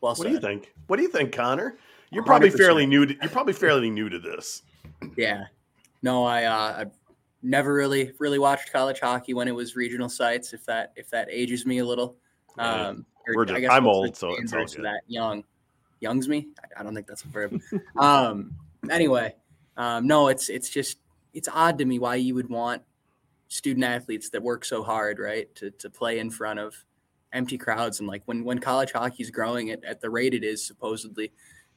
Well, 0.00 0.14
what 0.14 0.26
do 0.26 0.32
you 0.32 0.40
think? 0.40 0.74
What 0.86 0.96
do 0.96 1.02
you 1.02 1.08
think, 1.08 1.32
Connor? 1.32 1.78
You're 2.10 2.24
probably 2.24 2.50
100%. 2.50 2.56
fairly 2.56 2.86
new. 2.86 3.06
To, 3.06 3.14
you're 3.20 3.30
probably 3.30 3.52
fairly 3.52 3.90
new 3.90 4.08
to 4.08 4.18
this. 4.18 4.62
Yeah, 5.16 5.44
no, 6.02 6.24
I 6.24 6.44
uh, 6.44 6.84
I 6.84 6.86
never 7.42 7.72
really 7.72 8.12
really 8.18 8.38
watched 8.38 8.72
college 8.72 9.00
hockey 9.00 9.34
when 9.34 9.48
it 9.48 9.54
was 9.54 9.76
regional 9.76 10.08
sites. 10.08 10.52
If 10.52 10.64
that 10.66 10.92
if 10.96 11.08
that 11.10 11.28
ages 11.30 11.66
me 11.66 11.78
a 11.78 11.84
little, 11.84 12.16
um, 12.58 13.06
or, 13.34 13.44
just, 13.44 13.70
I'm 13.70 13.86
old, 13.86 14.16
so 14.16 14.34
it's 14.34 14.52
all 14.52 14.64
good. 14.64 14.84
that 14.84 15.02
young. 15.06 15.44
Youngs 16.00 16.28
me? 16.28 16.48
I, 16.62 16.80
I 16.80 16.82
don't 16.84 16.94
think 16.94 17.06
that's 17.06 17.24
a 17.24 17.28
verb. 17.28 17.60
um, 17.98 18.54
anyway, 18.90 19.34
um, 19.76 20.06
no, 20.06 20.28
it's 20.28 20.48
it's 20.48 20.70
just 20.70 20.98
it's 21.34 21.48
odd 21.52 21.78
to 21.78 21.84
me 21.84 21.98
why 21.98 22.16
you 22.16 22.34
would 22.34 22.48
want 22.48 22.82
student 23.48 23.84
athletes 23.84 24.30
that 24.30 24.42
work 24.42 24.64
so 24.64 24.82
hard, 24.82 25.18
right, 25.18 25.52
to 25.56 25.70
to 25.72 25.90
play 25.90 26.18
in 26.18 26.30
front 26.30 26.60
of 26.60 26.84
empty 27.32 27.58
crowds 27.58 28.00
and 28.00 28.08
like 28.08 28.22
when 28.26 28.42
when 28.44 28.58
college 28.58 28.92
hockey 28.92 29.22
is 29.22 29.30
growing 29.30 29.70
at, 29.70 29.84
at 29.84 30.00
the 30.00 30.08
rate 30.08 30.34
it 30.34 30.42
is 30.42 30.64
supposedly 30.64 31.30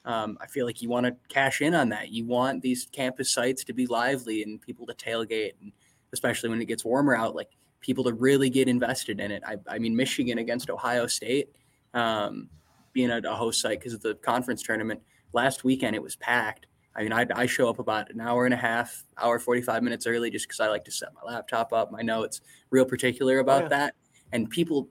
um, 0.06 0.38
i 0.40 0.48
feel 0.48 0.66
like 0.66 0.82
you 0.82 0.90
want 0.90 1.06
to 1.06 1.16
cash 1.28 1.62
in 1.62 1.76
on 1.76 1.90
that 1.90 2.10
you 2.10 2.26
want 2.26 2.62
these 2.62 2.88
campus 2.92 3.30
sites 3.30 3.64
to 3.64 3.74
be 3.74 3.86
lively 3.88 4.44
and 4.44 4.62
people 4.62 4.86
to 4.86 4.94
tailgate 4.94 5.52
and 5.62 5.72
especially 6.14 6.50
when 6.50 6.62
it 6.62 6.66
gets 6.66 6.86
warmer 6.86 7.16
out 7.16 7.36
like 7.36 7.50
people 7.82 8.04
to 8.04 8.14
really 8.14 8.50
get 8.50 8.68
invested 8.68 9.20
in 9.20 9.32
it 9.32 9.44
i, 9.46 9.58
I 9.68 9.80
mean 9.80 9.96
michigan 9.96 10.38
against 10.38 10.70
ohio 10.70 11.08
state 11.08 11.50
um, 11.94 12.48
being 12.94 13.12
a, 13.12 13.18
a 13.18 13.36
host 13.36 13.60
site 13.62 13.80
because 13.80 13.94
of 13.94 14.02
the 14.02 14.16
conference 14.16 14.64
tournament 14.64 15.02
last 15.34 15.64
weekend 15.64 15.96
it 15.96 16.02
was 16.02 16.16
packed 16.16 16.68
I 16.96 17.04
mean, 17.04 17.14
I, 17.14 17.26
I, 17.34 17.46
show 17.46 17.70
up 17.70 17.80
about 17.80 18.12
an 18.12 18.20
hour 18.20 18.46
and 18.46 18.54
a 18.54 18.58
half, 18.58 19.04
hour, 19.18 19.40
45 19.40 19.82
minutes 19.82 20.06
early 20.06 20.30
just 20.30 20.48
because 20.48 20.60
I 20.60 20.68
like 20.68 20.84
to 20.86 20.92
set 20.92 21.10
my 21.14 21.32
laptop 21.32 21.72
up, 21.72 21.92
my 21.92 22.02
notes, 22.02 22.42
real 22.70 22.86
particular 22.86 23.40
about 23.40 23.62
oh, 23.62 23.66
yeah. 23.66 23.70
that. 23.70 23.96
And 24.34 24.50
people, 24.50 24.90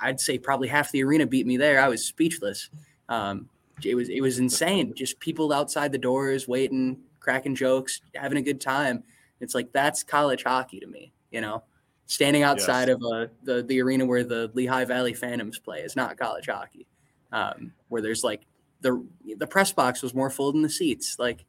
I'd 0.00 0.20
say 0.20 0.38
probably 0.38 0.68
half 0.68 0.90
the 0.90 1.02
arena 1.04 1.26
beat 1.26 1.46
me 1.46 1.56
there. 1.56 1.80
I 1.80 1.88
was 1.88 2.04
speechless. 2.04 2.70
Um, 3.08 3.48
it 3.84 3.94
was 3.94 4.08
it 4.08 4.20
was 4.20 4.40
insane. 4.40 4.92
Just 4.94 5.20
people 5.20 5.52
outside 5.52 5.92
the 5.92 5.98
doors 5.98 6.48
waiting, 6.48 6.98
cracking 7.20 7.54
jokes, 7.54 8.00
having 8.14 8.38
a 8.38 8.42
good 8.42 8.60
time. 8.60 9.04
It's 9.40 9.54
like 9.54 9.72
that's 9.72 10.02
college 10.02 10.42
hockey 10.42 10.80
to 10.80 10.86
me. 10.86 11.12
You 11.30 11.40
know, 11.40 11.62
standing 12.08 12.42
outside 12.42 12.88
yes. 12.88 12.96
of 12.96 13.02
uh, 13.04 13.26
the 13.44 13.62
the 13.62 13.80
arena 13.80 14.04
where 14.04 14.24
the 14.24 14.50
Lehigh 14.54 14.86
Valley 14.86 15.14
Phantoms 15.14 15.58
play 15.60 15.80
is 15.80 15.94
not 15.94 16.18
college 16.18 16.46
hockey. 16.46 16.86
Um, 17.30 17.72
where 17.88 18.02
there's 18.02 18.24
like 18.24 18.46
the 18.80 19.06
the 19.36 19.46
press 19.46 19.70
box 19.70 20.02
was 20.02 20.14
more 20.14 20.30
full 20.30 20.50
than 20.50 20.62
the 20.62 20.70
seats. 20.70 21.18
Like 21.18 21.44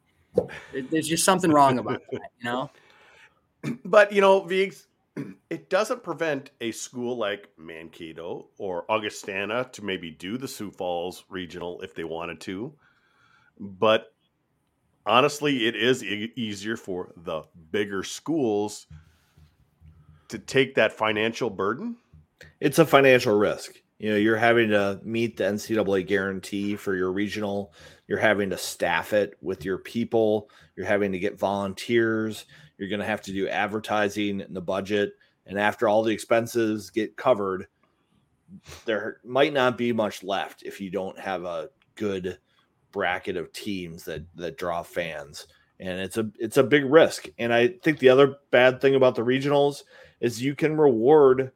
there's 0.72 1.08
just 1.08 1.24
something 1.24 1.50
wrong 1.50 1.78
about 1.78 2.02
that. 2.12 2.30
You 2.38 2.44
know. 2.44 2.70
But 3.84 4.10
you 4.12 4.22
know, 4.22 4.40
Viggs, 4.40 4.86
it 5.50 5.68
doesn't 5.68 6.02
prevent 6.02 6.50
a 6.62 6.72
school 6.72 7.18
like 7.18 7.50
Mankato 7.58 8.48
or 8.56 8.90
Augustana 8.90 9.68
to 9.72 9.84
maybe 9.84 10.10
do 10.10 10.38
the 10.38 10.48
Sioux 10.48 10.70
Falls 10.70 11.24
regional 11.28 11.78
if 11.82 11.94
they 11.94 12.04
wanted 12.04 12.40
to. 12.40 12.72
But 13.58 14.14
honestly, 15.04 15.66
it 15.66 15.76
is 15.76 16.02
e- 16.02 16.32
easier 16.36 16.78
for 16.78 17.12
the 17.18 17.42
bigger 17.70 18.02
schools 18.02 18.86
to 20.30 20.38
take 20.38 20.74
that 20.74 20.92
financial 20.92 21.50
burden. 21.50 21.96
It's 22.60 22.78
a 22.78 22.86
financial 22.86 23.36
risk. 23.36 23.72
You 23.98 24.10
know, 24.10 24.16
you're 24.16 24.36
having 24.36 24.70
to 24.70 24.98
meet 25.04 25.36
the 25.36 25.44
NCAA 25.44 26.06
guarantee 26.06 26.74
for 26.76 26.96
your 26.96 27.12
regional. 27.12 27.74
You're 28.08 28.18
having 28.18 28.50
to 28.50 28.58
staff 28.58 29.12
it 29.12 29.34
with 29.42 29.64
your 29.64 29.78
people. 29.78 30.50
You're 30.74 30.86
having 30.86 31.12
to 31.12 31.18
get 31.18 31.38
volunteers. 31.38 32.46
You're 32.78 32.88
going 32.88 33.00
to 33.00 33.06
have 33.06 33.20
to 33.22 33.32
do 33.32 33.46
advertising 33.48 34.40
in 34.40 34.54
the 34.54 34.62
budget. 34.62 35.12
And 35.46 35.58
after 35.58 35.86
all 35.86 36.02
the 36.02 36.14
expenses 36.14 36.90
get 36.90 37.16
covered, 37.16 37.66
there 38.86 39.18
might 39.24 39.52
not 39.52 39.76
be 39.76 39.92
much 39.92 40.22
left 40.22 40.62
if 40.62 40.80
you 40.80 40.90
don't 40.90 41.18
have 41.18 41.44
a 41.44 41.68
good 41.94 42.38
bracket 42.92 43.36
of 43.36 43.52
teams 43.52 44.04
that 44.04 44.24
that 44.36 44.56
draw 44.56 44.82
fans. 44.82 45.46
And 45.78 46.00
it's 46.00 46.16
a 46.16 46.30
it's 46.38 46.56
a 46.56 46.62
big 46.62 46.84
risk. 46.84 47.28
And 47.38 47.52
I 47.52 47.68
think 47.68 47.98
the 47.98 48.08
other 48.08 48.36
bad 48.50 48.80
thing 48.80 48.94
about 48.94 49.14
the 49.14 49.24
regionals 49.24 49.82
is 50.20 50.42
you 50.42 50.54
can 50.54 50.76
reward 50.76 51.52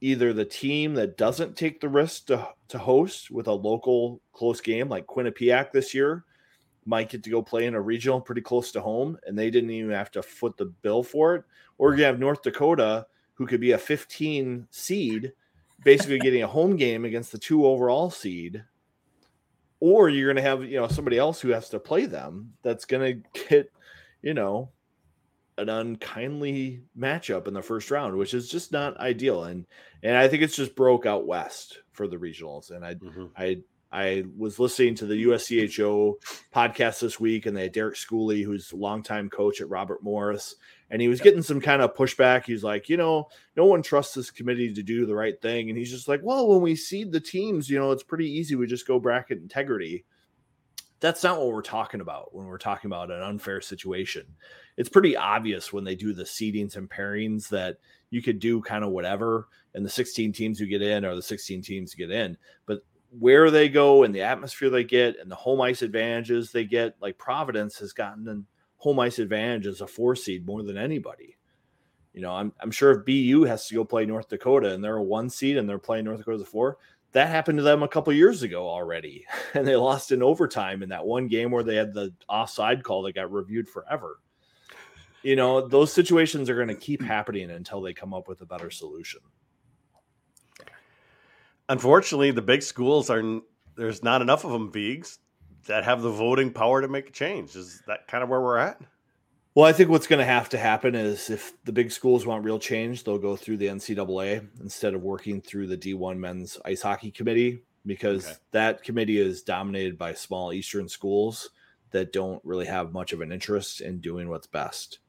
either 0.00 0.32
the 0.32 0.44
team 0.44 0.94
that 0.94 1.16
doesn't 1.16 1.56
take 1.56 1.80
the 1.80 1.88
risk 1.88 2.26
to, 2.26 2.48
to 2.68 2.78
host 2.78 3.30
with 3.30 3.46
a 3.46 3.52
local 3.52 4.20
close 4.32 4.60
game 4.60 4.88
like 4.88 5.06
Quinnipiac 5.06 5.70
this 5.70 5.94
year 5.94 6.24
might 6.84 7.08
get 7.08 7.22
to 7.22 7.30
go 7.30 7.40
play 7.40 7.66
in 7.66 7.74
a 7.74 7.80
regional 7.80 8.20
pretty 8.20 8.40
close 8.40 8.72
to 8.72 8.80
home 8.80 9.16
and 9.26 9.38
they 9.38 9.50
didn't 9.50 9.70
even 9.70 9.92
have 9.92 10.10
to 10.10 10.22
foot 10.22 10.56
the 10.56 10.64
bill 10.64 11.02
for 11.02 11.36
it. 11.36 11.44
Or 11.78 11.94
you 11.94 12.04
have 12.04 12.18
North 12.18 12.42
Dakota 12.42 13.06
who 13.34 13.46
could 13.46 13.60
be 13.60 13.72
a 13.72 13.78
15 13.78 14.66
seed, 14.70 15.32
basically 15.84 16.18
getting 16.20 16.42
a 16.42 16.48
home 16.48 16.76
game 16.76 17.04
against 17.04 17.32
the 17.32 17.38
two 17.38 17.66
overall 17.66 18.10
seed. 18.10 18.64
Or 19.80 20.08
you're 20.08 20.32
going 20.32 20.42
to 20.42 20.48
have, 20.48 20.64
you 20.64 20.80
know, 20.80 20.88
somebody 20.88 21.18
else 21.18 21.40
who 21.40 21.48
has 21.50 21.68
to 21.70 21.78
play 21.78 22.06
them 22.06 22.52
that's 22.62 22.84
going 22.84 23.22
to 23.22 23.40
get, 23.48 23.70
you 24.22 24.34
know, 24.34 24.70
an 25.58 25.68
unkindly 25.68 26.82
matchup 26.98 27.46
in 27.46 27.54
the 27.54 27.62
first 27.62 27.90
round, 27.90 28.16
which 28.16 28.34
is 28.34 28.48
just 28.48 28.72
not 28.72 28.98
ideal. 28.98 29.44
And 29.44 29.66
and 30.02 30.16
I 30.16 30.28
think 30.28 30.42
it's 30.42 30.56
just 30.56 30.74
broke 30.74 31.06
out 31.06 31.26
west 31.26 31.78
for 31.92 32.06
the 32.08 32.16
regionals. 32.16 32.70
And 32.70 32.84
I 32.84 32.94
mm-hmm. 32.94 33.26
I 33.36 33.58
I 33.92 34.24
was 34.38 34.58
listening 34.58 34.94
to 34.96 35.06
the 35.06 35.24
USCHO 35.24 36.14
podcast 36.54 37.00
this 37.00 37.20
week, 37.20 37.44
and 37.44 37.54
they 37.54 37.64
had 37.64 37.72
Derek 37.72 37.96
Schooley, 37.96 38.42
who's 38.42 38.72
a 38.72 38.76
longtime 38.76 39.28
coach 39.28 39.60
at 39.60 39.68
Robert 39.68 40.02
Morris, 40.02 40.56
and 40.90 41.02
he 41.02 41.08
was 41.08 41.20
getting 41.20 41.42
some 41.42 41.60
kind 41.60 41.82
of 41.82 41.94
pushback. 41.94 42.44
He's 42.46 42.64
like, 42.64 42.88
you 42.88 42.96
know, 42.96 43.28
no 43.54 43.66
one 43.66 43.82
trusts 43.82 44.14
this 44.14 44.30
committee 44.30 44.72
to 44.72 44.82
do 44.82 45.04
the 45.04 45.14
right 45.14 45.38
thing, 45.42 45.68
and 45.68 45.76
he's 45.76 45.90
just 45.90 46.08
like, 46.08 46.20
well, 46.22 46.48
when 46.48 46.62
we 46.62 46.74
seed 46.74 47.12
the 47.12 47.20
teams, 47.20 47.68
you 47.68 47.78
know, 47.78 47.92
it's 47.92 48.02
pretty 48.02 48.30
easy. 48.30 48.54
We 48.54 48.66
just 48.66 48.86
go 48.86 48.98
bracket 48.98 49.38
integrity. 49.38 50.06
That's 51.02 51.24
not 51.24 51.38
what 51.38 51.48
we're 51.48 51.62
talking 51.62 52.00
about 52.00 52.32
when 52.32 52.46
we're 52.46 52.58
talking 52.58 52.88
about 52.88 53.10
an 53.10 53.22
unfair 53.22 53.60
situation. 53.60 54.24
It's 54.76 54.88
pretty 54.88 55.16
obvious 55.16 55.72
when 55.72 55.82
they 55.82 55.96
do 55.96 56.12
the 56.12 56.22
seedings 56.22 56.76
and 56.76 56.88
pairings 56.88 57.48
that 57.48 57.78
you 58.10 58.22
could 58.22 58.38
do 58.38 58.62
kind 58.62 58.84
of 58.84 58.90
whatever, 58.90 59.48
and 59.74 59.84
the 59.84 59.90
16 59.90 60.32
teams 60.32 60.60
who 60.60 60.66
get 60.66 60.80
in 60.80 61.04
are 61.04 61.16
the 61.16 61.20
16 61.20 61.60
teams 61.60 61.94
get 61.94 62.12
in. 62.12 62.38
But 62.66 62.84
where 63.18 63.50
they 63.50 63.68
go 63.68 64.04
and 64.04 64.14
the 64.14 64.22
atmosphere 64.22 64.70
they 64.70 64.84
get 64.84 65.18
and 65.18 65.28
the 65.28 65.34
home 65.34 65.60
ice 65.60 65.82
advantages 65.82 66.52
they 66.52 66.64
get. 66.64 66.94
Like 67.00 67.18
Providence 67.18 67.78
has 67.78 67.92
gotten 67.92 68.28
a 68.28 68.40
home 68.76 69.00
ice 69.00 69.18
advantage 69.18 69.66
as 69.66 69.80
a 69.80 69.86
four 69.88 70.14
seed 70.16 70.46
more 70.46 70.62
than 70.62 70.78
anybody. 70.78 71.36
You 72.14 72.20
know, 72.20 72.32
I'm, 72.32 72.52
I'm 72.60 72.70
sure 72.70 72.92
if 72.92 73.04
BU 73.04 73.42
has 73.44 73.66
to 73.66 73.74
go 73.74 73.84
play 73.84 74.06
North 74.06 74.28
Dakota 74.28 74.72
and 74.72 74.84
they're 74.84 74.96
a 74.96 75.02
one 75.02 75.30
seed 75.30 75.56
and 75.56 75.68
they're 75.68 75.78
playing 75.78 76.04
North 76.04 76.18
Dakota 76.18 76.36
as 76.36 76.42
a 76.42 76.46
four, 76.46 76.78
that 77.12 77.28
happened 77.28 77.58
to 77.58 77.62
them 77.62 77.82
a 77.82 77.88
couple 77.88 78.12
years 78.12 78.42
ago 78.42 78.68
already. 78.68 79.26
And 79.54 79.66
they 79.66 79.76
lost 79.76 80.12
in 80.12 80.22
overtime 80.22 80.82
in 80.82 80.88
that 80.88 81.04
one 81.04 81.28
game 81.28 81.50
where 81.50 81.62
they 81.62 81.76
had 81.76 81.92
the 81.92 82.12
offside 82.28 82.82
call 82.82 83.02
that 83.02 83.14
got 83.14 83.30
reviewed 83.30 83.68
forever. 83.68 84.18
You 85.22 85.36
know, 85.36 85.68
those 85.68 85.92
situations 85.92 86.48
are 86.48 86.56
going 86.56 86.68
to 86.68 86.74
keep 86.74 87.02
happening 87.14 87.50
until 87.50 87.80
they 87.80 87.92
come 87.92 88.14
up 88.14 88.28
with 88.28 88.40
a 88.40 88.46
better 88.46 88.70
solution 88.70 89.20
unfortunately, 91.72 92.30
the 92.30 92.42
big 92.42 92.62
schools 92.62 93.10
are 93.10 93.40
there's 93.76 94.02
not 94.02 94.22
enough 94.22 94.44
of 94.44 94.52
them 94.52 94.70
Vigs 94.70 95.18
that 95.66 95.84
have 95.84 96.02
the 96.02 96.10
voting 96.10 96.52
power 96.52 96.80
to 96.80 96.88
make 96.88 97.08
a 97.08 97.12
change. 97.12 97.56
Is 97.56 97.82
that 97.86 98.06
kind 98.06 98.22
of 98.22 98.28
where 98.28 98.40
we're 98.40 98.58
at? 98.58 98.80
Well, 99.54 99.66
I 99.66 99.74
think 99.74 99.90
what's 99.90 100.06
going 100.06 100.18
to 100.18 100.24
have 100.24 100.48
to 100.50 100.58
happen 100.58 100.94
is 100.94 101.28
if 101.28 101.52
the 101.64 101.72
big 101.72 101.92
schools 101.92 102.24
want 102.24 102.44
real 102.44 102.58
change, 102.58 103.04
they'll 103.04 103.18
go 103.18 103.36
through 103.36 103.58
the 103.58 103.66
NCAA 103.66 104.46
instead 104.60 104.94
of 104.94 105.02
working 105.02 105.42
through 105.42 105.66
the 105.66 105.76
D1 105.76 106.16
men's 106.16 106.58
ice 106.64 106.80
hockey 106.80 107.10
committee 107.10 107.62
because 107.84 108.26
okay. 108.26 108.36
that 108.52 108.82
committee 108.82 109.18
is 109.18 109.42
dominated 109.42 109.98
by 109.98 110.14
small 110.14 110.54
Eastern 110.54 110.88
schools 110.88 111.50
that 111.90 112.14
don't 112.14 112.42
really 112.44 112.64
have 112.64 112.94
much 112.94 113.12
of 113.12 113.20
an 113.20 113.30
interest 113.30 113.82
in 113.82 114.00
doing 114.00 114.30
what's 114.30 114.46
best. 114.46 115.00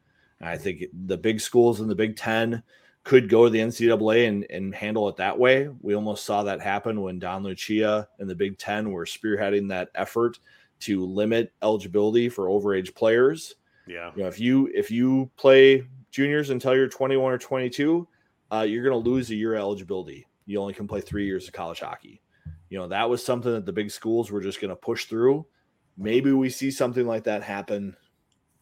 And 0.42 0.50
I 0.50 0.58
think 0.58 0.84
the 1.06 1.18
big 1.18 1.40
schools 1.40 1.80
in 1.80 1.88
the 1.88 1.96
Big 1.96 2.18
Ten 2.18 2.64
could 3.06 3.30
go 3.30 3.46
to 3.46 3.50
the 3.50 3.60
NCAA 3.60 4.28
and, 4.28 4.46
and 4.50 4.76
handle 4.76 5.08
it 5.08 5.16
that 5.18 5.40
way. 5.40 5.70
We 5.82 5.96
almost 5.96 6.26
saw 6.26 6.44
that 6.44 6.62
happen 6.62 7.02
when 7.02 7.20
Don 7.20 7.44
Lucia 7.44 8.10
and 8.20 8.30
the 8.30 8.36
Big 8.36 8.58
Ten 8.58 8.92
were 8.92 9.06
spearheading 9.06 9.70
that 9.70 9.90
effort 9.96 10.40
to 10.82 11.06
limit 11.06 11.54
eligibility 11.62 12.28
for 12.28 12.48
overage 12.48 12.94
players. 12.94 13.56
Yeah. 13.88 14.12
You 14.16 14.24
know, 14.24 14.30
if 14.30 14.40
you 14.40 14.70
if 14.74 14.90
you 14.90 15.30
play 15.38 15.86
juniors 16.12 16.50
until 16.50 16.76
you're 16.76 16.88
21 16.88 17.34
or 17.34 17.38
22, 17.38 18.08
uh, 18.52 18.62
you're 18.62 18.84
going 18.84 19.04
to 19.04 19.10
lose 19.10 19.30
a 19.30 19.36
year 19.36 19.56
eligibility. 19.56 20.28
You 20.46 20.60
only 20.60 20.74
can 20.74 20.88
play 20.88 21.02
three 21.02 21.26
years 21.26 21.48
of 21.48 21.54
college 21.54 21.80
hockey. 21.80 22.22
You 22.70 22.78
know, 22.78 22.88
that 22.88 23.10
was 23.10 23.24
something 23.24 23.52
that 23.52 23.66
the 23.66 23.74
big 23.74 23.92
schools 23.92 24.32
were 24.32 24.42
just 24.42 24.62
going 24.62 24.70
to 24.70 24.76
push 24.76 25.06
through. 25.06 25.46
Maybe 25.98 26.32
we 26.32 26.50
see 26.50 26.72
something 26.72 27.06
like 27.06 27.24
that 27.26 27.44
happen 27.44 27.96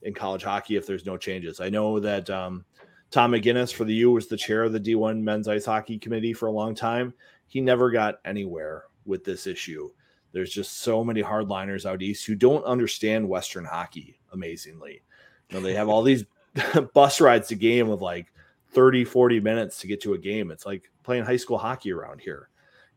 in 0.02 0.14
college 0.14 0.44
hockey 0.44 0.76
if 0.76 0.86
there's 0.86 1.06
no 1.06 1.18
changes. 1.18 1.62
I 1.62 1.70
know 1.70 2.00
that 2.00 2.30
um, 2.30 2.66
Tom 3.10 3.32
McGinnis 3.32 3.74
for 3.74 3.86
the 3.86 3.94
U 3.96 4.12
was 4.12 4.28
the 4.28 4.38
chair 4.38 4.64
of 4.64 4.74
the 4.74 4.80
D1 4.80 5.22
men's 5.22 5.48
ice 5.48 5.66
hockey 5.66 5.98
committee 5.98 6.34
for 6.34 6.48
a 6.48 6.52
long 6.52 6.76
time. 6.76 7.14
He 7.48 7.62
never 7.62 7.92
got 7.92 8.20
anywhere 8.26 8.86
with 9.06 9.24
this 9.24 9.48
issue. 9.48 9.90
There's 10.32 10.52
just 10.52 10.80
so 10.80 11.04
many 11.04 11.22
hardliners 11.22 11.86
out 11.86 12.02
east 12.02 12.26
who 12.26 12.36
don't 12.36 12.64
understand 12.64 13.28
Western 13.28 13.66
hockey 13.66 14.20
amazingly. 14.32 15.04
You 15.52 15.60
know, 15.60 15.64
they 15.64 15.74
have 15.74 15.90
all 15.90 16.02
these 16.02 16.26
bus 16.94 17.22
rides 17.22 17.50
to 17.50 17.56
game 17.56 17.90
of 17.90 18.02
like 18.02 18.32
30, 18.72 19.04
40 19.04 19.40
minutes 19.40 19.80
to 19.80 19.88
get 19.88 20.02
to 20.02 20.14
a 20.14 20.18
game. 20.18 20.50
It's 20.52 20.66
like 20.66 20.90
playing 21.04 21.26
high 21.26 21.38
school 21.38 21.58
hockey 21.58 21.92
around 21.92 22.22
here. 22.22 22.50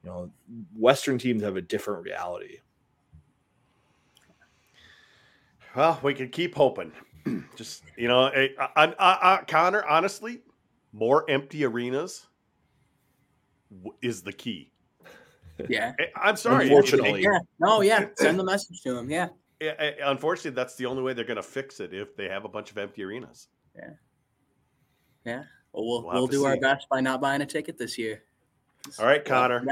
You 0.03 0.11
know, 0.11 0.31
Western 0.77 1.19
teams 1.19 1.43
have 1.43 1.57
a 1.57 1.63
different 1.63 2.05
reality. 2.05 2.59
Well, 5.75 5.99
we 6.03 6.15
can 6.15 6.29
keep 6.29 6.55
hoping. 6.55 6.93
Just 7.57 7.83
you 7.97 8.07
know, 8.07 8.27
eh, 8.27 8.49
I, 8.59 8.85
I, 8.87 8.95
I, 8.99 9.45
Connor. 9.49 9.85
Honestly, 9.85 10.43
more 10.93 11.29
empty 11.29 11.65
arenas 11.65 12.27
is 14.03 14.23
the 14.23 14.33
key. 14.33 14.71
Yeah, 15.69 15.95
eh, 15.99 16.07
I'm 16.15 16.37
sorry. 16.37 16.65
Unfortunately, 16.65 17.25
eh, 17.25 17.31
yeah, 17.31 17.39
no, 17.59 17.81
yeah. 17.81 18.07
Send 18.17 18.39
the 18.39 18.45
message 18.45 18.83
to 18.83 18.97
him. 18.99 19.11
Yeah. 19.11 19.29
Unfortunately, 20.03 20.51
that's 20.53 20.77
the 20.77 20.87
only 20.87 21.03
way 21.03 21.13
they're 21.13 21.25
going 21.25 21.37
to 21.37 21.43
fix 21.43 21.81
it 21.81 21.93
if 21.93 22.17
they 22.17 22.29
have 22.29 22.45
a 22.45 22.49
bunch 22.49 22.71
of 22.71 22.79
empty 22.79 23.05
arenas. 23.05 23.49
Yeah. 23.77 23.91
Yeah. 25.25 25.43
Well, 25.73 25.85
we'll, 25.85 26.05
we'll, 26.05 26.13
we'll 26.15 26.27
do 26.27 26.41
see. 26.41 26.47
our 26.47 26.57
best 26.59 26.89
by 26.89 27.01
not 27.01 27.21
buying 27.21 27.43
a 27.43 27.47
ticket 27.47 27.79
this 27.79 27.99
year. 27.99 28.23
All 28.99 29.07
right, 29.07 29.25
Connor. 29.25 29.65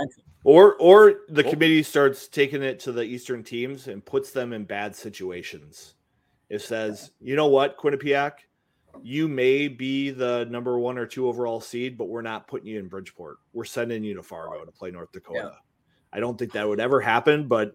Or 0.44 0.74
or 0.76 1.20
the 1.28 1.44
oh. 1.46 1.50
committee 1.50 1.82
starts 1.82 2.26
taking 2.26 2.62
it 2.62 2.80
to 2.80 2.92
the 2.92 3.02
Eastern 3.02 3.44
teams 3.44 3.86
and 3.88 4.04
puts 4.04 4.32
them 4.32 4.52
in 4.52 4.64
bad 4.64 4.96
situations. 4.96 5.94
It 6.48 6.60
says, 6.60 7.12
you 7.20 7.36
know 7.36 7.46
what, 7.46 7.78
Quinnipiac, 7.78 8.32
you 9.02 9.28
may 9.28 9.68
be 9.68 10.10
the 10.10 10.46
number 10.50 10.78
one 10.78 10.98
or 10.98 11.06
two 11.06 11.28
overall 11.28 11.60
seed, 11.60 11.96
but 11.96 12.08
we're 12.08 12.22
not 12.22 12.48
putting 12.48 12.66
you 12.66 12.78
in 12.78 12.88
Bridgeport. 12.88 13.38
We're 13.52 13.64
sending 13.64 14.04
you 14.04 14.14
to 14.14 14.22
Fargo 14.22 14.64
to 14.64 14.72
play 14.72 14.90
North 14.90 15.12
Dakota. 15.12 15.52
Yeah. 15.54 15.58
I 16.12 16.20
don't 16.20 16.38
think 16.38 16.52
that 16.52 16.68
would 16.68 16.80
ever 16.80 17.00
happen, 17.00 17.48
but 17.48 17.72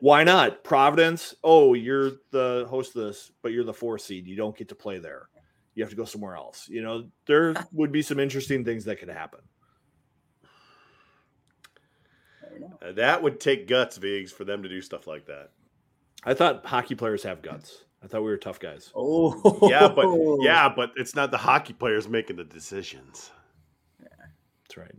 why 0.00 0.24
not? 0.24 0.64
Providence, 0.64 1.34
oh, 1.44 1.74
you're 1.74 2.12
the 2.30 2.66
host 2.68 2.96
of 2.96 3.04
this, 3.04 3.30
but 3.42 3.52
you're 3.52 3.64
the 3.64 3.74
four 3.74 3.98
seed. 3.98 4.26
You 4.26 4.36
don't 4.36 4.56
get 4.56 4.68
to 4.70 4.74
play 4.74 4.98
there. 4.98 5.28
You 5.74 5.82
have 5.82 5.90
to 5.90 5.96
go 5.96 6.04
somewhere 6.04 6.36
else. 6.36 6.68
You 6.68 6.82
know, 6.82 7.08
there 7.26 7.54
would 7.72 7.92
be 7.92 8.02
some 8.02 8.18
interesting 8.18 8.64
things 8.64 8.84
that 8.86 8.98
could 8.98 9.08
happen. 9.08 9.40
Uh, 12.82 12.92
that 12.92 13.22
would 13.22 13.40
take 13.40 13.66
guts, 13.66 13.96
Vigs, 13.96 14.32
for 14.32 14.44
them 14.44 14.62
to 14.62 14.68
do 14.68 14.80
stuff 14.80 15.06
like 15.06 15.26
that. 15.26 15.50
I 16.24 16.34
thought 16.34 16.64
hockey 16.64 16.94
players 16.94 17.22
have 17.24 17.42
guts. 17.42 17.84
I 18.02 18.06
thought 18.06 18.22
we 18.22 18.30
were 18.30 18.36
tough 18.36 18.58
guys. 18.58 18.90
Oh, 18.94 19.68
yeah, 19.68 19.88
but 19.88 20.06
yeah, 20.40 20.72
but 20.74 20.92
it's 20.96 21.14
not 21.14 21.30
the 21.30 21.38
hockey 21.38 21.72
players 21.72 22.08
making 22.08 22.36
the 22.36 22.44
decisions. 22.44 23.30
Yeah, 24.00 24.08
that's 24.64 24.76
right. 24.76 24.94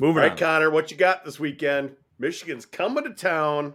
Moving 0.00 0.16
All 0.16 0.22
right, 0.22 0.32
on. 0.32 0.38
Connor, 0.38 0.70
what 0.70 0.90
you 0.90 0.96
got 0.96 1.24
this 1.24 1.38
weekend? 1.38 1.94
Michigan's 2.18 2.66
coming 2.66 3.04
to 3.04 3.10
town. 3.10 3.74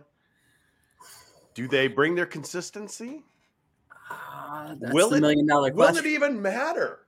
Do 1.54 1.68
they 1.68 1.88
bring 1.88 2.16
their 2.16 2.26
consistency? 2.26 3.24
Uh, 4.10 4.76
will 4.92 5.14
it, 5.14 5.22
million 5.22 5.46
dollar 5.46 5.72
question. 5.72 5.96
Will 5.96 6.10
it 6.10 6.14
even 6.14 6.42
matter? 6.42 7.00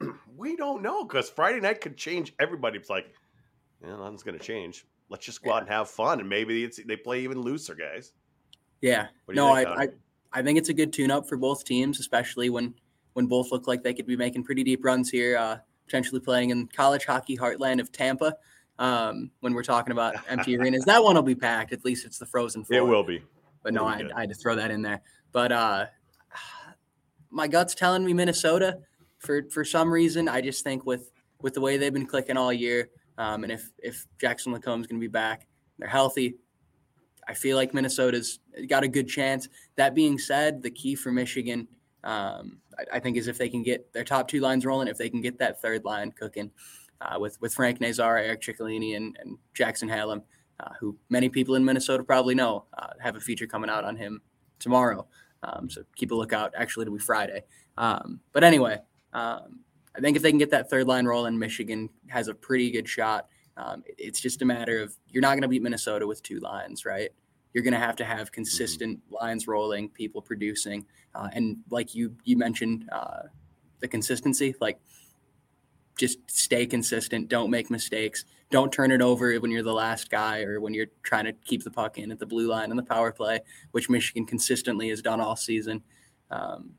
we 0.36 0.56
don't 0.56 0.82
know 0.82 1.04
because 1.04 1.30
Friday 1.30 1.60
night 1.60 1.80
could 1.80 1.96
change. 1.96 2.34
Everybody's 2.38 2.90
like, 2.90 3.14
yeah, 3.82 3.96
nothing's 3.96 4.22
going 4.22 4.38
to 4.38 4.44
change. 4.44 4.84
Let's 5.08 5.24
just 5.24 5.42
go 5.42 5.50
yeah. 5.50 5.56
out 5.56 5.62
and 5.62 5.70
have 5.70 5.88
fun, 5.90 6.20
and 6.20 6.28
maybe 6.28 6.64
it's 6.64 6.80
they 6.84 6.96
play 6.96 7.20
even 7.20 7.40
looser, 7.40 7.74
guys. 7.74 8.12
Yeah. 8.80 9.08
No, 9.28 9.54
think, 9.54 9.68
I, 9.68 9.82
I 9.82 9.88
I 10.32 10.42
think 10.42 10.58
it's 10.58 10.68
a 10.68 10.74
good 10.74 10.92
tune 10.92 11.10
up 11.10 11.28
for 11.28 11.36
both 11.36 11.64
teams, 11.64 11.98
especially 11.98 12.50
when 12.50 12.74
when 13.14 13.26
both 13.26 13.50
look 13.50 13.66
like 13.66 13.82
they 13.82 13.92
could 13.92 14.06
be 14.06 14.16
making 14.16 14.44
pretty 14.44 14.62
deep 14.62 14.84
runs 14.84 15.10
here, 15.10 15.36
uh, 15.36 15.58
potentially 15.90 16.20
playing 16.20 16.50
in 16.50 16.68
college 16.68 17.04
hockey 17.04 17.36
heartland 17.36 17.80
of 17.80 17.90
Tampa. 17.90 18.36
Um, 18.78 19.30
when 19.40 19.52
we're 19.52 19.64
talking 19.64 19.92
about 19.92 20.14
empty 20.28 20.56
arenas, 20.56 20.84
that 20.84 21.02
one 21.02 21.16
will 21.16 21.22
be 21.22 21.34
packed. 21.34 21.72
At 21.72 21.84
least 21.84 22.06
it's 22.06 22.18
the 22.18 22.26
frozen 22.26 22.64
floor. 22.64 22.78
It 22.78 22.84
will 22.86 23.02
be. 23.02 23.22
But 23.62 23.74
no, 23.74 23.84
I, 23.84 24.04
I, 24.14 24.20
had 24.20 24.30
to 24.30 24.34
throw 24.34 24.54
that 24.54 24.70
in 24.70 24.80
there. 24.80 25.02
But 25.32 25.52
uh, 25.52 25.86
my 27.30 27.46
gut's 27.46 27.74
telling 27.74 28.06
me 28.06 28.14
Minnesota 28.14 28.78
for 29.18 29.42
for 29.50 29.64
some 29.64 29.92
reason. 29.92 30.28
I 30.28 30.40
just 30.40 30.64
think 30.64 30.86
with 30.86 31.10
with 31.42 31.54
the 31.54 31.60
way 31.60 31.76
they've 31.76 31.92
been 31.92 32.06
clicking 32.06 32.38
all 32.38 32.52
year, 32.52 32.88
um, 33.18 33.42
and 33.42 33.52
if 33.52 33.70
if 33.78 34.06
Jackson 34.18 34.54
LaCombe's 34.54 34.86
going 34.86 34.98
to 34.98 35.06
be 35.06 35.08
back, 35.08 35.46
they're 35.78 35.88
healthy. 35.88 36.36
I 37.28 37.34
feel 37.34 37.56
like 37.56 37.74
Minnesota's 37.74 38.38
got 38.66 38.82
a 38.82 38.88
good 38.88 39.08
chance. 39.08 39.48
That 39.76 39.94
being 39.94 40.18
said, 40.18 40.62
the 40.62 40.70
key 40.70 40.94
for 40.94 41.12
Michigan, 41.12 41.68
um, 42.02 42.60
I, 42.92 43.00
think, 43.00 43.16
is 43.16 43.28
if 43.28 43.38
they 43.38 43.48
can 43.48 43.62
get 43.62 43.92
their 43.92 44.04
top 44.04 44.28
two 44.28 44.40
lines 44.40 44.64
rolling, 44.64 44.88
if 44.88 44.98
they 44.98 45.10
can 45.10 45.20
get 45.20 45.38
that 45.38 45.60
third 45.60 45.84
line 45.84 46.12
cooking 46.12 46.50
uh, 47.00 47.18
with 47.18 47.40
with 47.40 47.54
Frank 47.54 47.80
Nazar, 47.80 48.18
Eric 48.18 48.42
Ciccolini, 48.42 48.96
and, 48.96 49.16
and 49.20 49.38
Jackson 49.54 49.88
Hallum, 49.88 50.22
uh, 50.60 50.70
who 50.78 50.96
many 51.08 51.28
people 51.28 51.54
in 51.54 51.64
Minnesota 51.64 52.02
probably 52.02 52.34
know, 52.34 52.64
uh, 52.76 52.88
have 53.00 53.16
a 53.16 53.20
feature 53.20 53.46
coming 53.46 53.70
out 53.70 53.84
on 53.84 53.96
him 53.96 54.20
tomorrow. 54.58 55.06
Um, 55.42 55.70
so 55.70 55.82
keep 55.96 56.10
a 56.10 56.14
lookout. 56.14 56.52
Actually, 56.56 56.82
it'll 56.82 56.94
be 56.94 57.00
Friday. 57.00 57.42
Um, 57.78 58.20
but 58.32 58.44
anyway, 58.44 58.78
um, 59.12 59.60
I 59.96 60.00
think 60.00 60.16
if 60.16 60.22
they 60.22 60.30
can 60.30 60.38
get 60.38 60.50
that 60.50 60.68
third 60.68 60.86
line 60.86 61.06
rolling, 61.06 61.38
Michigan 61.38 61.88
has 62.08 62.28
a 62.28 62.34
pretty 62.34 62.70
good 62.70 62.88
shot. 62.88 63.28
Um, 63.56 63.82
it's 63.98 64.20
just 64.20 64.42
a 64.42 64.44
matter 64.44 64.80
of 64.82 64.94
you're 65.08 65.22
not 65.22 65.30
going 65.30 65.42
to 65.42 65.48
beat 65.48 65.62
Minnesota 65.62 66.06
with 66.06 66.22
two 66.22 66.40
lines, 66.40 66.84
right? 66.84 67.10
You're 67.52 67.64
going 67.64 67.74
to 67.74 67.80
have 67.80 67.96
to 67.96 68.04
have 68.04 68.26
mm-hmm. 68.26 68.34
consistent 68.34 68.98
mm-hmm. 68.98 69.14
lines 69.14 69.46
rolling, 69.46 69.88
people 69.90 70.22
producing, 70.22 70.86
uh, 71.14 71.28
and 71.32 71.58
like 71.70 71.94
you 71.94 72.14
you 72.24 72.36
mentioned, 72.36 72.88
uh, 72.92 73.22
the 73.80 73.88
consistency. 73.88 74.54
Like, 74.60 74.78
just 75.96 76.18
stay 76.30 76.66
consistent. 76.66 77.28
Don't 77.28 77.50
make 77.50 77.70
mistakes. 77.70 78.24
Don't 78.50 78.72
turn 78.72 78.90
it 78.90 79.02
over 79.02 79.34
when 79.36 79.50
you're 79.50 79.62
the 79.62 79.72
last 79.72 80.10
guy 80.10 80.42
or 80.42 80.60
when 80.60 80.74
you're 80.74 80.88
trying 81.02 81.24
to 81.26 81.32
keep 81.32 81.62
the 81.62 81.70
puck 81.70 81.98
in 81.98 82.10
at 82.10 82.18
the 82.18 82.26
blue 82.26 82.48
line 82.48 82.70
on 82.70 82.76
the 82.76 82.82
power 82.82 83.12
play, 83.12 83.40
which 83.72 83.88
Michigan 83.88 84.26
consistently 84.26 84.88
has 84.88 85.02
done 85.02 85.20
all 85.20 85.36
season. 85.36 85.82
Um, 86.30 86.70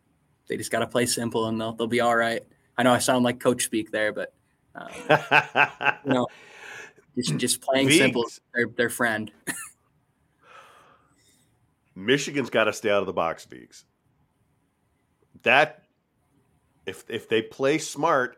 they 0.47 0.57
just 0.57 0.71
got 0.71 0.79
to 0.79 0.87
play 0.87 1.05
simple 1.05 1.47
and 1.47 1.59
they'll 1.59 1.73
they'll 1.73 1.87
be 1.87 2.01
all 2.01 2.15
right. 2.15 2.41
I 2.77 2.83
know 2.83 2.91
I 2.91 2.99
sound 2.99 3.23
like 3.23 3.39
coach 3.39 3.63
speak 3.63 3.91
there, 3.91 4.11
but 4.11 4.33
um, 4.75 4.89
you 6.05 6.13
know, 6.13 6.27
just 7.15 7.37
just 7.37 7.61
playing 7.61 7.87
Veeks. 7.87 7.97
simple. 7.97 8.25
Their 8.53 8.67
their 8.75 8.89
friend. 8.89 9.31
Michigan's 12.05 12.49
got 12.49 12.65
to 12.65 12.73
stay 12.73 12.89
out 12.89 13.01
of 13.01 13.05
the 13.05 13.13
box, 13.13 13.45
Veeks. 13.45 13.83
That 15.43 15.83
if 16.85 17.03
if 17.09 17.29
they 17.29 17.41
play 17.41 17.77
smart, 17.77 18.37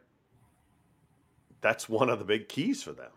that's 1.62 1.90
one 1.90 2.10
of 2.10 2.20
the 2.20 2.26
big 2.26 2.50
keys 2.50 2.84
for 2.84 2.92
them. 2.92 3.12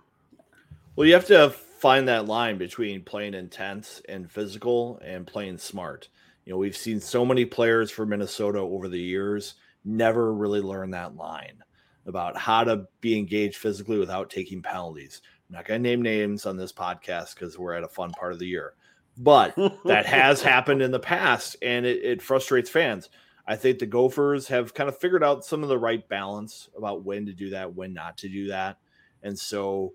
Well, 0.94 1.06
you 1.06 1.14
have 1.14 1.26
to 1.26 1.50
find 1.50 2.08
that 2.08 2.26
line 2.26 2.58
between 2.58 3.02
playing 3.02 3.34
intense 3.34 4.00
and 4.08 4.30
physical 4.30 4.98
and 5.04 5.26
playing 5.26 5.58
smart. 5.58 6.08
You 6.44 6.52
know, 6.52 6.58
we've 6.58 6.76
seen 6.76 7.00
so 7.00 7.24
many 7.26 7.44
players 7.44 7.90
for 7.90 8.06
Minnesota 8.06 8.58
over 8.58 8.88
the 8.88 9.00
years 9.00 9.54
never 9.84 10.32
really 10.32 10.60
learn 10.60 10.90
that 10.90 11.16
line 11.16 11.62
about 12.06 12.36
how 12.36 12.64
to 12.64 12.86
be 13.00 13.18
engaged 13.18 13.56
physically 13.56 13.98
without 13.98 14.30
taking 14.30 14.62
penalties. 14.62 15.22
I'm 15.48 15.56
not 15.56 15.64
going 15.64 15.82
to 15.82 15.88
name 15.88 16.02
names 16.02 16.46
on 16.46 16.56
this 16.56 16.72
podcast 16.72 17.34
because 17.34 17.58
we're 17.58 17.74
at 17.74 17.84
a 17.84 17.88
fun 17.88 18.10
part 18.12 18.32
of 18.32 18.38
the 18.38 18.46
year, 18.46 18.74
but 19.16 19.54
that 19.84 20.06
has 20.06 20.42
happened 20.42 20.82
in 20.82 20.90
the 20.90 21.00
past 21.00 21.56
and 21.62 21.86
it, 21.86 22.04
it, 22.04 22.22
frustrates 22.22 22.70
fans. 22.70 23.08
I 23.46 23.56
think 23.56 23.78
the 23.78 23.86
Gophers 23.86 24.48
have 24.48 24.74
kind 24.74 24.88
of 24.88 24.98
figured 24.98 25.22
out 25.22 25.44
some 25.44 25.62
of 25.62 25.68
the 25.68 25.78
right 25.78 26.06
balance 26.08 26.68
about 26.76 27.04
when 27.04 27.26
to 27.26 27.32
do 27.32 27.50
that, 27.50 27.74
when 27.74 27.94
not 27.94 28.18
to 28.18 28.28
do 28.28 28.48
that. 28.48 28.78
And 29.22 29.38
so 29.38 29.94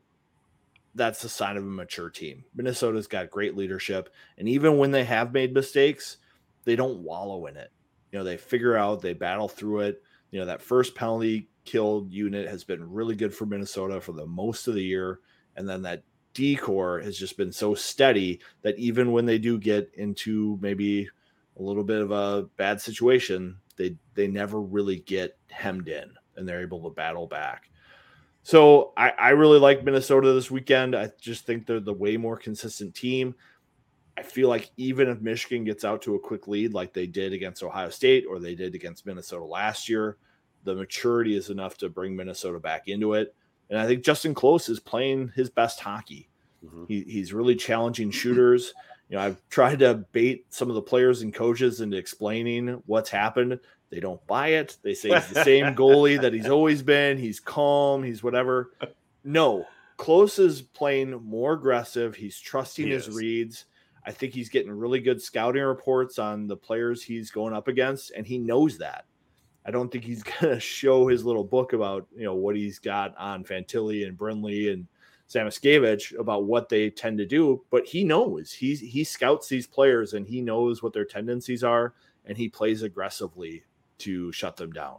that's 0.96 1.24
a 1.24 1.30
sign 1.30 1.58
of 1.58 1.64
a 1.64 1.68
mature 1.68 2.10
team. 2.10 2.46
Minnesota's 2.56 3.08
got 3.08 3.30
great 3.30 3.56
leadership. 3.56 4.10
And 4.38 4.48
even 4.48 4.78
when 4.78 4.92
they 4.92 5.04
have 5.04 5.34
made 5.34 5.54
mistakes, 5.54 6.18
they 6.64 6.76
don't 6.76 7.04
wallow 7.04 7.46
in 7.48 7.58
it. 7.58 7.72
You 8.12 8.20
know, 8.20 8.26
they 8.26 8.38
figure 8.38 8.78
out, 8.78 9.02
they 9.02 9.14
battle 9.14 9.48
through 9.48 9.82
it. 9.82 10.02
You 10.32 10.40
know, 10.40 10.46
that 10.46 10.62
first 10.62 10.96
penalty 10.96 11.50
killed 11.66 12.12
unit 12.12 12.48
has 12.48 12.64
been 12.64 12.92
really 12.92 13.16
good 13.16 13.36
for 13.36 13.46
Minnesota 13.46 14.00
for 14.00 14.14
the 14.14 14.26
most 14.26 14.68
of 14.68 14.74
the 14.74 14.84
year 14.84 15.20
and 15.56 15.68
then 15.68 15.82
that 15.84 16.04
D 16.34 16.56
corps 16.56 17.00
has 17.02 17.18
just 17.18 17.38
been 17.38 17.52
so 17.52 17.74
steady 17.76 18.40
that 18.62 18.78
even 18.80 19.12
when 19.12 19.26
they 19.26 19.38
do 19.38 19.58
get 19.60 19.92
into 19.96 20.58
maybe 20.62 21.10
a 21.58 21.62
little 21.62 21.84
bit 21.84 22.02
of 22.02 22.12
a 22.12 22.44
bad 22.58 22.82
situation, 22.82 23.58
they 23.78 23.96
they 24.16 24.28
never 24.28 24.62
really 24.62 25.00
get 25.00 25.38
hemmed 25.50 25.88
in. 25.90 26.12
and 26.36 26.48
they're 26.48 26.62
able 26.62 26.82
to 26.84 26.90
battle 26.90 27.28
back. 27.28 27.70
So 28.44 28.94
I, 28.98 29.10
I 29.12 29.30
really 29.30 29.60
like 29.60 29.84
Minnesota 29.84 30.34
this 30.34 30.50
weekend. 30.50 30.96
I 30.96 31.12
just 31.20 31.46
think 31.46 31.66
they're 31.68 31.80
the 31.80 31.94
way 31.94 32.18
more 32.18 32.38
consistent 32.38 32.96
team. 32.96 33.36
I 34.18 34.24
feel 34.24 34.50
like 34.50 34.72
even 34.78 35.08
if 35.10 35.22
Michigan 35.22 35.64
gets 35.64 35.86
out 35.86 36.02
to 36.04 36.16
a 36.16 36.20
quick 36.20 36.48
lead 36.48 36.74
like 36.74 36.94
they 36.94 37.08
did 37.08 37.34
against 37.34 37.64
Ohio 37.64 37.90
State 37.90 38.26
or 38.28 38.40
they 38.40 38.56
did 38.56 38.76
against 38.76 39.06
Minnesota 39.06 39.46
last 39.46 39.88
year, 39.88 40.18
the 40.64 40.76
maturity 40.76 41.36
is 41.36 41.50
enough 41.50 41.78
to 41.78 41.90
bring 41.90 42.16
Minnesota 42.16 42.60
back 42.60 42.88
into 42.88 43.14
it. 43.14 43.36
And 43.72 43.80
I 43.80 43.88
think 43.88 44.04
Justin 44.04 44.36
Close 44.36 44.70
is 44.70 44.80
playing 44.80 45.32
his 45.34 45.50
best 45.50 45.80
hockey. 45.80 46.30
Mm-hmm. 46.64 46.84
He, 46.88 47.02
he's 47.02 47.34
really 47.34 47.56
challenging 47.56 48.12
shooters. 48.12 48.74
You 49.10 49.18
know, 49.18 49.24
I've 49.24 49.42
tried 49.50 49.80
to 49.80 50.06
bait 50.12 50.46
some 50.50 50.70
of 50.70 50.76
the 50.76 50.82
players 50.82 51.22
and 51.22 51.34
coaches 51.34 51.82
into 51.82 51.98
explaining 51.98 52.84
what's 52.86 53.10
happened. 53.10 53.60
They 53.90 54.00
don't 54.00 54.26
buy 54.28 54.50
it. 54.50 54.78
They 54.84 54.94
say 54.94 55.10
he's 55.10 55.30
the 55.30 55.44
same 55.44 55.66
goalie 55.76 56.22
that 56.22 56.34
he's 56.34 56.50
always 56.50 56.84
been. 56.84 57.18
He's 57.18 57.40
calm. 57.40 58.04
He's 58.04 58.22
whatever. 58.22 58.72
No, 59.24 59.66
Close 59.98 60.40
is 60.40 60.62
playing 60.62 61.12
more 61.24 61.54
aggressive. 61.54 62.16
He's 62.16 62.40
trusting 62.40 62.88
he 62.88 62.92
his 62.92 63.08
is. 63.08 63.16
reads. 63.16 63.66
I 64.06 64.12
think 64.12 64.34
he's 64.34 64.50
getting 64.50 64.72
really 64.72 65.00
good 65.00 65.22
scouting 65.22 65.62
reports 65.62 66.18
on 66.18 66.48
the 66.48 66.58
players 66.58 67.04
he's 67.04 67.30
going 67.32 67.54
up 67.54 67.68
against, 67.68 68.12
and 68.12 68.26
he 68.26 68.38
knows 68.38 68.80
that. 68.80 69.06
I 69.66 69.72
don't 69.72 69.92
think 69.92 70.04
he's 70.04 70.24
going 70.42 70.54
to 70.54 70.60
show 70.60 71.08
his 71.08 71.24
little 71.24 71.44
book 71.44 71.74
about 71.74 72.08
you 72.16 72.26
know 72.26 72.36
what 72.36 72.56
he's 72.56 72.80
got 72.80 73.16
on 73.18 73.44
Fantilli 73.44 74.08
and 74.08 74.18
Brindley 74.18 74.70
and 74.70 74.88
Samoskevich 75.32 76.18
about 76.20 76.46
what 76.46 76.70
they 76.70 76.90
tend 76.90 77.18
to 77.20 77.26
do, 77.26 77.64
but 77.70 77.86
he 77.86 78.04
knows 78.04 78.52
he's 78.52 78.80
he 78.82 79.04
scouts 79.04 79.48
these 79.48 79.66
players 79.66 80.14
and 80.14 80.28
he 80.28 80.42
knows 80.42 80.84
what 80.84 80.94
their 80.94 81.06
tendencies 81.06 81.64
are, 81.64 81.94
and 82.26 82.38
he 82.38 82.50
plays 82.50 82.84
aggressively 82.84 83.64
to 84.00 84.32
shut 84.32 84.58
them 84.58 84.72
down. 84.72 84.98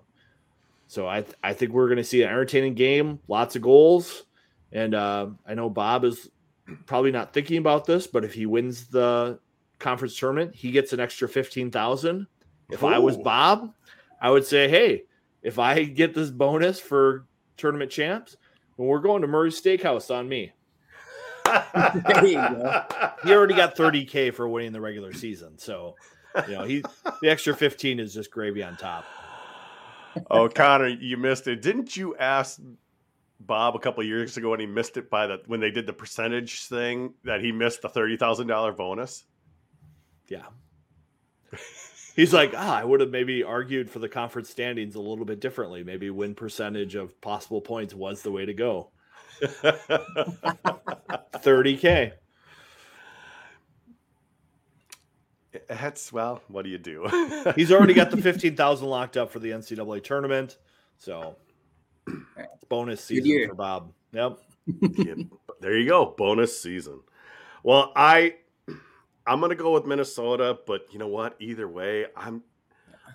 So 0.87 1.07
I 1.07 1.23
th- 1.23 1.37
I 1.43 1.53
think 1.53 1.73
we're 1.73 1.89
going 1.89 1.99
to 1.99 2.05
see 2.05 2.23
an 2.23 2.31
entertaining 2.31 2.75
game, 2.75 3.19
lots 3.29 3.57
of 3.57 3.63
goals, 3.63 4.25
and 4.73 4.95
uh, 4.95 5.29
I 5.47 5.55
know 5.55 5.69
Bob 5.69 6.05
is 6.05 6.31
probably 6.87 7.11
not 7.11 7.35
thinking 7.35 7.59
about 7.59 7.85
this, 7.85 8.07
but 8.07 8.25
if 8.25 8.33
he 8.33 8.47
wins 8.47 8.87
the 8.87 9.39
conference 9.79 10.19
tournament, 10.19 10.55
he 10.55 10.71
gets 10.71 10.93
an 10.93 11.01
extra 11.01 11.29
fifteen 11.29 11.71
thousand. 11.71 12.27
If 12.71 12.83
Ooh. 12.83 12.87
I 12.87 12.99
was 12.99 13.19
Bob, 13.19 13.75
I 14.23 14.31
would 14.31 14.47
say, 14.47 14.69
hey, 14.69 15.03
if 15.43 15.59
I 15.59 15.83
get 15.83 16.15
this 16.15 16.31
bonus 16.31 16.79
for 16.79 17.27
tournament 17.57 17.91
champs, 17.91 18.37
well, 18.77 18.87
we're 18.87 19.01
going 19.01 19.21
to 19.23 19.29
Murray's 19.29 19.61
Steakhouse 19.61 20.15
on 20.15 20.29
me. 20.29 20.53
he 22.23 22.37
already 23.33 23.55
got 23.55 23.77
30k 23.77 24.33
for 24.33 24.49
winning 24.49 24.73
the 24.73 24.81
regular 24.81 25.13
season, 25.13 25.59
so 25.59 25.97
you 26.47 26.55
know 26.55 26.63
he 26.63 26.83
the 27.21 27.29
extra 27.29 27.55
15 27.55 27.99
is 27.99 28.15
just 28.15 28.31
gravy 28.31 28.63
on 28.63 28.77
top. 28.77 29.05
Oh, 30.31 30.49
Connor, 30.49 30.87
you 30.87 31.17
missed 31.17 31.49
it. 31.49 31.61
Didn't 31.61 31.97
you 31.97 32.15
ask 32.17 32.61
Bob 33.41 33.75
a 33.75 33.79
couple 33.81 34.05
years 34.05 34.37
ago 34.37 34.51
when 34.51 34.61
he 34.61 34.67
missed 34.67 34.97
it 34.97 35.11
by 35.11 35.27
the 35.27 35.43
when 35.47 35.59
they 35.59 35.71
did 35.71 35.87
the 35.87 35.93
percentage 35.93 36.67
thing 36.67 37.15
that 37.25 37.41
he 37.41 37.51
missed 37.51 37.83
the 37.83 37.89
thirty 37.89 38.17
thousand 38.17 38.47
dollar 38.47 38.73
bonus? 38.73 39.25
Yeah. 40.29 40.47
He's 42.15 42.33
like, 42.33 42.53
ah, 42.57 42.77
I 42.77 42.85
would 42.85 43.01
have 43.01 43.11
maybe 43.11 43.43
argued 43.43 43.91
for 43.91 43.99
the 43.99 44.09
conference 44.09 44.51
standings 44.51 44.95
a 44.95 45.01
little 45.01 45.25
bit 45.25 45.41
differently. 45.41 45.83
Maybe 45.83 46.11
win 46.11 46.35
percentage 46.35 46.95
of 46.95 47.19
possible 47.21 47.61
points 47.61 47.95
was 47.95 48.23
the 48.23 48.31
way 48.31 48.45
to 48.45 48.55
go. 48.55 48.91
30K. 51.43 52.13
That's 55.69 56.13
well, 56.13 56.43
what 56.49 56.65
do 56.65 56.71
you 56.71 56.79
do? 56.79 57.07
He's 57.57 57.73
already 57.73 57.95
got 57.95 58.11
the 58.11 58.17
15,000 58.17 58.87
locked 58.87 59.17
up 59.17 59.31
for 59.31 59.39
the 59.39 59.51
NCAA 59.51 60.03
tournament. 60.03 60.59
So 60.99 61.37
it's 62.07 62.65
bonus 62.69 63.05
season 63.05 63.49
for 63.49 63.55
Bob. 63.55 63.93
Yep. 64.13 64.39
yeah, 64.99 65.15
there 65.61 65.77
you 65.77 65.89
go. 65.89 66.15
Bonus 66.17 66.61
season. 66.61 67.01
Well, 67.63 67.93
I 67.97 68.37
I'm 69.27 69.41
gonna 69.41 69.55
go 69.55 69.73
with 69.73 69.87
Minnesota, 69.87 70.59
but 70.67 70.87
you 70.91 70.99
know 70.99 71.09
what? 71.09 71.37
Either 71.41 71.69
way, 71.69 72.07
I'm 72.17 72.43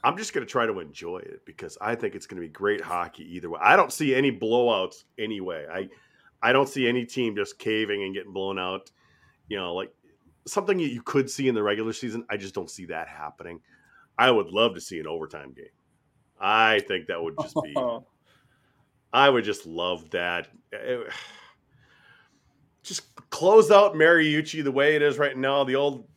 I'm 0.04 0.18
just 0.18 0.34
gonna 0.34 0.46
try 0.46 0.66
to 0.66 0.80
enjoy 0.80 1.20
it 1.20 1.46
because 1.46 1.78
I 1.82 1.96
think 1.96 2.16
it's 2.16 2.28
gonna 2.28 2.42
be 2.42 2.50
great 2.50 2.82
hockey 2.82 3.24
either 3.36 3.50
way. 3.50 3.60
I 3.62 3.76
don't 3.76 3.92
see 3.92 4.16
any 4.16 4.32
blowouts 4.32 5.04
anyway. 5.18 5.66
I 5.72 5.90
I 6.42 6.54
don't 6.54 6.70
see 6.70 6.88
any 6.88 7.06
team 7.06 7.36
just 7.36 7.60
caving 7.60 8.04
and 8.04 8.14
getting 8.14 8.34
blown 8.34 8.60
out. 8.60 8.92
You 9.50 9.58
know, 9.58 9.74
like 9.74 9.94
something 10.46 10.78
that 10.78 10.88
you 10.88 11.02
could 11.02 11.30
see 11.30 11.48
in 11.48 11.56
the 11.56 11.64
regular 11.64 11.94
season. 11.94 12.26
I 12.30 12.38
just 12.38 12.56
don't 12.56 12.70
see 12.70 12.86
that 12.86 13.08
happening. 13.08 13.62
I 14.18 14.32
would 14.32 14.48
love 14.48 14.76
to 14.76 14.82
see 14.82 15.00
an 15.00 15.08
overtime 15.08 15.54
game. 15.54 15.66
I 16.40 16.80
think 16.88 17.08
that 17.08 17.22
would 17.22 17.36
just 17.42 17.56
be. 17.64 17.76
I 19.14 19.30
would 19.30 19.46
just 19.46 19.66
love 19.66 20.10
that. 20.12 20.48
It, 20.72 21.12
just 22.88 23.30
close 23.30 23.72
out 23.72 23.94
Mariucci 23.94 24.64
the 24.64 24.72
way 24.72 24.96
it 24.96 25.02
is 25.02 25.18
right 25.18 25.38
now. 25.38 25.64
The 25.64 25.76
old 25.76 26.08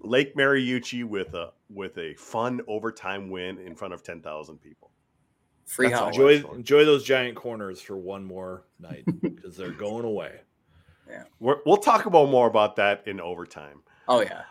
Lake 0.00 0.36
Mariucci 0.36 1.04
with 1.04 1.34
a 1.34 1.52
with 1.70 1.98
a 1.98 2.14
fun 2.14 2.60
overtime 2.68 3.30
win 3.30 3.58
in 3.58 3.74
front 3.74 3.94
of 3.94 4.02
ten 4.02 4.20
thousand 4.20 4.58
people. 4.58 4.90
Free 5.66 5.92
enjoy 5.92 6.44
enjoy 6.52 6.84
those 6.84 7.04
giant 7.04 7.36
corners 7.36 7.80
for 7.80 7.96
one 7.96 8.24
more 8.24 8.64
night 8.78 9.04
because 9.20 9.56
they're 9.56 9.72
going 9.72 10.04
away. 10.04 10.40
Yeah, 11.08 11.24
we 11.40 11.54
will 11.64 11.76
talk 11.76 12.06
about 12.06 12.28
more 12.30 12.46
about 12.46 12.76
that 12.76 13.06
in 13.06 13.20
overtime. 13.20 13.82
Oh 14.08 14.20
yeah. 14.20 14.42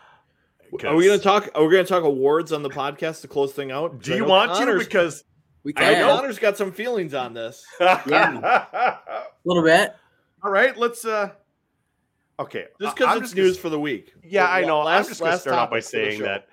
Are 0.84 0.96
we 0.96 1.06
going 1.06 1.18
to 1.18 1.22
talk? 1.22 1.48
Are 1.54 1.64
we 1.64 1.72
going 1.72 1.84
to 1.84 1.88
talk 1.88 2.02
awards 2.02 2.52
on 2.52 2.62
the 2.62 2.68
podcast 2.68 3.20
to 3.20 3.28
close 3.28 3.52
thing 3.52 3.70
out? 3.70 4.02
Do 4.02 4.14
you 4.16 4.24
want 4.24 4.52
Connor's, 4.52 4.82
to? 4.82 4.84
Because 4.84 5.24
we 5.62 5.72
can. 5.72 5.94
I 5.94 5.98
know 6.00 6.16
Connor's 6.16 6.38
got 6.38 6.56
some 6.56 6.72
feelings 6.72 7.14
on 7.14 7.34
this. 7.34 7.64
yeah, 7.80 8.66
a 8.72 9.24
little 9.44 9.62
bit. 9.62 9.94
All 10.46 10.52
right, 10.52 10.76
let's. 10.76 11.04
uh 11.04 11.30
Okay, 12.38 12.66
just 12.80 12.94
because 12.94 13.20
it's 13.20 13.34
news 13.34 13.54
gonna, 13.54 13.62
for 13.62 13.68
the 13.70 13.80
week. 13.80 14.12
Yeah, 14.22 14.44
well, 14.44 14.52
I 14.52 14.60
know. 14.60 14.80
Last, 14.82 15.06
I'm 15.06 15.08
just 15.08 15.20
going 15.20 15.32
to 15.32 15.38
start 15.38 15.56
off 15.56 15.70
by 15.70 15.80
saying 15.80 16.22
that 16.22 16.46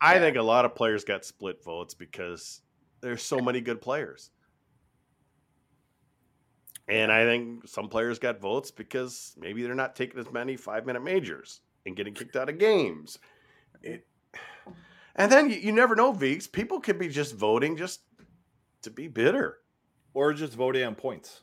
I 0.00 0.14
yeah. 0.14 0.20
think 0.20 0.36
a 0.36 0.42
lot 0.42 0.64
of 0.64 0.74
players 0.74 1.04
got 1.04 1.24
split 1.24 1.62
votes 1.62 1.94
because 1.94 2.62
there's 3.02 3.22
so 3.22 3.38
many 3.38 3.60
good 3.60 3.80
players. 3.80 4.30
And 6.88 7.12
I 7.12 7.24
think 7.24 7.68
some 7.68 7.88
players 7.88 8.18
got 8.18 8.40
votes 8.40 8.72
because 8.72 9.36
maybe 9.38 9.62
they're 9.62 9.74
not 9.74 9.94
taking 9.94 10.18
as 10.18 10.32
many 10.32 10.56
five 10.56 10.84
minute 10.84 11.04
majors 11.04 11.60
and 11.84 11.94
getting 11.94 12.14
kicked 12.14 12.34
out 12.34 12.48
of 12.48 12.58
games. 12.58 13.18
It, 13.80 14.06
and 15.14 15.30
then 15.30 15.50
you, 15.50 15.56
you 15.56 15.72
never 15.72 15.94
know, 15.94 16.12
Veeks. 16.12 16.50
People 16.50 16.80
could 16.80 16.98
be 16.98 17.08
just 17.08 17.36
voting 17.36 17.76
just 17.76 18.00
to 18.82 18.90
be 18.90 19.06
bitter. 19.06 19.58
Or 20.14 20.32
just 20.32 20.54
voting 20.54 20.82
on 20.82 20.96
points. 20.96 21.42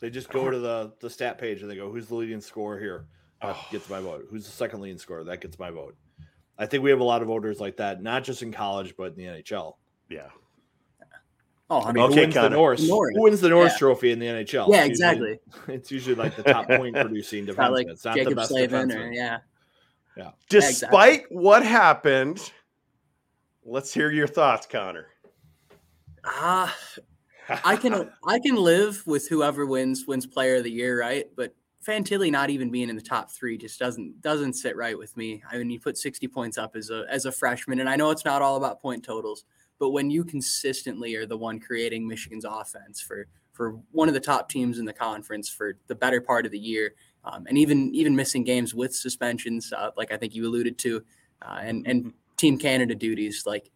They 0.00 0.10
just 0.10 0.28
go 0.28 0.50
to 0.50 0.58
the 0.58 0.92
the 1.00 1.08
stat 1.08 1.38
page 1.38 1.62
and 1.62 1.70
they 1.70 1.76
go, 1.76 1.90
"Who's 1.90 2.08
the 2.08 2.14
leading 2.14 2.40
scorer 2.40 2.78
here?" 2.78 3.06
That 3.42 3.56
oh. 3.58 3.66
gets 3.70 3.88
my 3.88 4.00
vote. 4.00 4.26
Who's 4.30 4.44
the 4.44 4.52
second 4.52 4.80
leading 4.80 4.98
scorer? 4.98 5.24
That 5.24 5.40
gets 5.40 5.58
my 5.58 5.70
vote. 5.70 5.96
I 6.58 6.66
think 6.66 6.82
we 6.82 6.90
have 6.90 7.00
a 7.00 7.04
lot 7.04 7.22
of 7.22 7.28
voters 7.28 7.60
like 7.60 7.76
that, 7.78 8.02
not 8.02 8.24
just 8.24 8.42
in 8.42 8.52
college, 8.52 8.94
but 8.96 9.12
in 9.12 9.16
the 9.16 9.24
NHL. 9.24 9.74
Yeah. 10.08 10.28
Oh, 11.68 11.82
I 11.82 11.92
mean, 11.92 12.04
okay, 12.04 12.14
who 12.14 12.20
wins 12.20 12.34
the 12.34 12.48
Norris? 12.48 12.88
Norris? 12.88 13.16
Who 13.16 13.22
wins 13.22 13.40
the 13.40 13.48
Norris 13.48 13.72
yeah. 13.72 13.78
Trophy 13.78 14.12
in 14.12 14.20
the 14.20 14.26
NHL? 14.26 14.68
Yeah, 14.70 14.84
exactly. 14.84 15.40
Usually, 15.46 15.74
it's 15.74 15.90
usually 15.90 16.14
like 16.14 16.36
the 16.36 16.44
top 16.44 16.66
point 16.68 16.94
producing 16.94 17.46
defenseman. 17.46 17.72
Like 17.72 17.88
it's 17.88 18.04
not 18.04 18.16
Jaccob 18.16 18.28
the 18.30 18.36
best 18.36 18.48
Slavin 18.50 18.88
defenseman. 18.88 19.08
Or, 19.08 19.12
yeah. 19.12 19.38
Yeah. 20.16 20.30
Despite 20.48 21.14
exactly. 21.14 21.36
what 21.36 21.64
happened, 21.64 22.52
let's 23.64 23.92
hear 23.92 24.10
your 24.10 24.28
thoughts, 24.28 24.66
Connor. 24.70 25.08
Ah, 26.24 26.72
uh, 26.72 27.00
I 27.48 27.76
can 27.76 28.10
I 28.26 28.38
can 28.38 28.56
live 28.56 29.06
with 29.06 29.28
whoever 29.28 29.66
wins 29.66 30.06
wins 30.06 30.26
player 30.26 30.56
of 30.56 30.64
the 30.64 30.70
year, 30.70 31.00
right? 31.00 31.26
But 31.36 31.54
Fantilli 31.86 32.30
not 32.30 32.50
even 32.50 32.70
being 32.70 32.88
in 32.88 32.96
the 32.96 33.02
top 33.02 33.30
three 33.30 33.56
just 33.56 33.78
doesn't 33.78 34.20
doesn't 34.20 34.54
sit 34.54 34.76
right 34.76 34.98
with 34.98 35.16
me. 35.16 35.42
I 35.50 35.58
mean, 35.58 35.70
you 35.70 35.78
put 35.78 35.96
60 35.96 36.26
points 36.28 36.58
up 36.58 36.74
as 36.74 36.90
a 36.90 37.04
as 37.08 37.26
a 37.26 37.32
freshman, 37.32 37.80
and 37.80 37.88
I 37.88 37.96
know 37.96 38.10
it's 38.10 38.24
not 38.24 38.42
all 38.42 38.56
about 38.56 38.82
point 38.82 39.04
totals, 39.04 39.44
but 39.78 39.90
when 39.90 40.10
you 40.10 40.24
consistently 40.24 41.14
are 41.14 41.26
the 41.26 41.36
one 41.36 41.60
creating 41.60 42.06
Michigan's 42.06 42.44
offense 42.44 43.00
for 43.00 43.26
for 43.52 43.78
one 43.92 44.08
of 44.08 44.14
the 44.14 44.20
top 44.20 44.48
teams 44.48 44.78
in 44.78 44.84
the 44.84 44.92
conference 44.92 45.48
for 45.48 45.78
the 45.86 45.94
better 45.94 46.20
part 46.20 46.44
of 46.44 46.52
the 46.52 46.58
year, 46.58 46.94
um, 47.24 47.46
and 47.46 47.56
even 47.56 47.94
even 47.94 48.16
missing 48.16 48.42
games 48.42 48.74
with 48.74 48.94
suspensions, 48.94 49.72
uh, 49.72 49.90
like 49.96 50.12
I 50.12 50.16
think 50.16 50.34
you 50.34 50.46
alluded 50.46 50.78
to, 50.78 51.02
uh, 51.42 51.60
and 51.60 51.86
and 51.86 52.00
mm-hmm. 52.00 52.10
Team 52.36 52.58
Canada 52.58 52.94
duties, 52.94 53.44
like 53.46 53.70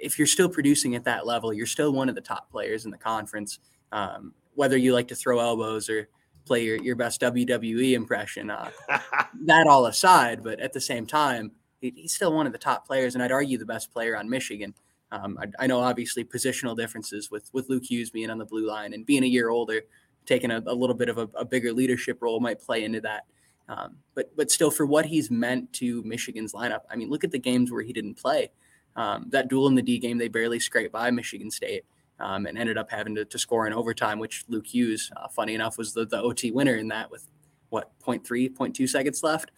if 0.00 0.18
you're 0.18 0.26
still 0.26 0.48
producing 0.48 0.94
at 0.94 1.04
that 1.04 1.26
level, 1.26 1.52
you're 1.52 1.66
still 1.66 1.92
one 1.92 2.08
of 2.08 2.14
the 2.14 2.20
top 2.20 2.50
players 2.50 2.84
in 2.84 2.90
the 2.90 2.98
conference. 2.98 3.58
Um, 3.92 4.32
whether 4.54 4.76
you 4.76 4.92
like 4.92 5.08
to 5.08 5.14
throw 5.14 5.38
elbows 5.38 5.88
or 5.88 6.08
play 6.46 6.64
your, 6.64 6.76
your 6.76 6.96
best 6.96 7.20
WWE 7.20 7.92
impression, 7.92 8.50
uh, 8.50 8.70
that 9.44 9.66
all 9.66 9.86
aside, 9.86 10.42
but 10.42 10.60
at 10.60 10.72
the 10.72 10.80
same 10.80 11.06
time, 11.06 11.52
he, 11.80 11.92
he's 11.94 12.14
still 12.14 12.32
one 12.32 12.46
of 12.46 12.52
the 12.52 12.58
top 12.58 12.86
players, 12.86 13.14
and 13.14 13.22
I'd 13.22 13.32
argue 13.32 13.58
the 13.58 13.66
best 13.66 13.92
player 13.92 14.16
on 14.16 14.28
Michigan. 14.28 14.74
Um, 15.12 15.38
I, 15.40 15.64
I, 15.64 15.66
know 15.66 15.80
obviously 15.80 16.24
positional 16.24 16.76
differences 16.76 17.30
with 17.30 17.48
with 17.52 17.68
Luke 17.68 17.84
Hughes 17.84 18.10
being 18.10 18.28
on 18.28 18.38
the 18.38 18.44
blue 18.44 18.66
line 18.66 18.92
and 18.92 19.06
being 19.06 19.22
a 19.22 19.26
year 19.26 19.50
older, 19.50 19.82
taking 20.24 20.50
a, 20.50 20.62
a 20.66 20.74
little 20.74 20.96
bit 20.96 21.08
of 21.08 21.18
a, 21.18 21.28
a, 21.34 21.44
bigger 21.44 21.72
leadership 21.72 22.18
role 22.20 22.40
might 22.40 22.60
play 22.60 22.82
into 22.82 23.00
that. 23.02 23.24
Um, 23.68 23.98
but 24.14 24.34
but 24.36 24.50
still, 24.50 24.70
for 24.70 24.84
what 24.84 25.06
he's 25.06 25.30
meant 25.30 25.72
to 25.74 26.02
Michigan's 26.02 26.54
lineup, 26.54 26.80
I 26.90 26.96
mean, 26.96 27.08
look 27.08 27.22
at 27.22 27.30
the 27.30 27.38
games 27.38 27.70
where 27.70 27.82
he 27.82 27.92
didn't 27.92 28.14
play. 28.14 28.50
Um, 28.96 29.26
that 29.28 29.48
duel 29.48 29.68
in 29.68 29.76
the 29.76 29.82
D 29.82 29.98
game, 29.98 30.18
they 30.18 30.28
barely 30.28 30.58
scraped 30.58 30.92
by 30.92 31.10
Michigan 31.10 31.50
State. 31.50 31.84
um, 32.18 32.46
and 32.46 32.56
ended 32.56 32.78
up 32.78 32.90
having 32.90 33.14
to, 33.14 33.24
to, 33.26 33.38
score 33.38 33.66
in 33.66 33.72
overtime, 33.72 34.18
which 34.18 34.44
Luke 34.48 34.66
Hughes, 34.66 35.10
uh, 35.16 35.28
funny 35.28 35.54
enough, 35.54 35.76
was 35.76 35.92
the, 35.92 36.06
the 36.06 36.20
OT 36.20 36.50
winner 36.50 36.76
in 36.76 36.88
that 36.88 37.10
with 37.10 37.26
what 37.68 37.90
0.3, 38.00 38.54
0.2 38.54 38.88
seconds 38.88 39.22
left. 39.22 39.50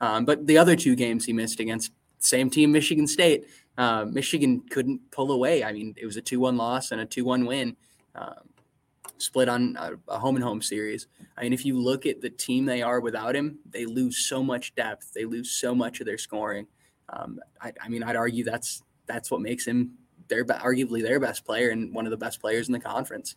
Um, 0.00 0.24
but 0.24 0.46
the 0.46 0.58
other 0.58 0.76
two 0.76 0.94
games 0.96 1.26
he 1.26 1.32
missed 1.32 1.60
against 1.60 1.92
same 2.18 2.50
team, 2.50 2.72
Michigan 2.72 3.06
State, 3.06 3.46
uh, 3.76 4.04
Michigan 4.04 4.62
couldn't 4.70 5.10
pull 5.10 5.32
away. 5.32 5.62
I 5.62 5.72
mean, 5.72 5.94
it 5.96 6.06
was 6.06 6.16
a 6.16 6.22
2 6.22 6.40
1 6.40 6.56
loss 6.56 6.90
and 6.90 7.00
a 7.00 7.06
2 7.06 7.24
1 7.24 7.44
win, 7.44 7.76
um, 8.14 8.48
split 9.18 9.48
on 9.48 9.76
a, 10.08 10.18
home 10.18 10.36
and 10.36 10.44
home 10.44 10.62
series. 10.62 11.06
I 11.36 11.42
mean, 11.42 11.52
if 11.52 11.64
you 11.64 11.78
look 11.78 12.06
at 12.06 12.20
the 12.20 12.30
team 12.30 12.64
they 12.64 12.82
are 12.82 13.00
without 13.00 13.36
him, 13.36 13.58
they 13.70 13.86
lose 13.86 14.18
so 14.18 14.42
much 14.42 14.74
depth, 14.74 15.12
they 15.12 15.24
lose 15.24 15.50
so 15.50 15.74
much 15.74 16.00
of 16.00 16.06
their 16.06 16.18
scoring. 16.18 16.66
Um, 17.08 17.40
I, 17.60 17.72
I, 17.80 17.88
mean, 17.88 18.02
I'd 18.02 18.16
argue 18.16 18.44
that's 18.44 18.82
that's 19.06 19.30
what 19.30 19.40
makes 19.40 19.66
him 19.66 19.92
their 20.28 20.44
arguably 20.44 21.02
their 21.02 21.18
best 21.18 21.44
player 21.44 21.70
and 21.70 21.92
one 21.94 22.06
of 22.06 22.10
the 22.10 22.16
best 22.16 22.40
players 22.40 22.68
in 22.68 22.72
the 22.72 22.80
conference. 22.80 23.34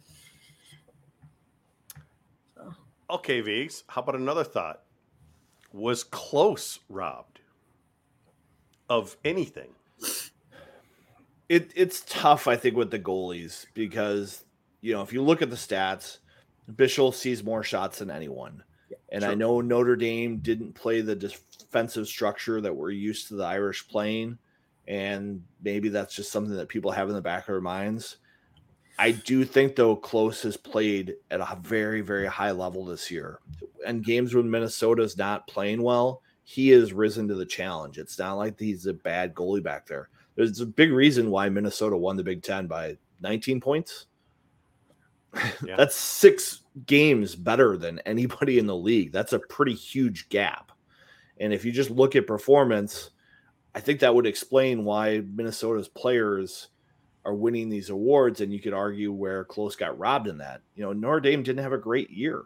So. 2.55 2.73
Okay, 3.09 3.41
Vigs. 3.41 3.83
How 3.87 4.01
about 4.01 4.15
another 4.15 4.43
thought? 4.43 4.81
Was 5.73 6.03
Close 6.03 6.79
robbed 6.89 7.39
of 8.89 9.15
anything? 9.23 9.69
It, 11.47 11.71
it's 11.75 12.03
tough, 12.07 12.47
I 12.47 12.55
think, 12.55 12.75
with 12.75 12.91
the 12.91 12.99
goalies 12.99 13.65
because 13.73 14.43
you 14.81 14.93
know 14.93 15.01
if 15.01 15.13
you 15.13 15.21
look 15.21 15.41
at 15.41 15.49
the 15.49 15.55
stats, 15.55 16.17
Bischel 16.69 17.13
sees 17.13 17.43
more 17.43 17.63
shots 17.63 17.99
than 17.99 18.11
anyone. 18.11 18.63
And 19.09 19.25
I 19.25 19.33
know 19.33 19.59
Notre 19.59 19.97
Dame 19.97 20.37
didn't 20.37 20.73
play 20.73 21.01
the 21.01 21.15
defensive 21.71 22.07
structure 22.07 22.59
that 22.59 22.75
we're 22.75 22.91
used 22.91 23.29
to 23.29 23.35
the 23.35 23.45
Irish 23.45 23.87
playing. 23.87 24.37
And 24.87 25.41
maybe 25.63 25.89
that's 25.89 26.15
just 26.15 26.31
something 26.31 26.55
that 26.57 26.67
people 26.67 26.91
have 26.91 27.07
in 27.07 27.15
the 27.15 27.21
back 27.21 27.43
of 27.43 27.47
their 27.47 27.61
minds. 27.61 28.17
I 28.99 29.11
do 29.11 29.45
think, 29.45 29.75
though, 29.75 29.95
Close 29.95 30.43
has 30.43 30.57
played 30.57 31.15
at 31.31 31.39
a 31.39 31.57
very, 31.61 32.01
very 32.01 32.27
high 32.27 32.51
level 32.51 32.85
this 32.85 33.09
year. 33.09 33.39
And 33.87 34.03
games 34.03 34.35
when 34.35 34.51
Minnesota 34.51 35.01
is 35.01 35.17
not 35.17 35.47
playing 35.47 35.81
well, 35.81 36.21
he 36.43 36.69
has 36.69 36.91
risen 36.91 37.27
to 37.29 37.35
the 37.35 37.45
challenge. 37.45 37.97
It's 37.97 38.19
not 38.19 38.33
like 38.33 38.59
he's 38.59 38.85
a 38.85 38.93
bad 38.93 39.33
goalie 39.33 39.63
back 39.63 39.87
there. 39.87 40.09
There's 40.35 40.59
a 40.59 40.65
big 40.65 40.91
reason 40.91 41.31
why 41.31 41.47
Minnesota 41.49 41.95
won 41.95 42.17
the 42.17 42.23
Big 42.23 42.43
Ten 42.43 42.67
by 42.67 42.97
19 43.21 43.61
points. 43.61 44.07
Yeah. 45.65 45.75
That's 45.77 45.95
six 45.95 46.63
games 46.85 47.35
better 47.35 47.77
than 47.77 47.99
anybody 47.99 48.59
in 48.59 48.67
the 48.67 48.75
league. 48.75 49.13
That's 49.13 49.33
a 49.33 49.39
pretty 49.39 49.73
huge 49.73 50.27
gap. 50.29 50.70
And 51.41 51.51
if 51.53 51.65
you 51.65 51.71
just 51.71 51.89
look 51.89 52.15
at 52.15 52.27
performance, 52.27 53.09
I 53.73 53.79
think 53.79 53.99
that 53.99 54.13
would 54.13 54.27
explain 54.27 54.85
why 54.85 55.21
Minnesota's 55.21 55.87
players 55.87 56.69
are 57.25 57.33
winning 57.33 57.67
these 57.67 57.89
awards. 57.89 58.41
And 58.41 58.53
you 58.53 58.59
could 58.59 58.73
argue 58.73 59.11
where 59.11 59.43
Close 59.43 59.75
got 59.75 59.97
robbed 59.97 60.27
in 60.27 60.37
that. 60.37 60.61
You 60.75 60.83
know, 60.83 60.93
Notre 60.93 61.19
Dame 61.19 61.41
didn't 61.41 61.63
have 61.63 61.73
a 61.73 61.79
great 61.79 62.11
year. 62.11 62.43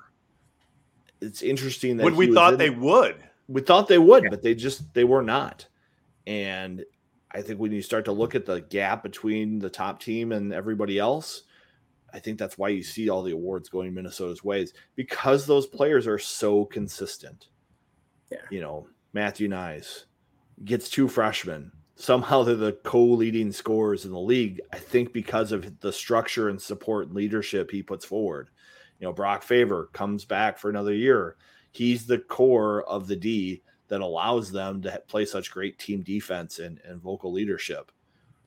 It's 1.20 1.42
interesting 1.42 1.98
that 1.98 2.06
when 2.06 2.16
we 2.16 2.34
thought 2.34 2.54
in, 2.54 2.60
they 2.60 2.70
would, 2.70 3.18
we 3.48 3.62
thought 3.62 3.88
they 3.88 4.00
would, 4.00 4.24
yeah. 4.24 4.30
but 4.30 4.42
they 4.42 4.56
just 4.56 4.94
they 4.94 5.04
were 5.04 5.22
not. 5.24 5.68
And 6.26 6.84
I 7.32 7.42
think 7.42 7.60
when 7.60 7.72
you 7.72 7.82
start 7.82 8.06
to 8.06 8.12
look 8.12 8.34
at 8.34 8.46
the 8.46 8.62
gap 8.62 9.04
between 9.04 9.60
the 9.60 9.70
top 9.70 10.00
team 10.00 10.32
and 10.32 10.54
everybody 10.54 11.00
else, 11.00 11.44
I 12.14 12.20
think 12.20 12.40
that's 12.40 12.58
why 12.58 12.70
you 12.70 12.84
see 12.84 13.10
all 13.10 13.24
the 13.24 13.34
awards 13.34 13.68
going 13.70 13.94
Minnesota's 13.94 14.44
ways 14.44 14.74
because 14.96 15.46
those 15.46 15.68
players 15.68 16.08
are 16.08 16.20
so 16.20 16.66
consistent. 16.66 17.48
Yeah. 18.32 18.40
You 18.50 18.62
know, 18.62 18.88
Matthew 19.14 19.48
Knies 19.48 20.06
gets 20.64 20.90
two 20.90 21.08
freshmen. 21.08 21.72
Somehow 21.96 22.44
they're 22.44 22.56
the 22.56 22.74
co-leading 22.84 23.52
scorers 23.52 24.06
in 24.06 24.12
the 24.12 24.20
league. 24.20 24.60
I 24.74 24.78
think 24.78 25.14
because 25.14 25.52
of 25.52 25.80
the 25.80 25.94
structure 25.94 26.50
and 26.50 26.62
support 26.62 27.08
and 27.08 27.16
leadership 27.16 27.72
he 27.72 27.82
puts 27.82 28.06
forward. 28.06 28.50
You 29.00 29.08
know, 29.08 29.14
Brock 29.14 29.44
Faber 29.44 29.90
comes 29.94 30.26
back 30.26 30.58
for 30.58 30.70
another 30.70 30.94
year. 30.94 31.38
He's 31.72 32.06
the 32.06 32.20
core 32.20 32.84
of 32.84 33.08
the 33.08 33.16
D 33.16 33.62
that 33.88 34.02
allows 34.02 34.52
them 34.52 34.82
to 34.82 35.02
play 35.08 35.26
such 35.26 35.52
great 35.52 35.78
team 35.78 36.02
defense 36.02 36.60
and, 36.60 36.80
and 36.86 37.02
vocal 37.02 37.32
leadership. 37.32 37.92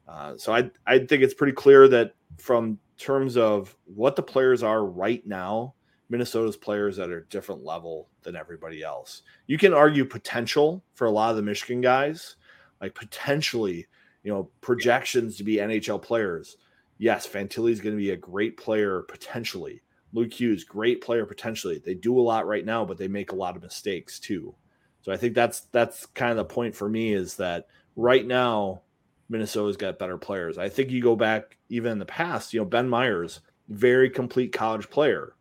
Uh, 0.07 0.37
so 0.37 0.55
I 0.55 0.70
I 0.87 0.99
think 0.99 1.22
it's 1.22 1.35
pretty 1.35 1.53
clear 1.53 1.87
that 1.89 2.14
from 2.39 2.79
terms 2.99 3.37
of 3.37 3.76
what 3.85 4.16
the 4.16 4.22
players 4.22 4.62
are 4.62 4.85
right 4.85 5.24
now, 5.26 5.74
Minnesota's 6.09 6.57
players 6.57 6.99
at 6.99 7.11
a 7.11 7.20
different 7.22 7.62
level 7.64 8.09
than 8.29 8.37
everybody 8.37 8.83
else. 8.83 9.22
You 9.47 9.57
can 9.57 9.72
argue 9.72 10.05
potential 10.05 10.85
for 10.93 11.07
a 11.07 11.11
lot 11.11 11.31
of 11.31 11.37
the 11.37 11.43
Michigan 11.43 11.81
guys, 11.81 12.37
like 12.79 12.95
potentially, 12.95 13.87
you 14.22 14.31
know, 14.31 14.51
projections 14.61 15.39
to 15.39 15.45
be 15.45 15.57
NHL 15.57 16.03
players. 16.03 16.59
Yes, 16.99 17.26
Fantilli 17.26 17.72
is 17.72 17.81
going 17.81 17.95
to 17.95 18.03
be 18.03 18.11
a 18.11 18.16
great 18.16 18.59
player 18.59 19.03
potentially. 19.03 19.81
Luke 20.12 20.33
Hughes, 20.33 20.62
great 20.62 21.01
player 21.01 21.24
potentially. 21.24 21.81
They 21.83 21.95
do 21.95 22.18
a 22.18 22.20
lot 22.20 22.47
right 22.47 22.64
now, 22.64 22.85
but 22.85 22.99
they 22.99 23.09
make 23.09 23.33
a 23.33 23.37
lot 23.37 23.57
of 23.57 23.62
mistakes 23.62 24.18
too. 24.18 24.55
So 25.01 25.11
I 25.11 25.16
think 25.16 25.35
that's 25.35 25.61
that's 25.72 26.05
kind 26.07 26.31
of 26.31 26.37
the 26.37 26.45
point 26.45 26.74
for 26.74 26.89
me 26.89 27.14
is 27.14 27.37
that 27.37 27.68
right 27.97 28.26
now 28.26 28.83
Minnesota's 29.31 29.79
got 29.79 29.99
better 29.99 30.18
players. 30.18 30.59
I 30.59 30.68
think 30.68 30.91
you 30.91 31.03
go 31.03 31.16
back 31.16 31.57
even 31.70 31.93
in 31.93 31.99
the 31.99 32.05
past, 32.05 32.53
you 32.53 32.61
know, 32.61 32.66
Ben 32.66 32.89
Meyers, 32.89 33.41
very 33.68 34.11
complete 34.11 34.53
college 34.53 34.91
player. 34.91 35.35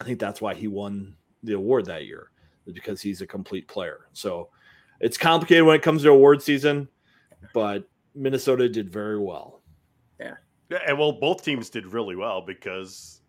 I 0.00 0.04
think 0.04 0.18
that's 0.18 0.40
why 0.40 0.54
he 0.54 0.68
won 0.68 1.16
the 1.42 1.54
award 1.54 1.86
that 1.86 2.06
year, 2.06 2.30
because 2.72 3.00
he's 3.00 3.20
a 3.20 3.26
complete 3.26 3.68
player. 3.68 4.06
So 4.12 4.48
it's 5.00 5.16
complicated 5.16 5.64
when 5.64 5.76
it 5.76 5.82
comes 5.82 6.02
to 6.02 6.10
award 6.10 6.42
season, 6.42 6.88
but 7.54 7.88
Minnesota 8.14 8.68
did 8.68 8.90
very 8.90 9.18
well. 9.18 9.62
Yeah. 10.18 10.34
Yeah, 10.70 10.78
and 10.86 10.98
well, 10.98 11.12
both 11.12 11.44
teams 11.44 11.70
did 11.70 11.86
really 11.86 12.16
well 12.16 12.40
because, 12.40 13.20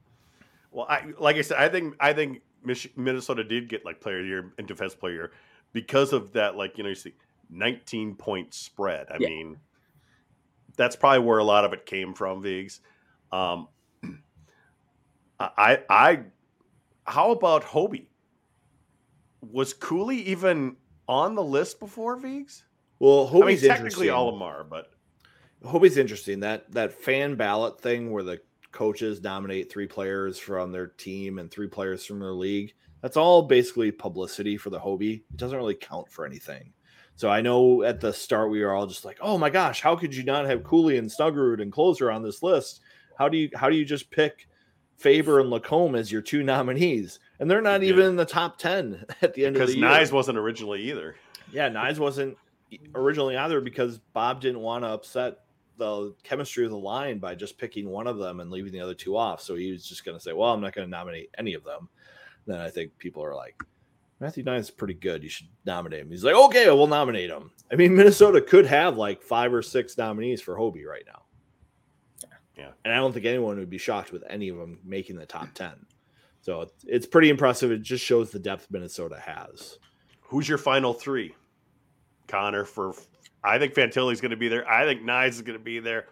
well, 0.72 0.86
I 0.90 1.06
like 1.20 1.38
I 1.38 1.42
said, 1.42 1.58
I 1.58 1.70
think 1.70 1.96
I 2.00 2.14
think 2.14 2.42
Mich- 2.64 2.96
Minnesota 2.96 3.44
did 3.44 3.68
get 3.68 3.84
like 3.84 4.00
player 4.00 4.20
of 4.20 4.24
the 4.24 4.30
year 4.30 4.54
and 4.58 4.68
defense 4.68 4.94
player 4.94 5.14
year 5.14 5.32
because 5.74 6.14
of 6.14 6.34
that. 6.34 6.56
Like 6.56 6.78
you 6.78 6.84
know, 6.84 6.90
you 6.90 6.96
see 6.96 7.16
19 7.50 8.16
point 8.16 8.54
spread. 8.54 9.08
I 9.10 9.18
yeah. 9.20 9.30
mean, 9.30 9.58
that's 10.78 10.96
probably 10.96 11.26
where 11.26 11.40
a 11.40 11.44
lot 11.44 11.66
of 11.66 11.74
it 11.74 11.86
came 11.86 12.14
from, 12.14 12.42
Vigs. 12.42 12.80
Um, 13.32 13.68
I, 15.40 15.80
I, 15.90 16.20
how 17.06 17.32
about 17.32 17.64
Hobey? 17.64 18.10
Was 19.42 19.74
Cooley 19.74 20.18
even 20.24 20.78
on 21.08 21.36
the 21.36 21.44
list 21.44 21.80
before 21.80 22.16
Vigs? 22.16 22.64
Well, 23.00 23.26
Hobey's 23.26 23.64
I 23.64 23.68
mean, 23.68 23.76
technically 23.76 24.10
all 24.10 24.30
of 24.30 24.70
but 24.70 24.92
Hobey's 25.66 25.98
interesting. 25.98 26.40
That 26.42 26.72
that 26.72 26.94
fan 26.94 27.36
ballot 27.36 27.82
thing 27.82 28.12
where 28.12 28.24
the 28.24 28.40
coaches 28.72 29.22
nominate 29.22 29.72
three 29.72 29.88
players 29.88 30.38
from 30.38 30.72
their 30.72 30.88
team 30.88 31.40
and 31.40 31.50
three 31.50 31.68
players 31.68 32.06
from 32.06 32.20
their 32.20 32.34
league. 32.34 32.74
That's 33.02 33.18
all 33.18 33.42
basically 33.42 33.92
publicity 33.92 34.58
for 34.58 34.70
the 34.70 34.80
Hobey. 34.80 35.26
It 35.32 35.38
doesn't 35.38 35.58
really 35.58 35.76
count 35.76 36.12
for 36.12 36.26
anything. 36.26 36.72
So 37.16 37.30
I 37.30 37.42
know 37.42 37.84
at 37.84 38.00
the 38.00 38.14
start 38.14 38.52
we 38.52 38.64
were 38.64 38.74
all 38.74 38.88
just 38.88 39.06
like, 39.06 39.18
"Oh 39.22 39.38
my 39.38 39.50
gosh, 39.50 39.82
how 39.82 39.96
could 39.96 40.16
you 40.16 40.24
not 40.24 40.46
have 40.46 40.64
Cooley 40.64 40.98
and 40.98 41.10
Snuggerud 41.10 41.62
and 41.62 41.72
Closer 41.72 42.12
on 42.12 42.24
this 42.24 42.42
list? 42.44 42.82
How 43.18 43.28
do 43.28 43.38
you 43.38 43.50
how 43.56 43.70
do 43.70 43.76
you 43.76 43.86
just 43.86 44.12
pick 44.12 44.48
Faber 45.02 45.40
and 45.40 45.52
LaCombe 45.52 45.98
as 45.98 46.12
your 46.12 46.22
two 46.22 46.44
nominees, 46.44 47.20
and 47.40 47.50
they're 47.50 47.62
not 47.62 47.84
even 47.84 48.06
in 48.06 48.16
the 48.16 48.26
top 48.26 48.58
ten 48.58 49.06
at 49.22 49.34
the 49.34 49.46
end 49.46 49.56
because 49.56 49.70
of 49.70 49.76
the 49.76 49.82
year. 49.82 49.90
Knies 49.90 50.12
wasn't 50.12 50.38
originally 50.38 50.90
either. 50.90 51.16
Yeah, 51.52 51.70
Knies 51.70 52.00
wasn't 52.00 52.38
originally 52.96 53.36
either 53.36 53.62
because 53.62 54.00
Bob 54.14 54.42
didn't 54.42 54.62
want 54.62 54.84
to 54.84 54.90
upset 54.90 55.40
the 55.78 56.14
chemistry 56.24 56.64
of 56.66 56.72
the 56.72 56.78
line 56.78 57.18
by 57.18 57.36
just 57.36 57.58
picking 57.58 57.90
one 57.90 58.08
of 58.08 58.18
them 58.18 58.40
and 58.40 58.52
leaving 58.52 58.72
the 58.72 58.80
other 58.80 58.94
two 58.94 59.18
off. 59.18 59.42
So 59.42 59.56
he 59.56 59.72
was 59.72 59.88
just 59.88 60.06
going 60.06 60.18
to 60.18 60.24
say, 60.24 60.34
"Well, 60.34 60.54
I'm 60.54 60.62
not 60.62 60.74
going 60.74 60.88
to 60.88 60.92
nominate 60.92 61.30
any 61.38 61.54
of 61.54 61.64
them." 61.64 61.90
Then 62.46 62.60
I 62.60 62.70
think 62.70 62.98
people 62.98 63.24
are 63.24 63.36
like, 63.36 63.56
Matthew 64.22 64.44
Knies 64.44 64.60
is 64.60 64.72
pretty 64.72 64.94
good. 64.94 65.24
You 65.24 65.30
should 65.30 65.48
nominate 65.66 66.02
him. 66.02 66.12
He's 66.12 66.24
like, 66.24 66.36
okay, 66.36 66.68
we'll 66.68 66.86
nominate 66.86 67.32
him. 67.32 67.50
I 67.72 67.76
mean, 67.76 67.96
Minnesota 67.96 68.40
could 68.40 68.68
have 68.68 68.96
like 68.96 69.24
five 69.24 69.52
or 69.52 69.64
six 69.64 69.98
nominees 69.98 70.42
for 70.42 70.56
Hobey 70.56 70.86
right 70.86 71.04
now. 71.08 71.24
Yeah. 72.62 72.72
And 72.86 72.94
I 72.94 72.98
don't 72.98 73.12
think 73.12 73.26
anyone 73.26 73.58
would 73.58 73.70
be 73.70 73.80
shocked 73.80 74.12
with 74.12 74.24
any 74.30 74.50
of 74.50 74.58
them 74.58 74.80
making 74.84 75.16
the 75.16 75.26
top 75.26 75.52
10. 75.56 75.72
So 76.42 76.70
it's 76.86 77.08
pretty 77.08 77.30
impressive. 77.30 77.72
It 77.72 77.82
just 77.82 78.06
shows 78.06 78.30
the 78.30 78.40
depth 78.40 78.68
Minnesota 78.70 79.20
has. 79.20 79.80
Who's 80.22 80.48
your 80.48 80.60
final 80.60 80.94
three? 80.94 81.34
Connor, 82.28 82.66
for 82.66 82.94
I 83.44 83.58
think 83.58 83.74
Fantilli's 83.74 84.22
going 84.22 84.32
to 84.32 84.38
be 84.38 84.48
there. 84.48 84.70
I 84.70 84.86
think 84.86 85.02
Knies 85.02 85.30
is 85.30 85.42
going 85.42 85.58
to 85.58 85.64
be 85.64 85.80
there. 85.80 86.06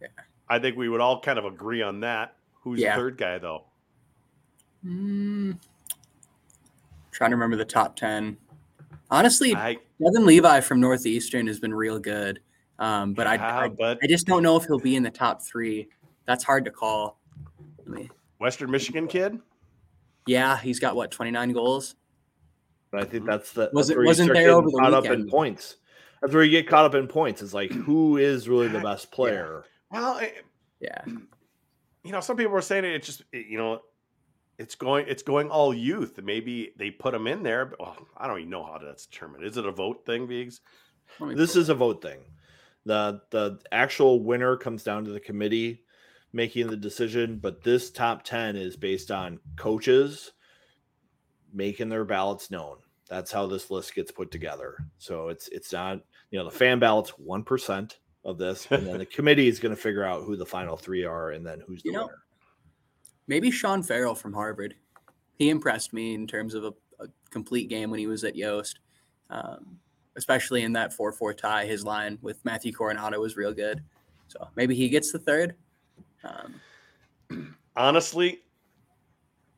Yeah. 0.00 0.08
I 0.48 0.58
think 0.58 0.76
we 0.76 0.90
would 0.90 1.00
all 1.00 1.20
kind 1.20 1.38
of 1.38 1.46
agree 1.46 1.80
on 1.80 2.00
that. 2.00 2.36
Who's 2.60 2.80
yeah. 2.80 2.94
the 2.94 3.02
third 3.02 3.16
guy, 3.16 3.38
though? 3.38 3.64
Mm, 4.84 5.58
Trying 7.10 7.30
to 7.30 7.36
remember 7.36 7.56
the 7.56 7.64
top 7.64 7.96
10. 7.96 8.36
Honestly, 9.10 9.54
I, 9.54 9.78
Devon 10.02 10.26
Levi 10.26 10.60
from 10.60 10.80
Northeastern 10.80 11.46
has 11.46 11.60
been 11.60 11.72
real 11.72 11.98
good. 11.98 12.40
Um, 12.78 13.14
but, 13.14 13.26
yeah, 13.26 13.32
I, 13.32 13.64
I, 13.64 13.68
but 13.68 13.98
I 14.02 14.06
just 14.06 14.26
don't 14.26 14.42
know 14.42 14.56
if 14.56 14.64
he'll 14.64 14.78
be 14.78 14.96
in 14.96 15.02
the 15.02 15.10
top 15.10 15.42
three. 15.42 15.88
That's 16.26 16.42
hard 16.42 16.64
to 16.64 16.70
call. 16.70 17.20
I 17.86 17.88
mean, 17.88 18.10
Western 18.40 18.70
Michigan 18.70 19.06
kid? 19.06 19.38
Yeah, 20.26 20.58
he's 20.58 20.80
got 20.80 20.96
what, 20.96 21.10
29 21.10 21.52
goals? 21.52 21.96
But 22.90 23.02
I 23.02 23.06
think 23.06 23.26
that's 23.26 23.52
the 23.52 23.70
was 23.72 23.90
it 23.90 23.98
wasn't 23.98 24.32
there 24.32 24.50
over 24.50 24.70
the 24.70 24.78
caught 24.78 24.92
weekend. 24.92 25.06
up 25.06 25.18
in 25.20 25.28
points. 25.28 25.76
That's 26.22 26.32
where 26.32 26.44
you 26.44 26.50
get 26.50 26.68
caught 26.68 26.84
up 26.84 26.94
in 26.94 27.08
points. 27.08 27.42
It's 27.42 27.52
like 27.52 27.72
who 27.72 28.18
is 28.18 28.48
really 28.48 28.68
the 28.68 28.78
best 28.78 29.10
player? 29.10 29.64
Yeah. 29.92 30.00
Well, 30.00 30.20
yeah. 30.80 31.02
you 32.04 32.12
know, 32.12 32.20
some 32.20 32.36
people 32.36 32.52
were 32.52 32.62
saying 32.62 32.84
it, 32.84 33.02
just 33.02 33.22
it, 33.32 33.46
you 33.46 33.58
know, 33.58 33.80
it's 34.58 34.76
going 34.76 35.06
it's 35.08 35.24
going 35.24 35.50
all 35.50 35.74
youth. 35.74 36.20
Maybe 36.22 36.72
they 36.76 36.90
put 36.90 37.12
them 37.12 37.26
in 37.26 37.42
there. 37.42 37.66
But, 37.66 37.80
well, 37.80 37.96
I 38.16 38.28
don't 38.28 38.38
even 38.38 38.50
know 38.50 38.62
how 38.62 38.78
that's 38.78 39.06
determined. 39.06 39.44
Is 39.44 39.56
it 39.56 39.66
a 39.66 39.72
vote 39.72 40.06
thing, 40.06 40.28
Viggs? 40.28 40.60
This 41.20 41.56
is 41.56 41.68
a 41.70 41.74
vote 41.74 42.00
thing. 42.00 42.20
The 42.84 43.20
The 43.30 43.60
actual 43.72 44.22
winner 44.22 44.56
comes 44.56 44.82
down 44.82 45.04
to 45.04 45.10
the 45.10 45.20
committee 45.20 45.82
making 46.32 46.66
the 46.66 46.76
decision, 46.76 47.38
but 47.38 47.62
this 47.62 47.90
top 47.90 48.24
ten 48.24 48.56
is 48.56 48.76
based 48.76 49.10
on 49.10 49.38
coaches 49.56 50.32
making 51.52 51.88
their 51.88 52.04
ballots 52.04 52.50
known. 52.50 52.78
That's 53.08 53.30
how 53.30 53.46
this 53.46 53.70
list 53.70 53.94
gets 53.94 54.10
put 54.10 54.30
together. 54.30 54.76
So 54.98 55.28
it's 55.28 55.48
it's 55.48 55.72
not 55.72 56.00
you 56.30 56.38
know 56.38 56.44
the 56.44 56.50
fan 56.50 56.78
ballots 56.78 57.10
one 57.10 57.44
percent 57.44 57.98
of 58.24 58.38
this, 58.38 58.66
and 58.70 58.86
then 58.86 58.98
the 58.98 59.06
committee 59.16 59.48
is 59.48 59.60
going 59.60 59.74
to 59.74 59.80
figure 59.80 60.04
out 60.04 60.24
who 60.24 60.36
the 60.36 60.46
final 60.46 60.76
three 60.76 61.04
are, 61.04 61.30
and 61.30 61.46
then 61.46 61.62
who's 61.66 61.82
the 61.82 61.90
You 61.90 61.92
know, 61.92 62.06
winner. 62.06 62.18
Maybe 63.26 63.50
Sean 63.50 63.82
Farrell 63.82 64.14
from 64.14 64.32
Harvard. 64.32 64.74
He 65.36 65.50
impressed 65.50 65.92
me 65.92 66.14
in 66.14 66.26
terms 66.26 66.54
of 66.54 66.64
a, 66.64 66.72
a 67.00 67.06
complete 67.30 67.68
game 67.68 67.90
when 67.90 67.98
he 67.98 68.06
was 68.06 68.24
at 68.24 68.36
Yost, 68.36 68.80
um, 69.30 69.78
especially 70.16 70.62
in 70.62 70.72
that 70.74 70.92
4 70.92 71.12
4 71.12 71.34
tie. 71.34 71.66
His 71.66 71.84
line 71.84 72.18
with 72.22 72.44
Matthew 72.44 72.72
Coronado 72.72 73.20
was 73.20 73.36
real 73.36 73.52
good. 73.52 73.82
So 74.28 74.48
maybe 74.56 74.74
he 74.74 74.88
gets 74.88 75.12
the 75.12 75.18
third. 75.18 75.54
Um, 76.24 76.60
Honestly, 77.76 78.40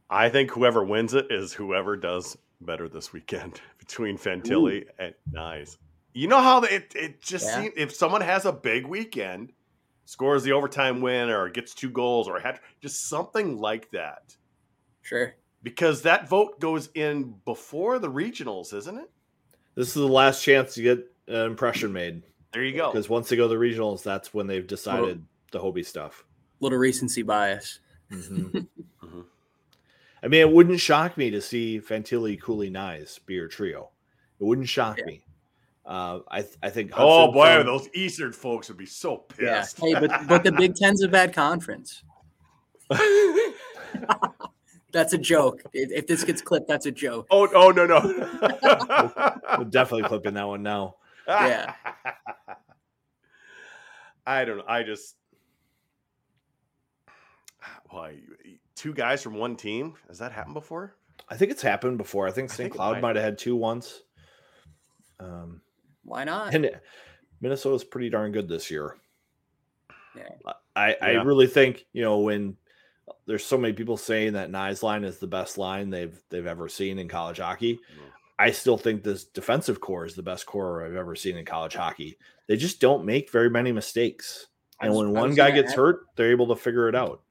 I 0.08 0.28
think 0.28 0.50
whoever 0.50 0.84
wins 0.84 1.14
it 1.14 1.26
is 1.30 1.52
whoever 1.52 1.96
does 1.96 2.36
better 2.60 2.88
this 2.88 3.12
weekend 3.12 3.60
between 3.78 4.16
Fantilli 4.16 4.86
and 4.98 5.14
Knies. 5.32 5.76
You 6.14 6.28
know 6.28 6.40
how 6.40 6.62
it 6.62 6.92
it 6.94 7.20
just 7.20 7.44
Yeah. 7.46 7.62
seems 7.62 7.74
if 7.76 7.94
someone 7.94 8.22
has 8.22 8.46
a 8.46 8.52
big 8.52 8.86
weekend, 8.86 9.52
scores 10.06 10.42
the 10.44 10.52
overtime 10.52 11.00
win 11.02 11.28
or 11.28 11.48
gets 11.50 11.74
two 11.74 11.90
goals 11.90 12.26
or 12.28 12.36
a 12.36 12.42
hat, 12.42 12.60
just 12.80 13.08
something 13.08 13.58
like 13.58 13.90
that. 13.90 14.36
sure. 15.02 15.34
Because 15.62 16.02
that 16.02 16.28
vote 16.28 16.60
goes 16.60 16.90
in 16.94 17.34
before 17.44 17.98
the 17.98 18.08
regionals, 18.10 18.72
isn't 18.72 18.96
it? 18.98 19.10
This 19.76 19.88
is 19.88 19.94
the 19.94 20.08
last 20.08 20.42
chance 20.42 20.74
to 20.74 20.82
get 20.82 20.98
an 21.28 21.46
impression 21.46 21.92
made 21.92 22.22
There 22.52 22.64
you 22.64 22.76
go. 22.76 22.90
because 22.90 23.08
once 23.08 23.28
they 23.28 23.36
go 23.36 23.44
to 23.46 23.48
the 23.48 23.54
regionals, 23.60 24.02
that's 24.02 24.34
when 24.34 24.46
they've 24.48 24.66
decided 24.66 25.22
the 25.52 25.58
Hobey 25.60 25.82
stuff. 25.84 26.24
Little 26.60 26.78
recency 26.78 27.22
bias. 27.22 27.78
Mhm. 28.10 28.66
Mhm. 29.02 29.24
I 30.22 30.28
mean, 30.28 30.40
it 30.40 30.50
wouldn't 30.50 30.80
shock 30.80 31.16
me 31.16 31.30
to 31.30 31.40
see 31.40 31.80
Fantilli, 31.80 32.40
Cooley, 32.40 32.70
Knies 32.70 33.20
be 33.26 33.34
your 33.34 33.46
trio. 33.48 33.90
It 34.40 34.44
wouldn't 34.44 34.68
shock 34.68 34.98
Yeah. 34.98 35.04
me. 35.04 35.22
Uh, 35.84 36.20
I 36.28 36.42
th- 36.42 36.56
I 36.62 36.70
think. 36.70 36.90
Oh 36.96 37.30
boy, 37.30 37.56
from- 37.58 37.66
those 37.66 37.88
Eastern 37.94 38.32
folks 38.32 38.68
would 38.68 38.76
be 38.78 38.86
so 38.86 39.26
Yeah. 39.38 39.60
pissed. 39.60 39.78
Hey, 39.78 39.92
but 39.94 40.10
but 40.26 40.42
the 40.42 40.50
Big 40.52 40.74
Ten's 40.74 41.02
a 41.04 41.08
bad 41.08 41.32
conference. 41.34 42.02
That's 44.96 45.12
a 45.12 45.18
joke. 45.18 45.62
If, 45.74 45.92
if 45.92 46.06
this 46.06 46.24
gets 46.24 46.40
clipped, 46.40 46.68
that's 46.68 46.86
a 46.86 46.90
joke. 46.90 47.26
oh, 47.30 47.46
oh 47.54 47.70
no 47.70 47.84
no. 47.84 48.00
We're 49.58 49.64
definitely 49.64 50.08
clipping 50.08 50.32
that 50.34 50.48
one 50.48 50.62
now. 50.62 50.96
Yeah. 51.28 51.74
I 54.26 54.46
don't 54.46 54.56
know. 54.56 54.64
I 54.66 54.84
just 54.84 55.16
why 57.90 58.14
two 58.74 58.94
guys 58.94 59.22
from 59.22 59.34
one 59.34 59.54
team? 59.56 59.96
Has 60.08 60.16
that 60.18 60.32
happened 60.32 60.54
before? 60.54 60.94
I 61.28 61.36
think 61.36 61.50
it's 61.50 61.60
happened 61.60 61.98
before. 61.98 62.26
I 62.26 62.30
think 62.30 62.50
I 62.50 62.54
St. 62.54 62.64
think 62.70 62.76
Cloud 62.76 62.92
might. 62.94 63.02
might 63.02 63.16
have 63.16 63.24
had 63.26 63.36
two 63.38 63.54
once. 63.54 64.00
Um, 65.20 65.60
Why 66.04 66.24
not? 66.24 66.54
and 66.54 66.70
Minnesota's 67.42 67.84
pretty 67.84 68.08
darn 68.08 68.32
good 68.32 68.48
this 68.48 68.70
year. 68.70 68.96
Yeah. 70.16 70.22
I, 70.74 70.96
I 71.02 71.10
Yeah. 71.12 71.22
really 71.22 71.48
think 71.48 71.84
you 71.92 72.02
know 72.02 72.20
when 72.20 72.56
there's 73.26 73.44
so 73.44 73.58
many 73.58 73.72
people 73.72 73.96
saying 73.96 74.32
that 74.34 74.50
Knies 74.50 74.82
line 74.82 75.04
is 75.04 75.18
the 75.18 75.26
best 75.26 75.58
line 75.58 75.90
they've 75.90 76.18
they've 76.30 76.46
ever 76.46 76.68
seen 76.68 76.98
in 76.98 77.08
college 77.08 77.38
hockey. 77.38 77.74
Mm. 77.74 78.10
I 78.38 78.50
still 78.50 78.76
think 78.76 79.02
this 79.02 79.24
defensive 79.24 79.80
core 79.80 80.04
is 80.04 80.14
the 80.14 80.22
best 80.22 80.44
core 80.46 80.84
I've 80.84 80.94
ever 80.96 81.14
seen 81.16 81.36
in 81.36 81.44
college 81.44 81.74
hockey. 81.74 82.18
They 82.48 82.56
just 82.56 82.80
don't 82.80 83.04
make 83.04 83.30
very 83.30 83.48
many 83.50 83.72
mistakes. 83.72 84.46
And 84.80 84.90
was- 84.92 84.98
when 85.06 85.12
one 85.12 85.34
guy 85.34 85.50
gets 85.50 85.72
add- 85.72 85.76
hurt, 85.78 86.06
they're 86.16 86.30
able 86.30 86.48
to 86.48 86.56
figure 86.56 86.88
it 86.88 86.94
out. 86.94 87.22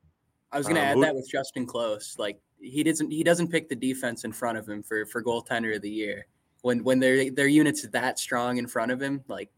I 0.51 0.57
was 0.57 0.65
going 0.67 0.77
to 0.77 0.81
Um, 0.81 0.87
add 0.87 0.95
who- 0.95 1.01
that 1.01 1.15
with 1.15 1.29
Justin 1.29 1.65
Close. 1.65 2.15
Like 2.17 2.39
he 2.59 2.81
doesn't 2.83 3.11
he 3.11 3.23
doesn't 3.23 3.49
pick 3.49 3.69
the 3.69 3.75
defense 3.75 4.23
in 4.23 4.31
front 4.31 4.57
of 4.57 4.67
him 4.67 4.81
for 4.81 5.05
for 5.05 5.21
goaltender 5.21 5.75
of 5.75 5.81
the 5.81 5.89
year. 5.91 6.25
When 6.61 6.83
when 6.83 6.99
their 6.99 7.29
their 7.29 7.47
units 7.47 7.83
that 7.89 8.17
strong 8.17 8.57
in 8.57 8.65
front 8.67 8.91
of 8.91 8.99
him, 9.01 9.23
like 9.27 9.51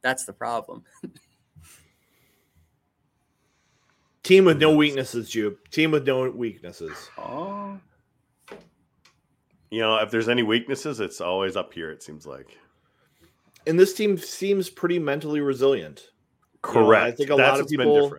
that's 0.00 0.24
the 0.24 0.32
problem. 0.32 0.84
Team 4.26 4.44
with 4.44 4.58
no 4.58 4.74
weaknesses, 4.74 5.30
Jupe. 5.30 5.70
Team 5.70 5.92
with 5.92 6.04
no 6.04 6.28
weaknesses. 6.28 7.10
Oh, 7.16 7.78
You 9.70 9.78
know, 9.82 9.98
if 9.98 10.10
there's 10.10 10.28
any 10.28 10.42
weaknesses, 10.42 10.98
it's 10.98 11.20
always 11.20 11.54
up 11.54 11.72
here. 11.72 11.92
It 11.92 12.02
seems 12.02 12.26
like 12.26 12.58
And 13.68 13.78
this 13.78 13.94
team 13.94 14.18
seems 14.18 14.68
pretty 14.68 14.98
mentally 14.98 15.40
resilient. 15.40 16.10
You 16.66 16.74
know, 16.74 16.86
correct. 16.86 17.06
I 17.06 17.12
think 17.12 17.30
a 17.30 17.36
That's 17.36 17.52
lot 17.52 17.60
of 17.60 17.68
people. 17.68 18.16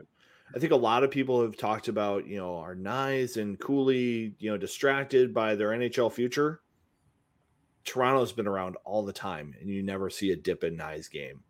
I 0.56 0.60
think 0.60 0.72
a 0.72 0.78
lot 0.78 1.04
of 1.04 1.12
people 1.12 1.42
have 1.42 1.58
talked 1.58 1.90
about, 1.90 2.26
you 2.26 2.38
know, 2.38 2.56
are 2.56 2.74
Knies 2.74 3.36
and 3.36 3.60
Cooley, 3.60 4.34
you 4.40 4.50
know, 4.50 4.56
distracted 4.56 5.34
by 5.34 5.56
their 5.56 5.72
NHL 5.72 6.10
future. 6.10 6.62
Toronto's 7.84 8.32
been 8.32 8.48
around 8.48 8.78
all 8.86 9.04
the 9.04 9.12
time, 9.12 9.54
and 9.60 9.70
you 9.70 9.84
never 9.84 10.10
see 10.10 10.32
a 10.32 10.38
dip 10.38 10.64
in 10.64 10.78
Knies 10.78 11.12
game. 11.12 11.44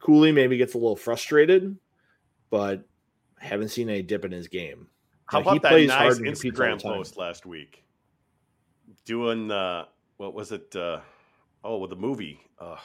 Cooley 0.00 0.32
maybe 0.32 0.58
gets 0.58 0.74
a 0.74 0.78
little 0.78 0.96
frustrated, 0.96 1.78
but 2.50 2.84
I 3.40 3.46
haven't 3.46 3.68
seen 3.68 3.88
any 3.88 4.02
dip 4.02 4.24
in 4.24 4.32
his 4.32 4.48
game. 4.48 4.88
How 5.26 5.38
You 5.38 5.44
know, 5.44 5.50
he 5.52 5.56
about 5.58 5.70
that 5.70 5.86
nice 5.86 5.90
hard 5.90 6.16
and 6.16 6.26
competes 6.26 6.44
all 6.44 6.66
the 6.66 6.72
Instagram 6.72 6.82
post 6.82 7.16
last 7.16 7.46
week? 7.46 7.84
Doing 9.04 9.48
the 9.48 9.86
what 10.16 10.34
was 10.34 10.52
it? 10.52 10.74
Uh, 10.76 11.00
oh, 11.64 11.78
with 11.78 11.90
the 11.90 11.96
movie. 11.96 12.40
Uh, 12.58 12.76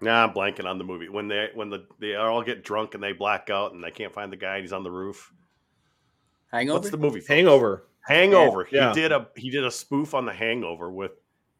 nah, 0.00 0.24
I'm 0.24 0.34
blanking 0.34 0.66
on 0.66 0.78
the 0.78 0.84
movie. 0.84 1.08
When 1.08 1.28
they 1.28 1.48
when 1.54 1.70
the 1.70 1.86
they 1.98 2.16
all 2.16 2.42
get 2.42 2.64
drunk 2.64 2.94
and 2.94 3.02
they 3.02 3.12
black 3.12 3.48
out 3.48 3.72
and 3.72 3.82
they 3.82 3.90
can't 3.90 4.12
find 4.12 4.32
the 4.32 4.36
guy 4.36 4.56
and 4.56 4.64
he's 4.64 4.72
on 4.72 4.82
the 4.82 4.90
roof. 4.90 5.32
hangover. 6.52 6.78
What's 6.78 6.90
the 6.90 6.98
movie? 6.98 7.20
folks? 7.20 7.28
Hangover. 7.28 7.86
Hangover. 8.02 8.68
Yeah. 8.70 8.88
He 8.88 9.00
did 9.00 9.12
a 9.12 9.28
he 9.36 9.50
did 9.50 9.64
a 9.64 9.70
spoof 9.70 10.14
on 10.14 10.26
the 10.26 10.32
Hangover 10.32 10.90
with 10.90 11.12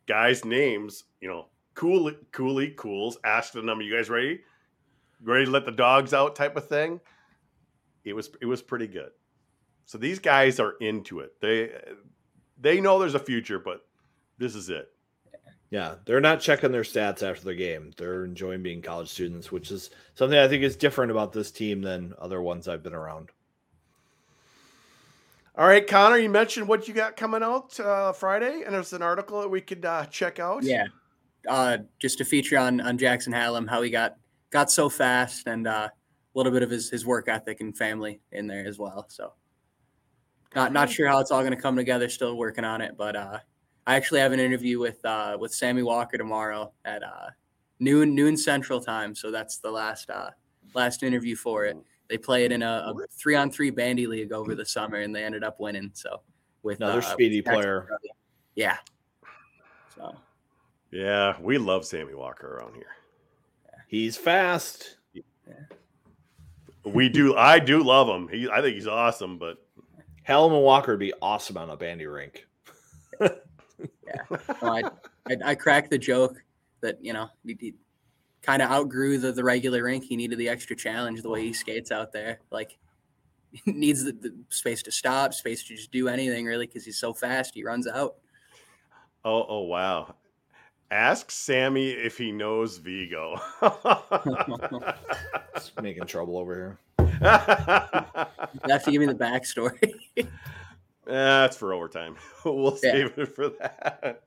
guys' 0.06 0.44
names. 0.44 1.04
You 1.20 1.28
know, 1.28 1.46
Cooley, 1.74 2.16
Cooley, 2.32 2.70
Cools. 2.76 3.18
Ashton, 3.24 3.66
them. 3.66 3.80
You 3.80 3.94
guys 3.94 4.10
ready? 4.10 4.40
Ready 5.22 5.44
to 5.44 5.50
let 5.50 5.64
the 5.64 5.72
dogs 5.72 6.14
out? 6.14 6.36
Type 6.36 6.56
of 6.56 6.68
thing. 6.68 7.00
It 8.04 8.14
was 8.14 8.30
it 8.40 8.46
was 8.46 8.62
pretty 8.62 8.86
good. 8.86 9.10
So 9.84 9.98
these 9.98 10.18
guys 10.18 10.60
are 10.60 10.74
into 10.80 11.20
it. 11.20 11.32
They 11.40 11.70
they 12.58 12.80
know 12.80 12.98
there's 12.98 13.14
a 13.14 13.18
future, 13.18 13.58
but 13.58 13.84
this 14.38 14.54
is 14.54 14.70
it. 14.70 14.88
Yeah, 15.70 15.96
they're 16.04 16.20
not 16.20 16.40
checking 16.40 16.72
their 16.72 16.82
stats 16.82 17.22
after 17.22 17.44
the 17.44 17.54
game. 17.54 17.92
They're 17.96 18.24
enjoying 18.24 18.62
being 18.62 18.82
college 18.82 19.08
students, 19.08 19.52
which 19.52 19.70
is 19.70 19.90
something 20.14 20.38
I 20.38 20.48
think 20.48 20.64
is 20.64 20.76
different 20.76 21.12
about 21.12 21.32
this 21.32 21.52
team 21.52 21.80
than 21.82 22.14
other 22.18 22.42
ones 22.42 22.66
I've 22.66 22.82
been 22.82 22.94
around. 22.94 23.30
All 25.56 25.66
right, 25.66 25.86
Connor, 25.86 26.16
you 26.16 26.28
mentioned 26.28 26.66
what 26.66 26.88
you 26.88 26.94
got 26.94 27.16
coming 27.16 27.42
out 27.42 27.78
uh, 27.78 28.12
Friday, 28.12 28.62
and 28.64 28.74
there's 28.74 28.92
an 28.92 29.02
article 29.02 29.42
that 29.42 29.48
we 29.48 29.60
could 29.60 29.84
uh, 29.84 30.06
check 30.06 30.40
out. 30.40 30.64
Yeah, 30.64 30.86
uh, 31.48 31.78
just 32.00 32.20
a 32.20 32.24
feature 32.24 32.58
on 32.58 32.80
on 32.80 32.98
Jackson 32.98 33.32
Hallum, 33.32 33.68
how 33.68 33.82
he 33.82 33.90
got 33.90 34.16
got 34.50 34.70
so 34.70 34.88
fast, 34.88 35.46
and 35.46 35.66
uh, 35.66 35.88
a 35.90 36.38
little 36.38 36.52
bit 36.52 36.62
of 36.62 36.70
his 36.70 36.90
his 36.90 37.06
work 37.06 37.28
ethic 37.28 37.60
and 37.60 37.76
family 37.76 38.20
in 38.32 38.46
there 38.46 38.66
as 38.66 38.78
well. 38.78 39.06
So, 39.08 39.32
not 40.54 40.72
not 40.72 40.90
sure 40.90 41.08
how 41.08 41.18
it's 41.20 41.30
all 41.30 41.40
going 41.40 41.54
to 41.54 41.60
come 41.60 41.76
together. 41.76 42.08
Still 42.08 42.36
working 42.36 42.64
on 42.64 42.80
it, 42.80 42.96
but 42.96 43.16
uh, 43.16 43.38
I 43.86 43.96
actually 43.96 44.20
have 44.20 44.32
an 44.32 44.40
interview 44.40 44.78
with 44.78 45.04
uh, 45.04 45.36
with 45.40 45.54
Sammy 45.54 45.82
Walker 45.82 46.18
tomorrow 46.18 46.72
at 46.84 47.02
uh, 47.02 47.30
noon 47.78 48.14
noon 48.14 48.36
Central 48.36 48.80
Time. 48.80 49.14
So 49.14 49.30
that's 49.30 49.58
the 49.58 49.70
last 49.70 50.10
uh, 50.10 50.30
last 50.74 51.02
interview 51.02 51.36
for 51.36 51.64
it. 51.64 51.76
They 52.08 52.18
play 52.18 52.44
it 52.44 52.52
in 52.52 52.62
a, 52.62 52.92
a 52.92 52.94
three 53.10 53.36
on 53.36 53.50
three 53.50 53.70
bandy 53.70 54.06
league 54.06 54.32
over 54.32 54.54
the 54.54 54.66
summer, 54.66 54.98
and 54.98 55.14
they 55.14 55.24
ended 55.24 55.44
up 55.44 55.60
winning. 55.60 55.90
So 55.94 56.22
with 56.62 56.80
Another 56.80 56.98
uh, 56.98 57.02
speedy 57.02 57.40
with 57.40 57.46
player. 57.46 57.88
Yeah. 58.54 58.76
So. 59.94 60.14
yeah, 60.90 61.34
we 61.40 61.58
love 61.58 61.84
Sammy 61.84 62.14
Walker 62.14 62.56
around 62.56 62.74
here. 62.74 62.86
He's 63.90 64.16
fast. 64.16 64.98
We 66.84 67.08
do. 67.08 67.34
I 67.34 67.58
do 67.58 67.82
love 67.82 68.06
him. 68.06 68.28
He, 68.28 68.48
I 68.48 68.60
think 68.60 68.76
he's 68.76 68.86
awesome. 68.86 69.36
But 69.36 69.58
Hallum 70.22 70.52
and 70.52 70.62
Walker 70.62 70.92
would 70.92 71.00
be 71.00 71.12
awesome 71.20 71.56
on 71.56 71.70
a 71.70 71.76
bandy 71.76 72.06
rink. 72.06 72.46
Well, 73.18 73.34
I, 74.62 74.82
I, 75.28 75.36
I 75.44 75.54
cracked 75.56 75.90
the 75.90 75.98
joke 75.98 76.36
that 76.82 77.04
you 77.04 77.12
know 77.12 77.30
he, 77.44 77.56
he 77.58 77.74
kind 78.42 78.62
of 78.62 78.70
outgrew 78.70 79.18
the, 79.18 79.32
the 79.32 79.42
regular 79.42 79.82
rink. 79.82 80.04
He 80.04 80.16
needed 80.16 80.38
the 80.38 80.48
extra 80.48 80.76
challenge 80.76 81.22
the 81.22 81.28
way 81.28 81.42
he 81.42 81.52
skates 81.52 81.90
out 81.90 82.12
there. 82.12 82.38
Like 82.52 82.78
he 83.52 83.72
needs 83.72 84.04
the, 84.04 84.12
the 84.12 84.32
space 84.50 84.84
to 84.84 84.92
stop, 84.92 85.34
space 85.34 85.64
to 85.64 85.74
just 85.74 85.90
do 85.90 86.06
anything 86.06 86.46
really 86.46 86.66
because 86.66 86.84
he's 86.84 86.98
so 86.98 87.12
fast. 87.12 87.54
He 87.54 87.64
runs 87.64 87.88
out. 87.88 88.16
oh, 89.24 89.46
oh 89.48 89.62
wow. 89.62 90.14
Ask 90.90 91.30
Sammy 91.30 91.90
if 91.90 92.18
he 92.18 92.32
knows 92.32 92.78
Vigo. 92.78 93.40
Just 95.54 95.80
making 95.80 96.04
trouble 96.06 96.36
over 96.38 96.54
here. 96.54 96.78
You 98.64 98.72
have 98.72 98.84
to 98.84 98.90
give 98.90 99.00
me 99.00 99.06
the 99.06 99.14
backstory. 99.14 99.92
That's 101.06 101.56
for 101.56 101.72
overtime. 101.72 102.16
we'll 102.44 102.72
Yeah. 102.82 102.92
save 102.92 103.18
it 103.18 103.34
for 103.34 103.50
that. 103.50 104.22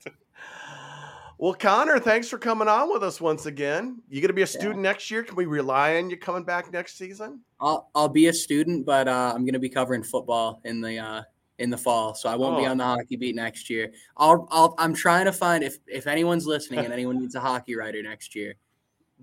Well, 1.38 1.54
Connor, 1.54 1.98
thanks 1.98 2.28
for 2.28 2.38
coming 2.38 2.68
on 2.68 2.90
with 2.92 3.02
us 3.02 3.20
once 3.20 3.46
again. 3.46 4.00
You 4.08 4.20
going 4.20 4.28
to 4.28 4.34
be 4.34 4.42
a 4.42 4.46
student 4.46 4.78
next 4.78 5.10
year? 5.10 5.22
Can 5.24 5.34
we 5.36 5.46
rely 5.46 5.96
on 5.96 6.08
you 6.08 6.16
coming 6.16 6.44
back 6.44 6.72
next 6.72 6.96
season? 6.96 7.40
I'll 7.60 7.90
I'll 7.94 8.08
be 8.08 8.28
a 8.28 8.32
student, 8.32 8.86
but 8.86 9.08
uh, 9.08 9.32
I'm 9.34 9.44
gonna 9.44 9.58
be 9.58 9.68
covering 9.68 10.02
football 10.02 10.60
in 10.64 10.80
the 10.80 10.98
uh, 10.98 11.22
in 11.58 11.70
the 11.70 11.78
fall, 11.78 12.14
so 12.14 12.28
I 12.28 12.34
won't 12.34 12.58
be 12.58 12.66
Oh. 12.66 12.70
on 12.70 12.78
the 12.78 12.84
hockey 12.84 13.16
beat 13.16 13.34
next 13.36 13.70
year. 13.70 13.92
I'll, 14.16 14.48
I'll 14.50 14.74
I'm 14.78 14.92
trying 14.94 15.24
to 15.26 15.32
find 15.32 15.62
if 15.62 15.78
if 15.86 16.06
anyone's 16.06 16.46
listening 16.46 16.80
and 16.80 16.92
anyone 16.92 17.18
needs 17.20 17.34
a 17.36 17.40
hockey 17.40 17.76
writer 17.76 18.02
next 18.02 18.34
year, 18.34 18.54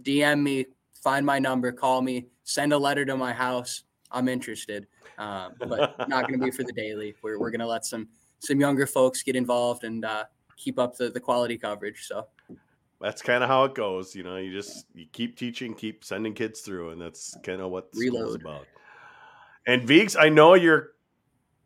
DM 0.02 0.42
me, 0.42 0.66
find 1.04 1.26
my 1.26 1.40
number, 1.40 1.72
call 1.72 2.02
me, 2.02 2.28
send 2.44 2.72
a 2.74 2.78
letter 2.78 3.04
to 3.06 3.18
my 3.18 3.34
house. 3.34 3.84
I'm 4.12 4.28
interested, 4.28 4.88
um, 5.18 5.54
but 5.60 6.08
not 6.08 6.26
gonna 6.28 6.38
be 6.38 6.52
for 6.52 6.64
the 6.64 6.74
daily. 6.74 7.16
We're 7.22 7.38
we're 7.40 7.52
gonna 7.52 7.68
let 7.68 7.86
some 7.86 8.08
some 8.40 8.60
younger 8.60 8.88
folks 8.88 9.24
get 9.24 9.36
involved 9.36 9.84
and 9.84 10.04
uh, 10.06 10.26
keep 10.58 10.80
up 10.80 10.96
the 10.98 11.10
the 11.10 11.20
quality 11.20 11.58
coverage. 11.58 12.06
So 12.08 12.28
That's 13.02 13.22
kind 13.22 13.44
of 13.44 13.50
how 13.50 13.64
it 13.66 13.76
goes. 13.76 14.16
You 14.16 14.24
know, 14.24 14.38
you 14.38 14.52
just 14.54 14.86
you 14.94 15.06
keep 15.12 15.36
teaching, 15.38 15.74
keep 15.74 16.04
sending 16.06 16.34
kids 16.34 16.62
through, 16.62 16.92
and 16.92 17.02
that's 17.02 17.36
kind 17.44 17.62
of 17.62 17.72
what 17.72 17.92
the 17.92 17.98
school's 18.00 18.14
Reload. 18.38 18.42
about. 18.42 18.66
And 19.68 19.84
Veeks, 19.88 20.16
I 20.20 20.30
know 20.30 20.54
you're 20.56 20.92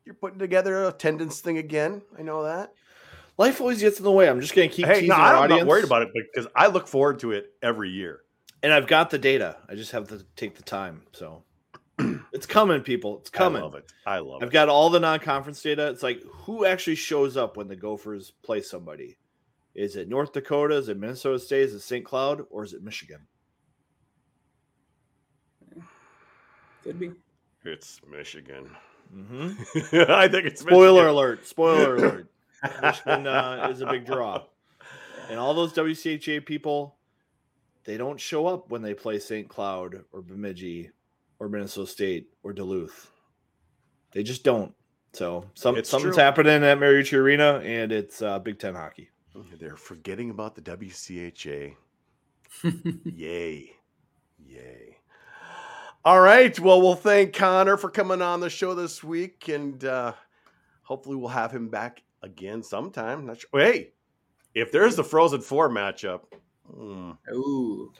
you're 0.05 0.15
putting 0.15 0.39
together 0.39 0.83
a 0.83 0.89
attendance 0.89 1.41
thing 1.41 1.57
again. 1.57 2.01
I 2.17 2.21
know 2.21 2.43
that. 2.43 2.73
Life 3.37 3.59
always 3.59 3.81
gets 3.81 3.97
in 3.97 4.05
the 4.05 4.11
way. 4.11 4.29
I'm 4.29 4.39
just 4.39 4.55
going 4.55 4.69
to 4.69 4.75
keep 4.75 4.85
hey, 4.85 4.93
teasing 5.01 5.09
no, 5.09 5.15
our 5.15 5.35
I'm 5.35 5.43
audience. 5.43 5.61
not 5.61 5.67
worried 5.67 5.83
about 5.83 6.03
it 6.03 6.09
because 6.13 6.49
I 6.55 6.67
look 6.67 6.87
forward 6.87 7.19
to 7.19 7.31
it 7.31 7.51
every 7.61 7.89
year. 7.89 8.21
and 8.63 8.71
I've 8.71 8.87
got 8.87 9.09
the 9.09 9.17
data. 9.17 9.57
I 9.67 9.75
just 9.75 9.91
have 9.91 10.07
to 10.09 10.25
take 10.37 10.55
the 10.55 10.63
time. 10.63 11.01
So 11.11 11.43
it's 12.31 12.45
coming, 12.45 12.81
people. 12.81 13.19
It's 13.19 13.29
coming. 13.29 13.61
I 13.61 13.65
love 13.65 13.75
it. 13.75 13.91
I 14.05 14.19
love 14.19 14.41
I've 14.41 14.49
it. 14.49 14.53
got 14.53 14.69
all 14.69 14.89
the 14.89 14.99
non-conference 14.99 15.61
data. 15.61 15.87
It's 15.89 16.03
like 16.03 16.21
who 16.31 16.65
actually 16.65 16.95
shows 16.95 17.35
up 17.35 17.57
when 17.57 17.67
the 17.67 17.75
Gophers 17.75 18.31
play 18.43 18.61
somebody? 18.61 19.17
Is 19.73 19.97
it 19.97 20.07
North 20.07 20.31
Dakota? 20.31 20.75
Is 20.75 20.87
it 20.87 20.97
Minnesota 20.97 21.37
State? 21.39 21.63
Is 21.63 21.73
it 21.73 21.81
St. 21.81 22.05
Cloud? 22.05 22.45
Or 22.49 22.63
is 22.63 22.73
it 22.73 22.83
Michigan? 22.83 23.27
could 26.83 26.99
be. 26.99 27.11
It's 27.65 27.99
Michigan. 28.09 28.69
Hmm 29.11 29.51
I 30.09 30.27
think 30.27 30.45
it's 30.45 30.61
Spoiler 30.61 31.03
Michigan. 31.03 31.07
alert! 31.09 31.47
Spoiler 31.47 31.95
alert! 31.97 32.27
Michigan 32.81 33.27
uh, 33.27 33.67
is 33.71 33.81
a 33.81 33.85
big 33.87 34.05
draw, 34.05 34.43
and 35.29 35.39
all 35.39 35.53
those 35.53 35.73
WCHA 35.73 36.45
people, 36.45 36.95
they 37.83 37.97
don't 37.97 38.19
show 38.19 38.47
up 38.47 38.69
when 38.69 38.81
they 38.81 38.93
play 38.93 39.19
St. 39.19 39.47
Cloud 39.47 40.03
or 40.11 40.21
Bemidji 40.21 40.91
or 41.39 41.47
Minnesota 41.49 41.89
State 41.89 42.29
or 42.43 42.53
Duluth. 42.53 43.11
They 44.11 44.23
just 44.23 44.43
don't. 44.43 44.73
So 45.13 45.45
some 45.53 45.75
It's 45.77 45.89
something's 45.89 46.15
true. 46.15 46.23
happening 46.23 46.63
at 46.63 46.77
Mariucci 46.79 47.17
Arena, 47.17 47.61
and 47.63 47.91
it's 47.91 48.21
uh, 48.21 48.39
Big 48.39 48.59
Ten 48.59 48.75
hockey. 48.75 49.09
They're 49.59 49.75
forgetting 49.77 50.29
about 50.29 50.55
the 50.55 50.61
WCHA. 50.61 51.75
Yay. 53.03 53.71
Yay. 54.47 54.84
All 56.05 56.21
right. 56.21 56.57
Well, 56.59 56.83
we'll 56.83 56.93
thank 56.93 57.33
Connor 57.33 57.77
for 57.77 57.89
coming 57.89 58.21
on 58.21 58.39
the 58.39 58.49
show 58.49 58.75
this 58.75 59.03
week, 59.03 59.47
and 59.47 59.83
uh, 59.83 60.13
hopefully 60.83 61.15
we'll 61.15 61.29
have 61.29 61.51
him 61.51 61.67
back 61.67 62.03
again 62.21 62.61
sometime. 62.61 63.25
Not 63.25 63.39
sure. 63.39 63.49
Hey, 63.59 63.89
if 64.53 64.71
there's 64.71 64.95
the 64.95 65.03
Frozen 65.03 65.41
Four 65.41 65.67
matchup, 65.67 66.21
hmm, 66.71 67.11
Ooh. 67.33 67.91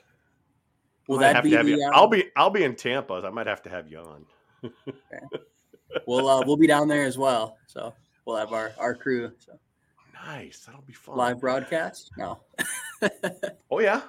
Will 1.08 1.18
that 1.18 1.42
be 1.42 1.50
the, 1.50 1.82
uh, 1.84 1.90
I'll 1.92 2.06
be 2.06 2.30
I'll 2.36 2.50
be 2.50 2.62
in 2.62 2.76
Tampa. 2.76 3.22
I 3.24 3.30
might 3.30 3.48
have 3.48 3.62
to 3.62 3.70
have 3.70 3.88
you 3.88 3.98
on. 3.98 4.26
we'll 6.06 6.28
uh, 6.28 6.42
we'll 6.46 6.56
be 6.56 6.68
down 6.68 6.86
there 6.86 7.04
as 7.04 7.18
well. 7.18 7.58
So 7.66 7.92
we'll 8.24 8.36
have 8.36 8.52
our 8.52 8.72
our 8.78 8.94
crew. 8.94 9.32
So 9.38 9.58
Nice. 10.24 10.60
That'll 10.60 10.82
be 10.82 10.92
fun. 10.92 11.16
live 11.16 11.40
broadcast. 11.40 12.10
No, 12.16 12.40
Oh 13.70 13.80
yeah. 13.80 14.02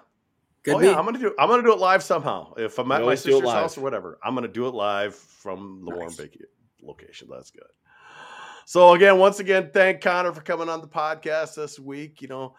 Could 0.68 0.76
oh 0.76 0.80
be. 0.80 0.88
yeah. 0.88 1.00
I'm 1.00 1.06
gonna 1.06 1.18
do. 1.18 1.34
I'm 1.40 1.48
gonna 1.48 1.64
do 1.64 1.72
it 1.72 1.80
live 1.80 2.04
somehow. 2.04 2.54
If 2.58 2.78
I'm 2.78 2.92
at 2.92 2.98
my 2.98 3.02
always 3.02 3.24
do 3.24 3.30
it 3.30 3.34
sister's 3.36 3.52
house 3.52 3.78
or 3.78 3.82
whatever, 3.82 4.20
I'm 4.22 4.36
gonna 4.36 4.50
do 4.50 4.68
it 4.68 4.74
live 4.74 5.16
from 5.16 5.86
the 5.86 5.92
Warren 5.92 6.08
Nice. 6.08 6.18
Big 6.18 6.38
location. 6.82 7.30
That's 7.32 7.52
good. 7.52 7.64
So 8.66 8.92
again, 8.92 9.18
once 9.18 9.40
again, 9.40 9.70
thank 9.74 10.02
Connor 10.02 10.34
for 10.34 10.42
coming 10.42 10.68
on 10.68 10.82
the 10.82 10.88
podcast 10.88 11.56
this 11.56 11.80
week. 11.80 12.22
You 12.22 12.28
know, 12.28 12.56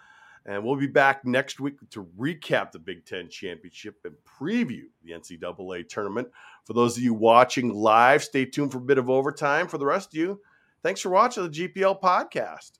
and 0.47 0.65
we'll 0.65 0.77
be 0.77 0.87
back 0.87 1.27
next 1.27 1.61
week 1.61 1.75
to 1.91 2.09
recap 2.19 2.73
the 2.73 2.79
Big 2.79 3.05
Ten 3.05 3.29
championship 3.29 3.97
and 4.05 4.15
preview 4.25 4.85
the 5.05 5.13
NCAA 5.13 5.87
tournament. 5.87 6.29
For 6.65 6.73
those 6.73 6.97
of 6.97 7.03
you 7.03 7.13
watching 7.13 7.75
live, 7.75 8.25
stay 8.25 8.47
tuned 8.47 8.73
for 8.73 8.79
a 8.79 8.81
bit 8.81 8.97
of 8.97 9.11
overtime. 9.11 9.69
For 9.69 9.77
the 9.77 9.85
rest 9.85 10.15
of 10.15 10.19
you, 10.19 10.41
thanks 10.83 11.03
for 11.03 11.11
watching 11.11 11.43
the 11.43 11.51
GPL 11.51 12.01
podcast. 12.01 12.78